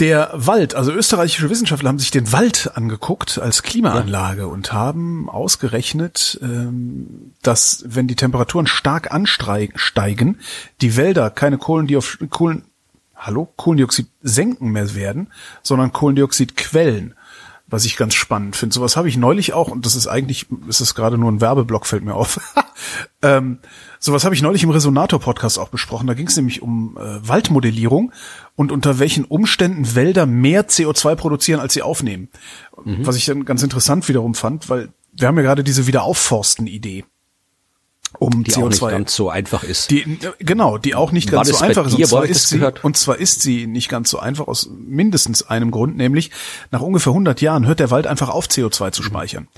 [0.00, 6.40] Der Wald, also österreichische Wissenschaftler haben sich den Wald angeguckt als Klimaanlage und haben ausgerechnet,
[6.42, 10.38] ähm, dass wenn die Temperaturen stark ansteigen,
[10.80, 12.64] die Wälder keine Kohlendioxid, Kohlen,
[13.14, 15.30] hallo, Kohlendioxid senken mehr werden,
[15.62, 17.14] sondern Kohlendioxidquellen.
[17.72, 18.74] Was ich ganz spannend finde.
[18.74, 21.86] Sowas habe ich neulich auch, und das ist eigentlich, ist es gerade nur ein Werbeblock,
[21.86, 22.38] fällt mir auf.
[23.22, 23.60] ähm,
[23.98, 26.06] sowas habe ich neulich im Resonator-Podcast auch besprochen.
[26.06, 28.12] Da ging es nämlich um äh, Waldmodellierung
[28.56, 32.28] und unter welchen Umständen Wälder mehr CO2 produzieren, als sie aufnehmen.
[33.04, 37.04] Was ich dann ganz interessant wiederum fand, weil wir haben ja gerade diese Wiederaufforsten-Idee.
[38.18, 39.90] Um Die CO2 auch nicht ganz so einfach ist.
[39.90, 41.94] die, genau, die auch nicht War ganz so einfach ist.
[41.94, 45.70] Und zwar, ist sie, und zwar ist sie nicht ganz so einfach aus mindestens einem
[45.70, 46.30] Grund, nämlich
[46.70, 49.48] nach ungefähr 100 Jahren hört der Wald einfach auf, CO2 zu speichern.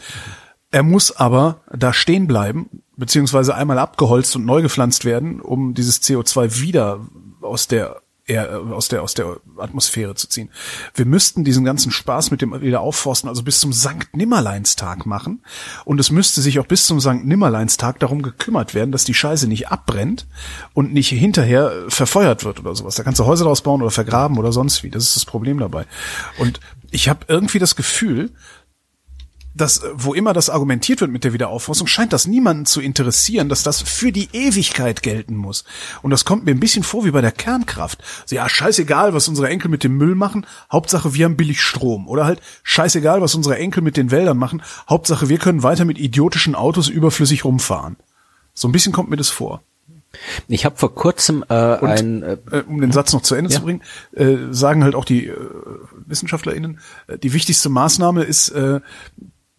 [0.70, 6.02] Er muss aber da stehen bleiben, beziehungsweise einmal abgeholzt und neu gepflanzt werden, um dieses
[6.02, 7.00] CO2 wieder
[7.42, 10.50] aus der eher äh, aus der aus der Atmosphäre zu ziehen.
[10.94, 15.42] Wir müssten diesen ganzen Spaß mit dem Wiederaufforsten also bis zum Sankt Nimmerleinstag machen
[15.84, 19.46] und es müsste sich auch bis zum Sankt Nimmerleinstag darum gekümmert werden, dass die Scheiße
[19.46, 20.26] nicht abbrennt
[20.72, 22.94] und nicht hinterher äh, verfeuert wird oder sowas.
[22.94, 24.90] Da kannst du Häuser draus bauen oder vergraben oder sonst wie.
[24.90, 25.86] Das ist das Problem dabei.
[26.38, 26.60] Und
[26.90, 28.30] ich habe irgendwie das Gefühl,
[29.54, 33.48] dass äh, wo immer das argumentiert wird mit der Wiederaufforstung, scheint das niemanden zu interessieren,
[33.48, 35.64] dass das für die Ewigkeit gelten muss.
[36.02, 38.02] Und das kommt mir ein bisschen vor wie bei der Kernkraft.
[38.26, 42.08] So, ja, scheißegal, was unsere Enkel mit dem Müll machen, Hauptsache wir haben billig Strom.
[42.08, 45.98] Oder halt, scheißegal, was unsere Enkel mit den Wäldern machen, Hauptsache wir können weiter mit
[45.98, 47.96] idiotischen Autos überflüssig rumfahren.
[48.52, 49.62] So ein bisschen kommt mir das vor.
[50.46, 53.50] Ich habe vor kurzem äh, Und, ein äh, äh, um den Satz noch zu Ende
[53.50, 53.58] Ja.
[53.58, 53.82] zu bringen,
[54.12, 55.36] äh, sagen halt auch die äh,
[56.06, 56.78] WissenschaftlerInnen,
[57.08, 58.80] äh, die wichtigste Maßnahme ist äh,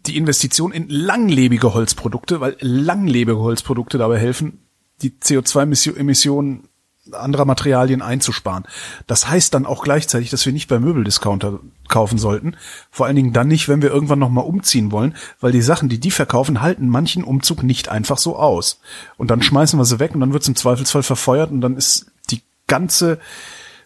[0.07, 4.59] die Investition in langlebige Holzprodukte, weil langlebige Holzprodukte dabei helfen,
[5.01, 6.69] die CO2-Emissionen
[7.11, 8.65] anderer Materialien einzusparen.
[9.07, 12.55] Das heißt dann auch gleichzeitig, dass wir nicht bei Möbeldiscounter kaufen sollten.
[12.89, 15.99] Vor allen Dingen dann nicht, wenn wir irgendwann nochmal umziehen wollen, weil die Sachen, die
[15.99, 18.79] die verkaufen, halten manchen Umzug nicht einfach so aus.
[19.17, 21.77] Und dann schmeißen wir sie weg und dann wird es im Zweifelsfall verfeuert und dann
[21.77, 23.19] ist die ganze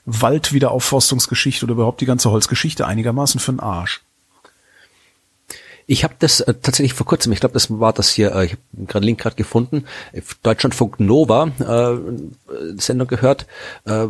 [0.06, 4.02] Waldwiederaufforstungsgeschichte oder überhaupt die ganze Holzgeschichte einigermaßen für den Arsch.
[5.90, 8.52] Ich habe das äh, tatsächlich vor kurzem, ich glaube, das war das hier, äh, ich
[8.52, 12.00] habe gerade Link gerade gefunden, äh, Deutschlandfunk Nova äh, äh,
[12.78, 13.48] Sendung gehört,
[13.86, 14.06] äh,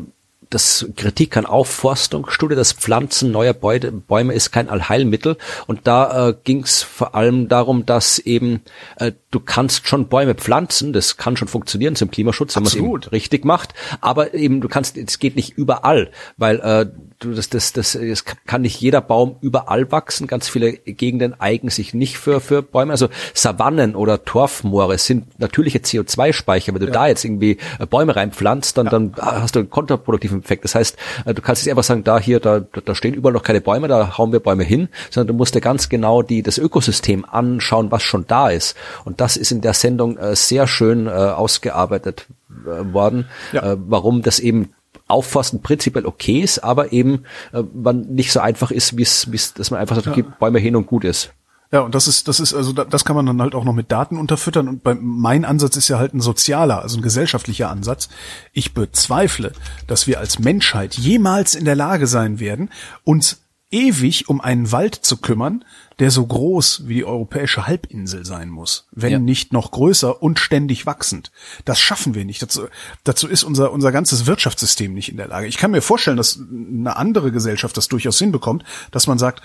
[0.50, 5.38] das Kritik an Aufforstung, Studie das Pflanzen neuer Bäume ist kein Allheilmittel.
[5.68, 8.62] Und da äh, ging es vor allem darum, dass eben
[8.98, 12.76] äh, du kannst schon Bäume pflanzen, das kann schon funktionieren zum Klimaschutz, wenn man es
[12.76, 16.88] eben richtig macht, aber eben du kannst, es geht nicht überall, weil äh,
[17.20, 20.26] du das, das, das, es kann nicht jeder Baum überall wachsen.
[20.28, 22.92] Ganz viele Gegenden eignen sich nicht für für Bäume.
[22.92, 26.74] Also Savannen oder Torfmoore sind natürliche CO2-Speicher.
[26.74, 30.64] Wenn du da jetzt irgendwie äh, Bäume reinpflanzt, dann dann hast du einen kontraproduktiven Effekt.
[30.64, 33.44] Das heißt, äh, du kannst nicht einfach sagen, da hier, da, da stehen überall noch
[33.44, 36.58] keine Bäume, da hauen wir Bäume hin, sondern du musst dir ganz genau die das
[36.58, 38.78] Ökosystem anschauen, was schon da ist.
[39.04, 42.28] Und das ist in der Sendung äh, sehr schön äh, ausgearbeitet
[42.66, 43.74] äh, worden, Ja.
[43.74, 44.74] äh, warum das eben
[45.08, 49.72] Aufforsten prinzipiell okay ist, aber eben äh, man nicht so einfach ist, wie es, dass
[49.72, 51.32] man einfach sagt, okay, Bäume hin und gut ist.
[51.72, 53.74] Ja, und das ist, das ist, also da- das kann man dann halt auch noch
[53.74, 54.68] mit Daten unterfüttern.
[54.68, 58.10] Und bei, mein Ansatz ist ja halt ein sozialer, also ein gesellschaftlicher Ansatz.
[58.54, 59.52] Ich bezweifle,
[59.86, 62.70] dass wir als Menschheit jemals in der Lage sein werden,
[63.04, 63.42] uns
[63.72, 65.64] ewig um einen Wald zu kümmern,
[66.00, 69.20] der so groß wie die europäische Halbinsel sein muss, wenn Ja.
[69.20, 71.32] nicht noch größer und ständig wachsend.
[71.66, 72.42] Das schaffen wir nicht.
[72.42, 72.68] Dazu,
[73.04, 75.48] dazu ist unser, unser ganzes Wirtschaftssystem nicht in der Lage.
[75.48, 79.42] Ich kann mir vorstellen, dass eine andere Gesellschaft das durchaus hinbekommt, dass man sagt,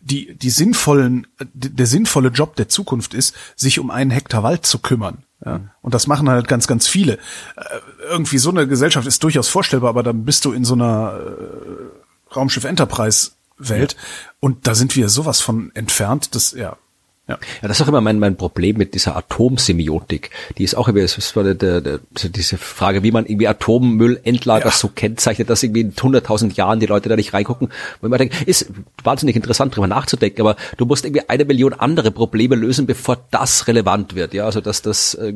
[0.00, 4.78] die, die sinnvollen, der sinnvolle Job der Zukunft ist, sich um einen Hektar Wald zu
[4.78, 5.24] kümmern.
[5.44, 5.60] Ja?
[5.80, 7.14] Und das machen halt ganz, ganz viele.
[7.56, 7.64] Äh,
[8.10, 12.34] Irgendwie so eine Gesellschaft ist durchaus vorstellbar, aber dann bist du in so einer äh,
[12.34, 13.96] Raumschiff Enterprise Welt
[14.40, 16.76] und da sind wir sowas von entfernt, das, ja.
[17.26, 17.38] Ja.
[17.62, 20.28] Ja, das ist auch immer mein, mein Problem mit dieser Atomsemiotik.
[20.58, 24.66] Die ist auch immer, es war der, der, der, diese Frage, wie man irgendwie Atommüllendlager
[24.66, 24.70] Ja.
[24.70, 27.68] so kennzeichnet, dass irgendwie in 100.000 Jahren die Leute da nicht reingucken.
[28.02, 28.66] Wo ich mir denke, ist
[29.02, 33.68] wahnsinnig interessant drüber nachzudenken, aber du musst irgendwie eine Million andere Probleme lösen, bevor das
[33.68, 34.34] relevant wird.
[34.34, 35.32] Ja, also dass das äh,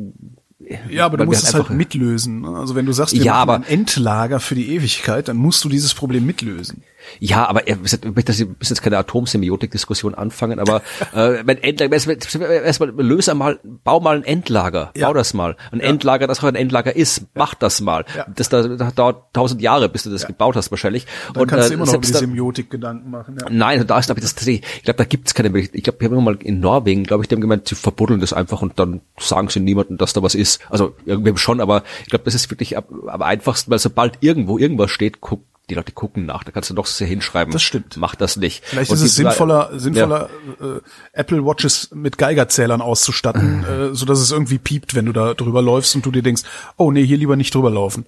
[0.91, 2.41] Ja, aber du musst es halt einfach- mitlösen.
[2.41, 2.49] ne?
[2.49, 5.69] Also wenn du sagst, wir Ja, aber- ein Endlager für die Ewigkeit, dann musst du
[5.69, 6.83] dieses Problem mitlösen.
[7.19, 10.81] Ja, aber er- ich möchte das- jetzt keine Atomsemiotik-Diskussion anfangen, aber
[11.15, 12.17] äh, mein Endlager, erstmal
[12.51, 15.07] erstmal löse mal, bau mal ein Endlager, Ja.
[15.07, 15.55] bau das mal.
[15.71, 18.05] Ein Endlager, das auch ein Endlager ist, mach das mal.
[18.15, 18.25] Ja.
[18.35, 21.05] Das, da, das dauert tausend Jahre, bis du das gebaut hast wahrscheinlich.
[21.33, 23.37] Dann kannst äh, du immer noch über die Semiotik Gedanken machen.
[23.39, 23.47] Ja.
[23.49, 25.77] Nein, da ist glaube ich das ich glaube, da gibt's keine Möglichkeit.
[25.77, 28.19] Ich glaube, wir haben immer mal in Norwegen, glaube ich, die haben gemeint, sie verbuddeln
[28.19, 30.59] das einfach und dann sagen sie niemandem, dass da was ist.
[30.69, 34.57] Also irgendwie schon, aber ich glaube, das ist wirklich am, am einfachsten, weil sobald irgendwo
[34.57, 36.43] irgendwas steht, guck, die Leute gucken nach.
[36.43, 37.53] Da kannst du doch sehr hinschreiben.
[37.53, 37.95] Das stimmt.
[37.97, 38.65] Mach das nicht.
[38.65, 39.79] Vielleicht Und ist es die- sinnvoller, Ja.
[39.79, 40.29] sinnvoller
[40.61, 40.79] äh,
[41.13, 45.61] Apple Watches mit Geigerzählern auszustatten, äh, so dass es irgendwie piept, wenn du da drüber
[45.61, 46.43] läufst und du dir denkst,
[46.77, 48.05] oh nee, hier lieber nicht drüber laufen.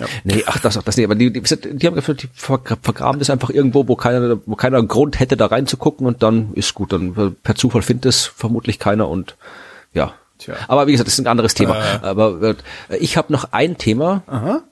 [0.00, 0.06] Ja.
[0.24, 1.04] Nee, ach, das, das nicht.
[1.04, 4.56] Aber die, die, die haben gesagt, die vergra- vergraben das einfach irgendwo, wo keiner, wo
[4.56, 6.92] keiner einen Grund hätte, da reinzugucken und dann ist gut.
[6.92, 9.36] Dann per Zufall findet es vermutlich keiner und
[9.92, 10.14] ja.
[10.38, 10.54] Tja.
[10.66, 11.76] Aber wie gesagt, das ist ein anderes Thema.
[11.78, 11.98] Äh.
[12.02, 12.54] Aber äh,
[12.98, 14.62] ich habe noch ein Thema Aha.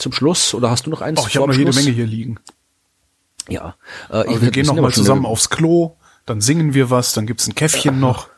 [0.00, 0.54] Zum Schluss.
[0.54, 1.20] Oder hast du noch eins?
[1.20, 1.72] Oh, ich habe noch jede?
[1.72, 2.38] Menge hier liegen.
[3.48, 3.76] Ja.
[4.08, 5.96] Äh, Aber ich, wir gehen noch mal zusammen aufs Klo,
[6.26, 8.28] dann singen wir was, dann gibt's ein Käffchen noch.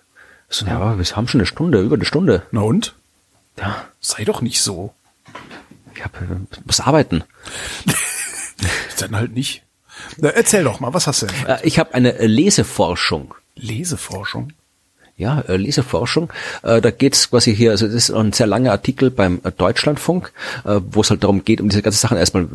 [0.49, 2.43] So, ja, wir haben schon eine Stunde, über eine Stunde.
[2.51, 2.95] Na und?
[3.59, 4.93] Ja, Sei doch nicht so.
[5.95, 6.25] ich hab, äh,
[6.65, 7.25] muss arbeiten.
[8.99, 9.63] Dann halt nicht.
[10.19, 11.47] Na, erzähl doch mal, was hast du denn?
[11.47, 13.35] Äh, ich habe eine Leseforschung.
[13.57, 14.53] Leseforschung.
[15.19, 16.33] Ja, äh, Leseforschung.
[16.63, 20.33] Äh, da geht's quasi hier, also das ist ein sehr langer Artikel beim äh, Deutschlandfunk,
[20.65, 22.49] wo es halt darum geht, um diese ganzen Sachen erstmal,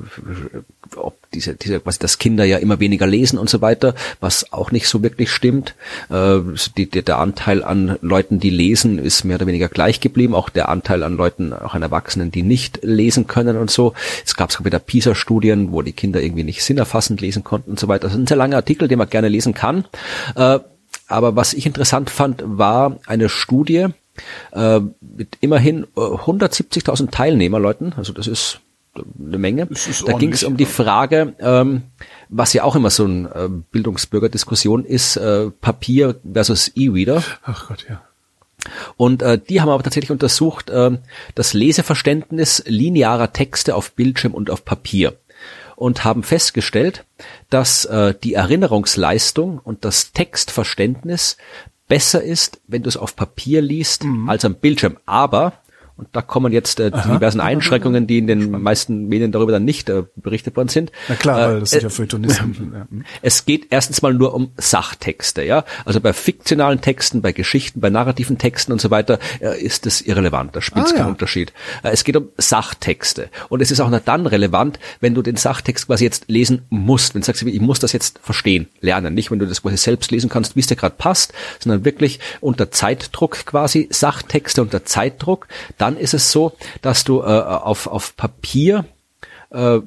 [0.95, 4.71] ob diese, diese, quasi, dass Kinder ja immer weniger lesen und so weiter, was auch
[4.71, 5.75] nicht so wirklich stimmt.
[6.09, 10.35] Die, die, der Anteil an Leuten, die lesen, ist mehr oder weniger gleich geblieben.
[10.35, 13.93] Auch der Anteil an Leuten, auch an Erwachsenen, die nicht lesen können und so.
[14.25, 17.87] Es gab sogar wieder PISA-Studien, wo die Kinder irgendwie nicht sinnerfassend lesen konnten und so
[17.87, 18.07] weiter.
[18.07, 19.85] Das ist ein sehr langer Artikel, den man gerne lesen kann.
[21.09, 23.87] Äh, aber was ich interessant fand, war eine Studie
[24.51, 27.93] äh, mit immerhin äh, 170.000 Teilnehmerleuten.
[27.97, 28.59] Also das ist
[29.19, 29.67] eine Menge.
[30.05, 31.83] Da ging es um die Frage, ähm,
[32.29, 37.23] was ja auch immer so eine äh, Bildungsbürgerdiskussion ist, äh, Papier versus E-Reader.
[37.43, 38.01] Ach Gott, ja.
[38.97, 40.99] Und äh, die haben aber tatsächlich untersucht ähm,
[41.35, 45.13] das Leseverständnis linearer Texte auf Bildschirm und auf Papier
[45.77, 47.05] und haben festgestellt,
[47.51, 51.37] dass äh, die Erinnerungsleistung und das Textverständnis
[51.87, 54.97] besser ist, wenn du es auf Papier liest, als am Bildschirm.
[55.05, 55.53] Aber
[55.97, 59.65] und da kommen jetzt äh, die diversen Einschränkungen, die in den meisten Medien darüber dann
[59.65, 60.91] nicht äh, berichtet worden sind.
[61.09, 62.71] Na klar, Äh, weil das sind äh, ja Feuilletonisten.
[62.73, 62.87] ja.
[62.89, 63.03] hm.
[63.21, 65.65] es geht erstens mal nur um Sachtexte, ja.
[65.85, 70.01] Also bei fiktionalen Texten, bei Geschichten, bei narrativen Texten und so weiter äh, ist es
[70.01, 70.55] irrelevant.
[70.55, 71.11] Da spielt es Ah, keinen ja.
[71.11, 71.51] Unterschied.
[71.83, 73.29] Äh, es geht um Sachtexte.
[73.49, 77.15] Und es ist auch nur dann relevant, wenn du den Sachtext quasi jetzt lesen musst.
[77.15, 79.13] Wenn du sagst, ich muss das jetzt verstehen, lernen.
[79.13, 82.19] Nicht, wenn du das quasi selbst lesen kannst, wie es dir gerade passt, sondern wirklich
[82.41, 85.47] unter Zeitdruck quasi, Sachtexte unter Zeitdruck.
[85.87, 86.51] Dann ist es so,
[86.81, 88.83] dass du äh, auf, auf Papier
[89.51, 89.79] äh,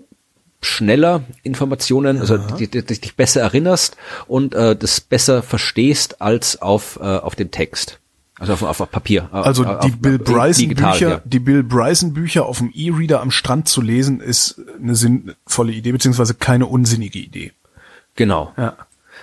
[0.62, 7.04] schneller Informationen, also die dich besser erinnerst und äh, das besser verstehst als auf, äh,
[7.04, 7.98] auf dem Text.
[8.38, 9.28] Also auf, auf, auf Papier.
[9.30, 11.20] äh, Also auf, die Bill Bryson digital, Bücher, ja.
[11.22, 15.92] die Bill Bryson Bücher auf dem E-Reader am Strand zu lesen, ist eine sinnvolle Idee,
[15.92, 17.52] beziehungsweise keine unsinnige Idee.
[18.16, 18.54] Genau.
[18.56, 18.74] Ja.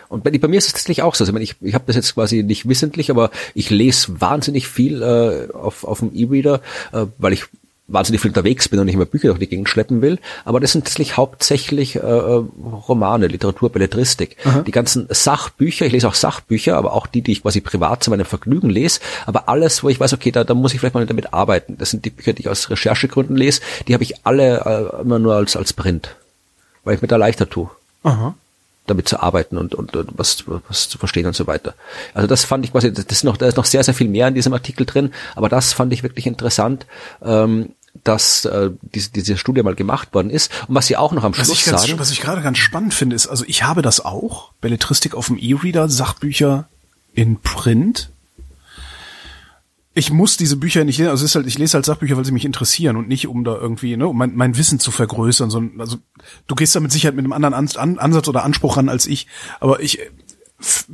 [0.10, 1.24] Und bei, bei mir ist es tatsächlich auch so.
[1.24, 4.68] Also ich, meine, ich, ich habe das jetzt quasi nicht wissentlich, aber ich lese wahnsinnig
[4.68, 6.62] viel äh, auf, auf dem E-Reader,
[6.94, 7.46] äh, weil ich
[7.88, 10.20] wahnsinnig viel unterwegs bin und nicht immer Bücher durch die Gegend schleppen will.
[10.44, 14.36] Aber das sind tatsächlich hauptsächlich äh, Romane, Literatur, Belletristik.
[14.64, 18.10] Die ganzen Sachbücher, ich lese auch Sachbücher, aber auch die, die ich quasi privat zu
[18.10, 19.00] meinem Vergnügen lese.
[19.26, 21.78] Aber alles, wo ich weiß, okay, da, da muss ich vielleicht mal damit arbeiten.
[21.78, 23.62] Das sind die Bücher, die ich aus Recherchegründen lese.
[23.88, 26.16] Die habe ich alle äh, immer nur als, als Print,
[26.84, 27.70] weil ich mir da leichter tue
[28.04, 28.36] Aha.
[28.88, 31.76] Damit zu arbeiten und, und, und was, was zu verstehen und so weiter.
[32.14, 34.28] Also das fand ich quasi, das ist noch, da ist noch sehr, sehr viel mehr
[34.28, 36.86] in diesem Artikel drin, aber das fand ich wirklich interessant,
[37.22, 37.74] ähm,
[38.04, 40.52] dass äh, diese, diese Studie mal gemacht worden ist.
[40.68, 42.58] Und was sie auch noch am Was Schluss ich, ganz, sagen, was ich gerade ganz
[42.58, 46.68] spannend finde, ist, also ich habe das auch, Belletristik auf dem E-Reader, Sachbücher
[47.14, 48.10] in Print.
[49.98, 52.24] Ich muss diese Bücher nicht lesen, also es ist halt, ich lese halt Sachbücher, weil
[52.24, 55.50] sie mich interessieren und nicht um da irgendwie, ne, um mein, mein Wissen zu vergrößern,
[55.50, 55.98] sondern, also
[56.46, 59.26] du gehst da mit Sicherheit mit einem anderen An Ansatz oder Anspruch ran als ich,
[59.60, 59.98] aber ich,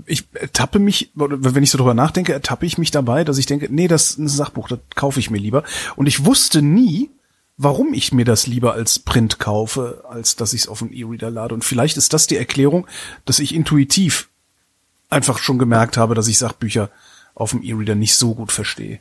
[0.06, 3.68] ich ertappe mich, wenn ich so drüber nachdenke, ertappe ich mich dabei, dass ich denke,
[3.70, 5.64] nee, das ist ein Sachbuch, das kaufe ich mir lieber.
[5.98, 7.10] Und ich wusste nie,
[7.58, 11.30] warum ich mir das lieber als Print kaufe, als dass ich es auf dem E-Reader
[11.30, 11.54] lade.
[11.54, 12.88] Und vielleicht ist das die Erklärung,
[13.26, 14.30] dass ich intuitiv
[15.10, 16.90] einfach schon gemerkt habe, dass ich Sachbücher
[17.36, 19.00] auf dem E-Reader nicht so gut verstehe.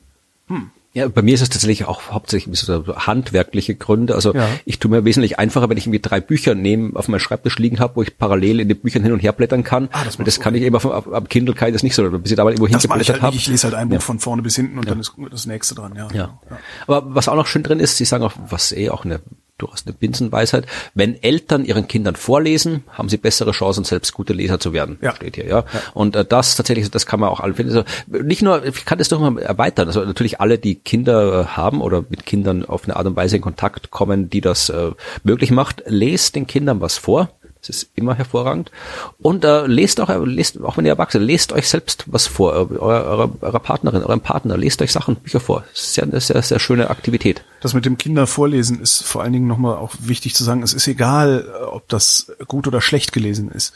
[0.95, 4.15] Ja, bei mir ist es tatsächlich auch hauptsächlich so handwerkliche Gründe.
[4.15, 4.47] Also Ja.
[4.67, 7.79] ich tue mir wesentlich einfacher, wenn ich irgendwie drei Bücher neben auf meinem Schreibtisch liegen
[7.81, 9.89] habe, wo ich parallel in den Büchern hin und her blättern kann.
[9.93, 12.11] Ah, das das kann ich eben auf, auf, am Kindle kann ich das nicht so,
[12.11, 13.35] bis ich da mal irgendwo Das mache ich hingeblättert halt.
[13.35, 15.95] Ich lese halt ein Buch von vorne bis hinten und dann ist das nächste dran,
[15.97, 16.09] ja.
[16.13, 16.39] Ja.
[16.87, 19.21] Aber was auch noch schön drin ist, Sie sagen auch, was eh auch eine
[19.59, 24.59] durchaus eine Binsenweisheit, wenn Eltern ihren Kindern vorlesen, haben sie bessere Chancen, selbst gute Leser
[24.59, 24.99] zu werden.
[25.01, 25.15] Ja.
[25.15, 25.65] Steht hier, ja.
[25.95, 27.77] Und äh, das tatsächlich, das kann man auch alle finden.
[27.77, 29.87] Also, nicht nur, ich kann das doch mal erweitern.
[29.89, 33.37] Also natürlich alle, die Kinder äh, haben oder mit Kindern auf eine Art und Weise
[33.37, 34.91] in Kontakt kommen, die das äh,
[35.23, 37.31] möglich macht, lest den Kindern was vor.
[37.65, 38.73] Das ist immer hervorragend.
[39.21, 42.81] Und äh, lest auch, lest, auch wenn ihr Erwachsene, lest euch selbst was vor, eurer,
[42.81, 45.65] eurer, eurer Partnerin, eurem Partner, lest euch Sachen, Bücher vor.
[45.73, 47.45] Das ist ja eine sehr, sehr schöne Aktivität.
[47.61, 50.89] Das mit dem Kindervorlesen ist vor allen Dingen nochmal auch wichtig zu sagen, es ist
[50.89, 53.73] egal, äh, ob das gut oder schlecht gelesen ist.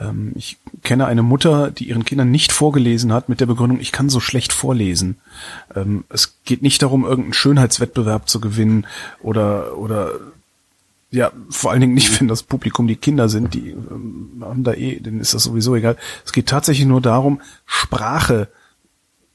[0.00, 3.92] Ähm, Ich kenne eine Mutter, die ihren Kindern nicht vorgelesen hat mit der Begründung, ich
[3.92, 5.18] kann so schlecht vorlesen.
[5.76, 8.84] Ähm, Es geht nicht darum, irgendeinen Schönheitswettbewerb zu gewinnen
[9.22, 10.10] oder, oder
[11.10, 14.74] ja, vor allen Dingen nicht, wenn das Publikum die Kinder sind, die ähm, haben da
[14.74, 15.96] eh, denen ist das sowieso egal.
[16.24, 18.48] Es geht tatsächlich nur darum, Sprache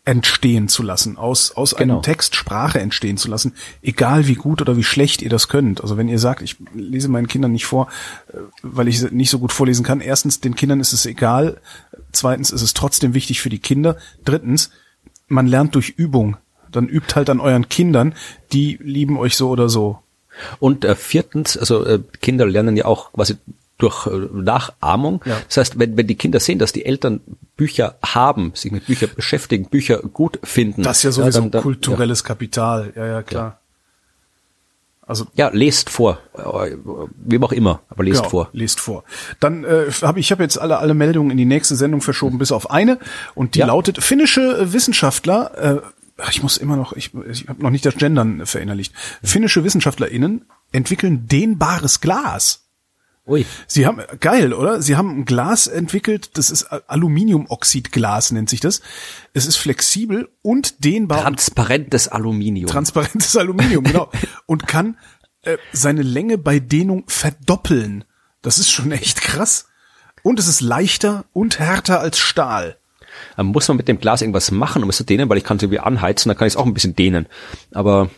[0.05, 1.93] entstehen zu lassen, aus, aus Genau.
[1.95, 5.81] einem Text Sprache entstehen zu lassen, egal wie gut oder wie schlecht ihr das könnt.
[5.81, 7.87] Also wenn ihr sagt, ich lese meinen Kindern nicht vor,
[8.27, 11.61] äh, weil ich sie nicht so gut vorlesen kann, erstens, den Kindern ist es egal,
[12.11, 14.71] zweitens ist es trotzdem wichtig für die Kinder, drittens,
[15.27, 16.37] man lernt durch Übung.
[16.69, 18.13] Dann übt halt an euren Kindern,
[18.51, 19.99] die lieben euch so oder so.
[20.60, 23.35] Und äh, viertens, also äh, Kinder lernen ja auch quasi
[23.77, 25.22] durch äh, Nachahmung.
[25.26, 25.38] Ja.
[25.47, 27.22] Das heißt, wenn, wenn die Kinder sehen, dass die Eltern
[27.57, 30.84] Bücher haben, sich mit Büchern beschäftigen, Bücher gut finden.
[30.84, 32.93] Das ist ja sowieso dann- dann- kulturelles Kapital.
[32.95, 33.60] Ja, ja, klar.
[35.05, 36.19] Also Ja, ja, lest vor.
[36.38, 36.77] Äh,
[37.26, 38.49] Wem auch immer, aber lest Genau, vor.
[38.53, 39.03] Lest vor.
[39.41, 42.53] Dann äh, habe ich habe jetzt alle alle Meldungen in die nächste Sendung verschoben, bis
[42.53, 42.99] auf eine
[43.35, 43.65] und die Ja.
[43.65, 45.57] lautet: Finnische Wissenschaftler.
[45.57, 45.81] Äh,
[46.18, 48.94] ach, ich muss immer noch, ich, ich habe noch nicht das Gendern verinnerlicht.
[49.23, 52.60] Finnische WissenschaftlerInnen entwickeln dehnbares Glas.
[53.26, 53.45] Ui.
[53.68, 54.81] Sie haben geil, oder?
[54.81, 58.81] Sie haben ein Glas entwickelt, das ist Al- Aluminiumoxidglas nennt sich das.
[59.34, 62.69] Es ist flexibel und dehnbar Transparentes Aluminium.
[62.69, 64.11] transparentes Aluminium, genau.
[64.45, 64.98] Und kann
[65.44, 68.03] äh, seine Länge bei Dehnung verdoppeln.
[68.41, 69.68] Das ist schon echt krass.
[70.22, 72.77] Und es ist leichter und härter als Stahl.
[73.37, 75.57] Dann muss man mit dem Glas irgendwas machen, um es zu dehnen, weil ich kann
[75.57, 77.27] es irgendwie anheizen, dann kann ich es auch ein bisschen dehnen.
[77.73, 78.09] Aber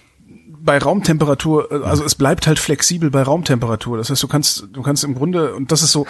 [0.60, 3.98] Bei Raumtemperatur, äh, also es bleibt halt flexibel bei Raumtemperatur.
[3.98, 6.08] Das heißt, du kannst, du kannst im Grunde, und das ist so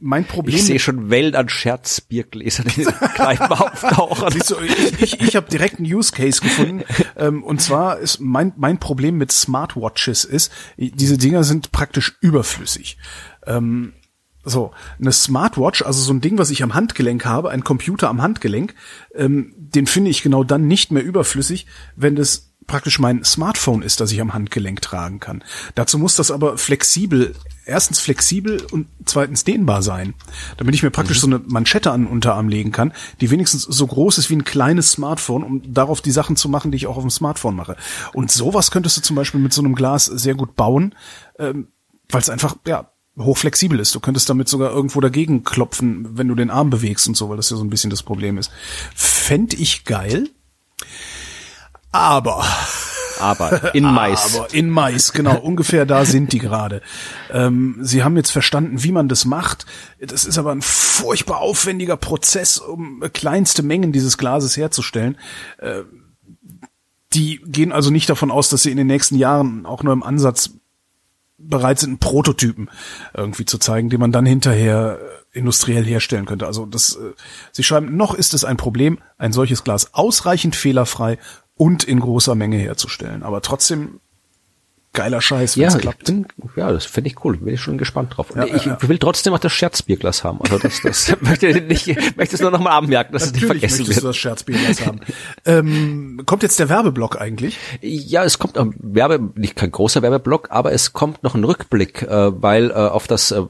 [0.00, 0.56] mein Problem.
[0.56, 4.30] ich sehe schon Wellen an in den Kneipen auftauchen.
[4.30, 6.84] Siehst du, ich, ich, ich habe direkt einen Use Case gefunden.
[7.16, 12.96] Ähm, und zwar ist mein, mein Problem mit Smartwatches ist, diese Dinger sind praktisch überflüssig.
[13.44, 13.92] Ähm,
[14.48, 18.22] so, eine Smartwatch, also so ein Ding, was ich am Handgelenk habe, ein Computer am
[18.22, 18.74] Handgelenk,
[19.14, 21.66] ähm, den finde ich genau dann nicht mehr überflüssig,
[21.96, 25.42] wenn das praktisch mein Smartphone ist, das ich am Handgelenk tragen kann.
[25.74, 27.34] Dazu muss das aber flexibel,
[27.64, 30.14] erstens flexibel und zweitens dehnbar sein,
[30.58, 33.86] damit ich mir praktisch so eine Manschette an den Unterarm legen kann, die wenigstens so
[33.86, 36.98] groß ist wie ein kleines Smartphone, um darauf die Sachen zu machen, die ich auch
[36.98, 37.76] auf dem Smartphone mache.
[38.12, 40.94] Und sowas könntest du zum Beispiel mit so einem Glas sehr gut bauen,
[41.38, 41.68] ähm,
[42.10, 43.94] weil es einfach, ja, hochflexibel ist.
[43.94, 47.36] Du könntest damit sogar irgendwo dagegen klopfen, wenn du den Arm bewegst und so, weil
[47.36, 48.50] das ja so ein bisschen das Problem ist.
[48.94, 50.28] Fänd ich geil.
[51.90, 52.44] Aber,
[53.18, 54.36] Aber in Mais.
[54.36, 56.82] aber in Mais, genau, ungefähr da sind die gerade.
[57.30, 59.66] Ähm, sie haben jetzt verstanden, wie man das macht.
[60.00, 65.16] Das ist aber ein furchtbar aufwendiger Prozess, um kleinste Mengen dieses Glases herzustellen.
[65.58, 65.82] Äh,
[67.14, 70.02] die gehen also nicht davon aus, dass sie in den nächsten Jahren auch nur im
[70.02, 70.50] Ansatz
[71.38, 72.68] bereit sind, einen Prototypen
[73.14, 76.46] irgendwie zu zeigen, den man dann hinterher äh, industriell herstellen könnte.
[76.46, 77.14] Also das, äh,
[77.52, 81.18] sie schreiben, noch ist es ein Problem, ein solches Glas ausreichend fehlerfrei
[81.54, 83.22] und in großer Menge herzustellen.
[83.22, 84.00] Aber trotzdem
[84.98, 86.04] geiler Scheiß, wenn Ja, es ich klappt.
[86.04, 86.26] bin,
[86.56, 87.36] ja, das finde ich cool.
[87.36, 88.30] Bin ich schon gespannt drauf.
[88.30, 90.40] Und Ja, ich ja, will trotzdem auch das Scherzbierglas haben.
[90.42, 93.42] Also das, das möchte ich nicht, möchte es nur noch mal anmerken, dass es nicht
[93.42, 94.10] Natürlich vergessen möchtest du wird.
[94.10, 95.00] das Scherzbierglas haben.
[95.44, 97.56] ähm, kommt jetzt der Werbeblock eigentlich?
[97.80, 102.02] Ja, es kommt ein Werbe, nicht kein großer Werbeblock, aber es kommt noch ein Rückblick,
[102.02, 103.42] äh, weil äh, auf das äh,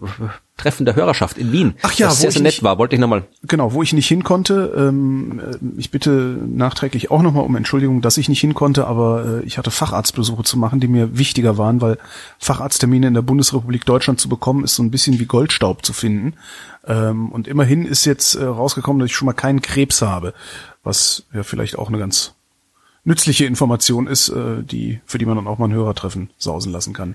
[0.59, 2.94] Treffen der Hörerschaft in Wien, Ach ja, das wo sehr, sehr nett nicht- war, wollte
[2.94, 4.74] ich nochmal Genau, wo ich nicht hin konnte.
[4.76, 9.40] Ähm, äh, ich bitte nachträglich auch nochmal um Entschuldigung, dass ich nicht hin konnte, aber
[9.43, 11.97] äh, ich hatte Facharztbesuche zu machen, die mir wichtiger waren, weil
[12.39, 16.35] Facharzttermine in der Bundesrepublik Deutschland zu bekommen, ist so ein bisschen wie Goldstaub zu finden.
[16.86, 20.35] Ähm, und immerhin ist jetzt äh, rausgekommen, dass ich schon mal keinen Krebs habe,
[20.82, 22.35] was ja vielleicht auch eine ganz
[23.05, 26.93] nützliche Information ist, äh, die für die man dann auch mal ein Hörertreffen sausen lassen
[26.93, 27.14] kann.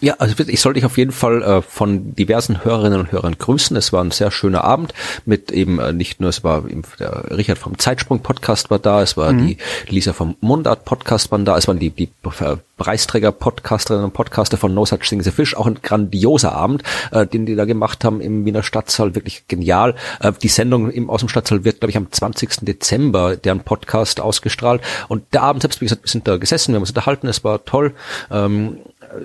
[0.00, 3.76] Ja, also ich sollte dich auf jeden Fall äh, von diversen Hörerinnen und Hörern grüßen.
[3.76, 4.92] Es war ein sehr schöner Abend
[5.26, 9.00] mit eben äh, nicht nur, es war eben der Richard vom Zeitsprung Podcast war da,
[9.00, 9.46] es war mhm.
[9.46, 9.58] die
[9.88, 12.08] Lisa vom Mundart Podcast waren da, es waren die, die
[12.40, 16.50] äh, Preisträger Podcasterinnen und Podcaster von No Such Thing as a Fish, auch ein grandioser
[16.50, 16.82] Abend,
[17.12, 19.94] äh, den die da gemacht haben im Wiener Stadtsaal, wirklich genial.
[20.18, 22.62] Äh, die Sendung im, aus dem Stadtsaal wird, glaube ich, am 20.
[22.62, 26.76] Dezember deren Podcast ausgestrahlt und der Abend selbst, wie gesagt, wir sind da gesessen, wir
[26.78, 27.94] haben uns unterhalten, es war toll.
[28.32, 28.78] Ähm,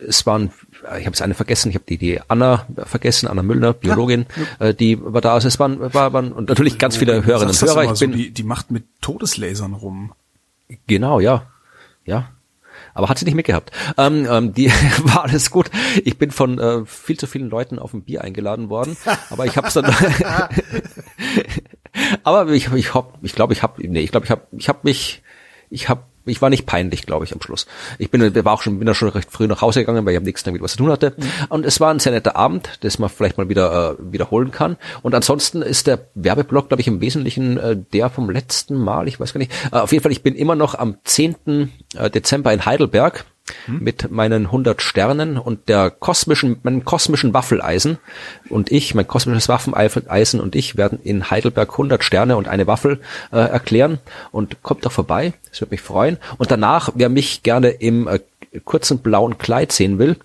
[0.07, 0.51] es waren
[0.99, 4.43] ich habe es eine vergessen, ich habe die, die Anna vergessen, Anna Müllner, Biologin, ja,
[4.59, 4.65] ja.
[4.67, 5.33] Äh, die war da.
[5.33, 7.83] Also es waren, war, waren und natürlich ganz viele Hörerinnen und Hörer.
[7.83, 10.13] Ich bin, so, die, die macht mit Todeslasern rum.
[10.87, 11.47] Genau, ja,
[12.05, 12.29] ja.
[12.93, 13.71] Aber hat sie nicht mitgehabt.
[13.97, 14.71] Ähm, ähm, die
[15.03, 15.69] war alles gut.
[16.03, 18.97] Ich bin von äh, viel zu vielen Leuten auf ein Bier eingeladen worden,
[19.29, 19.85] aber ich habe es dann.
[22.23, 24.79] aber ich, ich, hab, ich glaube, ich habe, nee, ich glaube, ich habe, ich habe
[24.83, 25.21] mich,
[25.69, 27.65] ich habe ich war nicht peinlich, glaube ich, am Schluss.
[27.97, 30.17] Ich bin, war auch schon, bin da schon recht früh nach Hause gegangen, weil ich
[30.17, 31.13] am nächsten Tag wieder was zu tun hatte.
[31.17, 31.23] Mhm.
[31.49, 34.77] Und es war ein sehr netter Abend, das man vielleicht mal wieder äh, wiederholen kann.
[35.01, 39.19] Und ansonsten ist der Werbeblock, glaube ich, im Wesentlichen äh, der vom letzten Mal, ich
[39.19, 39.51] weiß gar nicht.
[39.71, 41.71] Äh, auf jeden Fall, ich bin immer noch am 10.
[41.95, 43.25] Äh, Dezember in Heidelberg
[43.65, 43.79] hm?
[43.83, 47.97] mit meinen 100 Sternen und der kosmischen, meinem kosmischen Waffeleisen
[48.49, 52.99] und ich, mein kosmisches Waffeneisen und ich werden in Heidelberg 100 Sterne und eine Waffel
[53.31, 53.99] äh, erklären
[54.31, 56.17] und kommt doch vorbei, das würde mich freuen.
[56.37, 58.19] Und danach, wer mich gerne im äh,
[58.65, 60.17] kurzen blauen Kleid sehen will,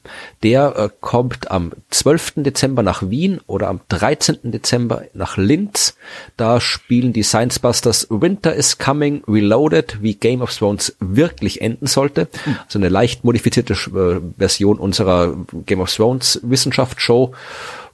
[0.42, 2.34] der äh, kommt am 12.
[2.36, 4.38] Dezember nach Wien oder am 13.
[4.50, 5.96] Dezember nach Linz.
[6.36, 11.86] Da spielen die Science Busters Winter is Coming Reloaded, wie Game of Thrones wirklich enden
[11.86, 12.28] sollte.
[12.66, 15.36] Also eine leicht modifizierte äh, Version unserer
[15.66, 17.34] Game of Thrones Wissenschaftsshow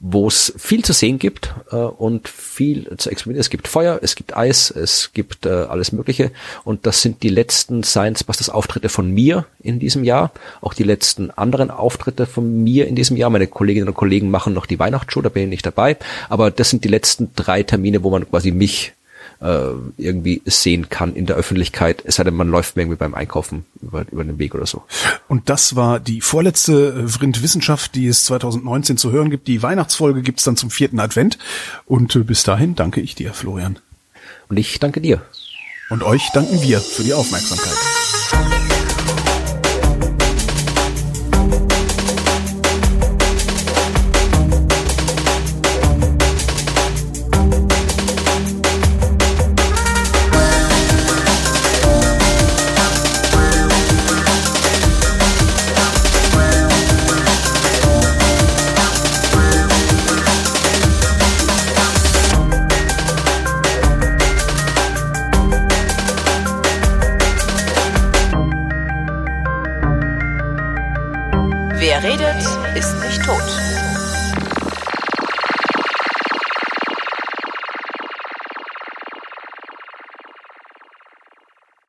[0.01, 3.41] wo es viel zu sehen gibt äh, und viel zu experimentieren.
[3.41, 6.31] Es gibt Feuer, es gibt Eis, es gibt äh, alles Mögliche
[6.65, 10.85] und das sind die letzten Science Busters Auftritte von mir in diesem Jahr, auch die
[10.85, 13.31] letzten anderen Auftritte von mir in diesem Jahr.
[13.31, 15.97] Meine Kolleginnen und Kollegen machen noch die Weihnachtsshow, da bin ich nicht dabei,
[16.29, 18.93] aber das sind die letzten drei Termine, wo man quasi mich
[19.41, 23.65] äh, irgendwie sehen kann in der Öffentlichkeit, es sei denn, man läuft irgendwie beim Einkaufen
[23.81, 24.83] über, über den Weg oder so.
[25.29, 29.47] Und das war die vorletzte äh, Vrind Wissenschaft, die es 2019 zu hören gibt.
[29.47, 31.39] Die Weihnachtsfolge gibt's dann zum vierten Advent.
[31.87, 33.79] Und äh, bis dahin danke ich dir, Florian.
[34.49, 35.23] Und ich danke dir.
[35.91, 38.18] Und euch danken wir für die Aufmerksamkeit.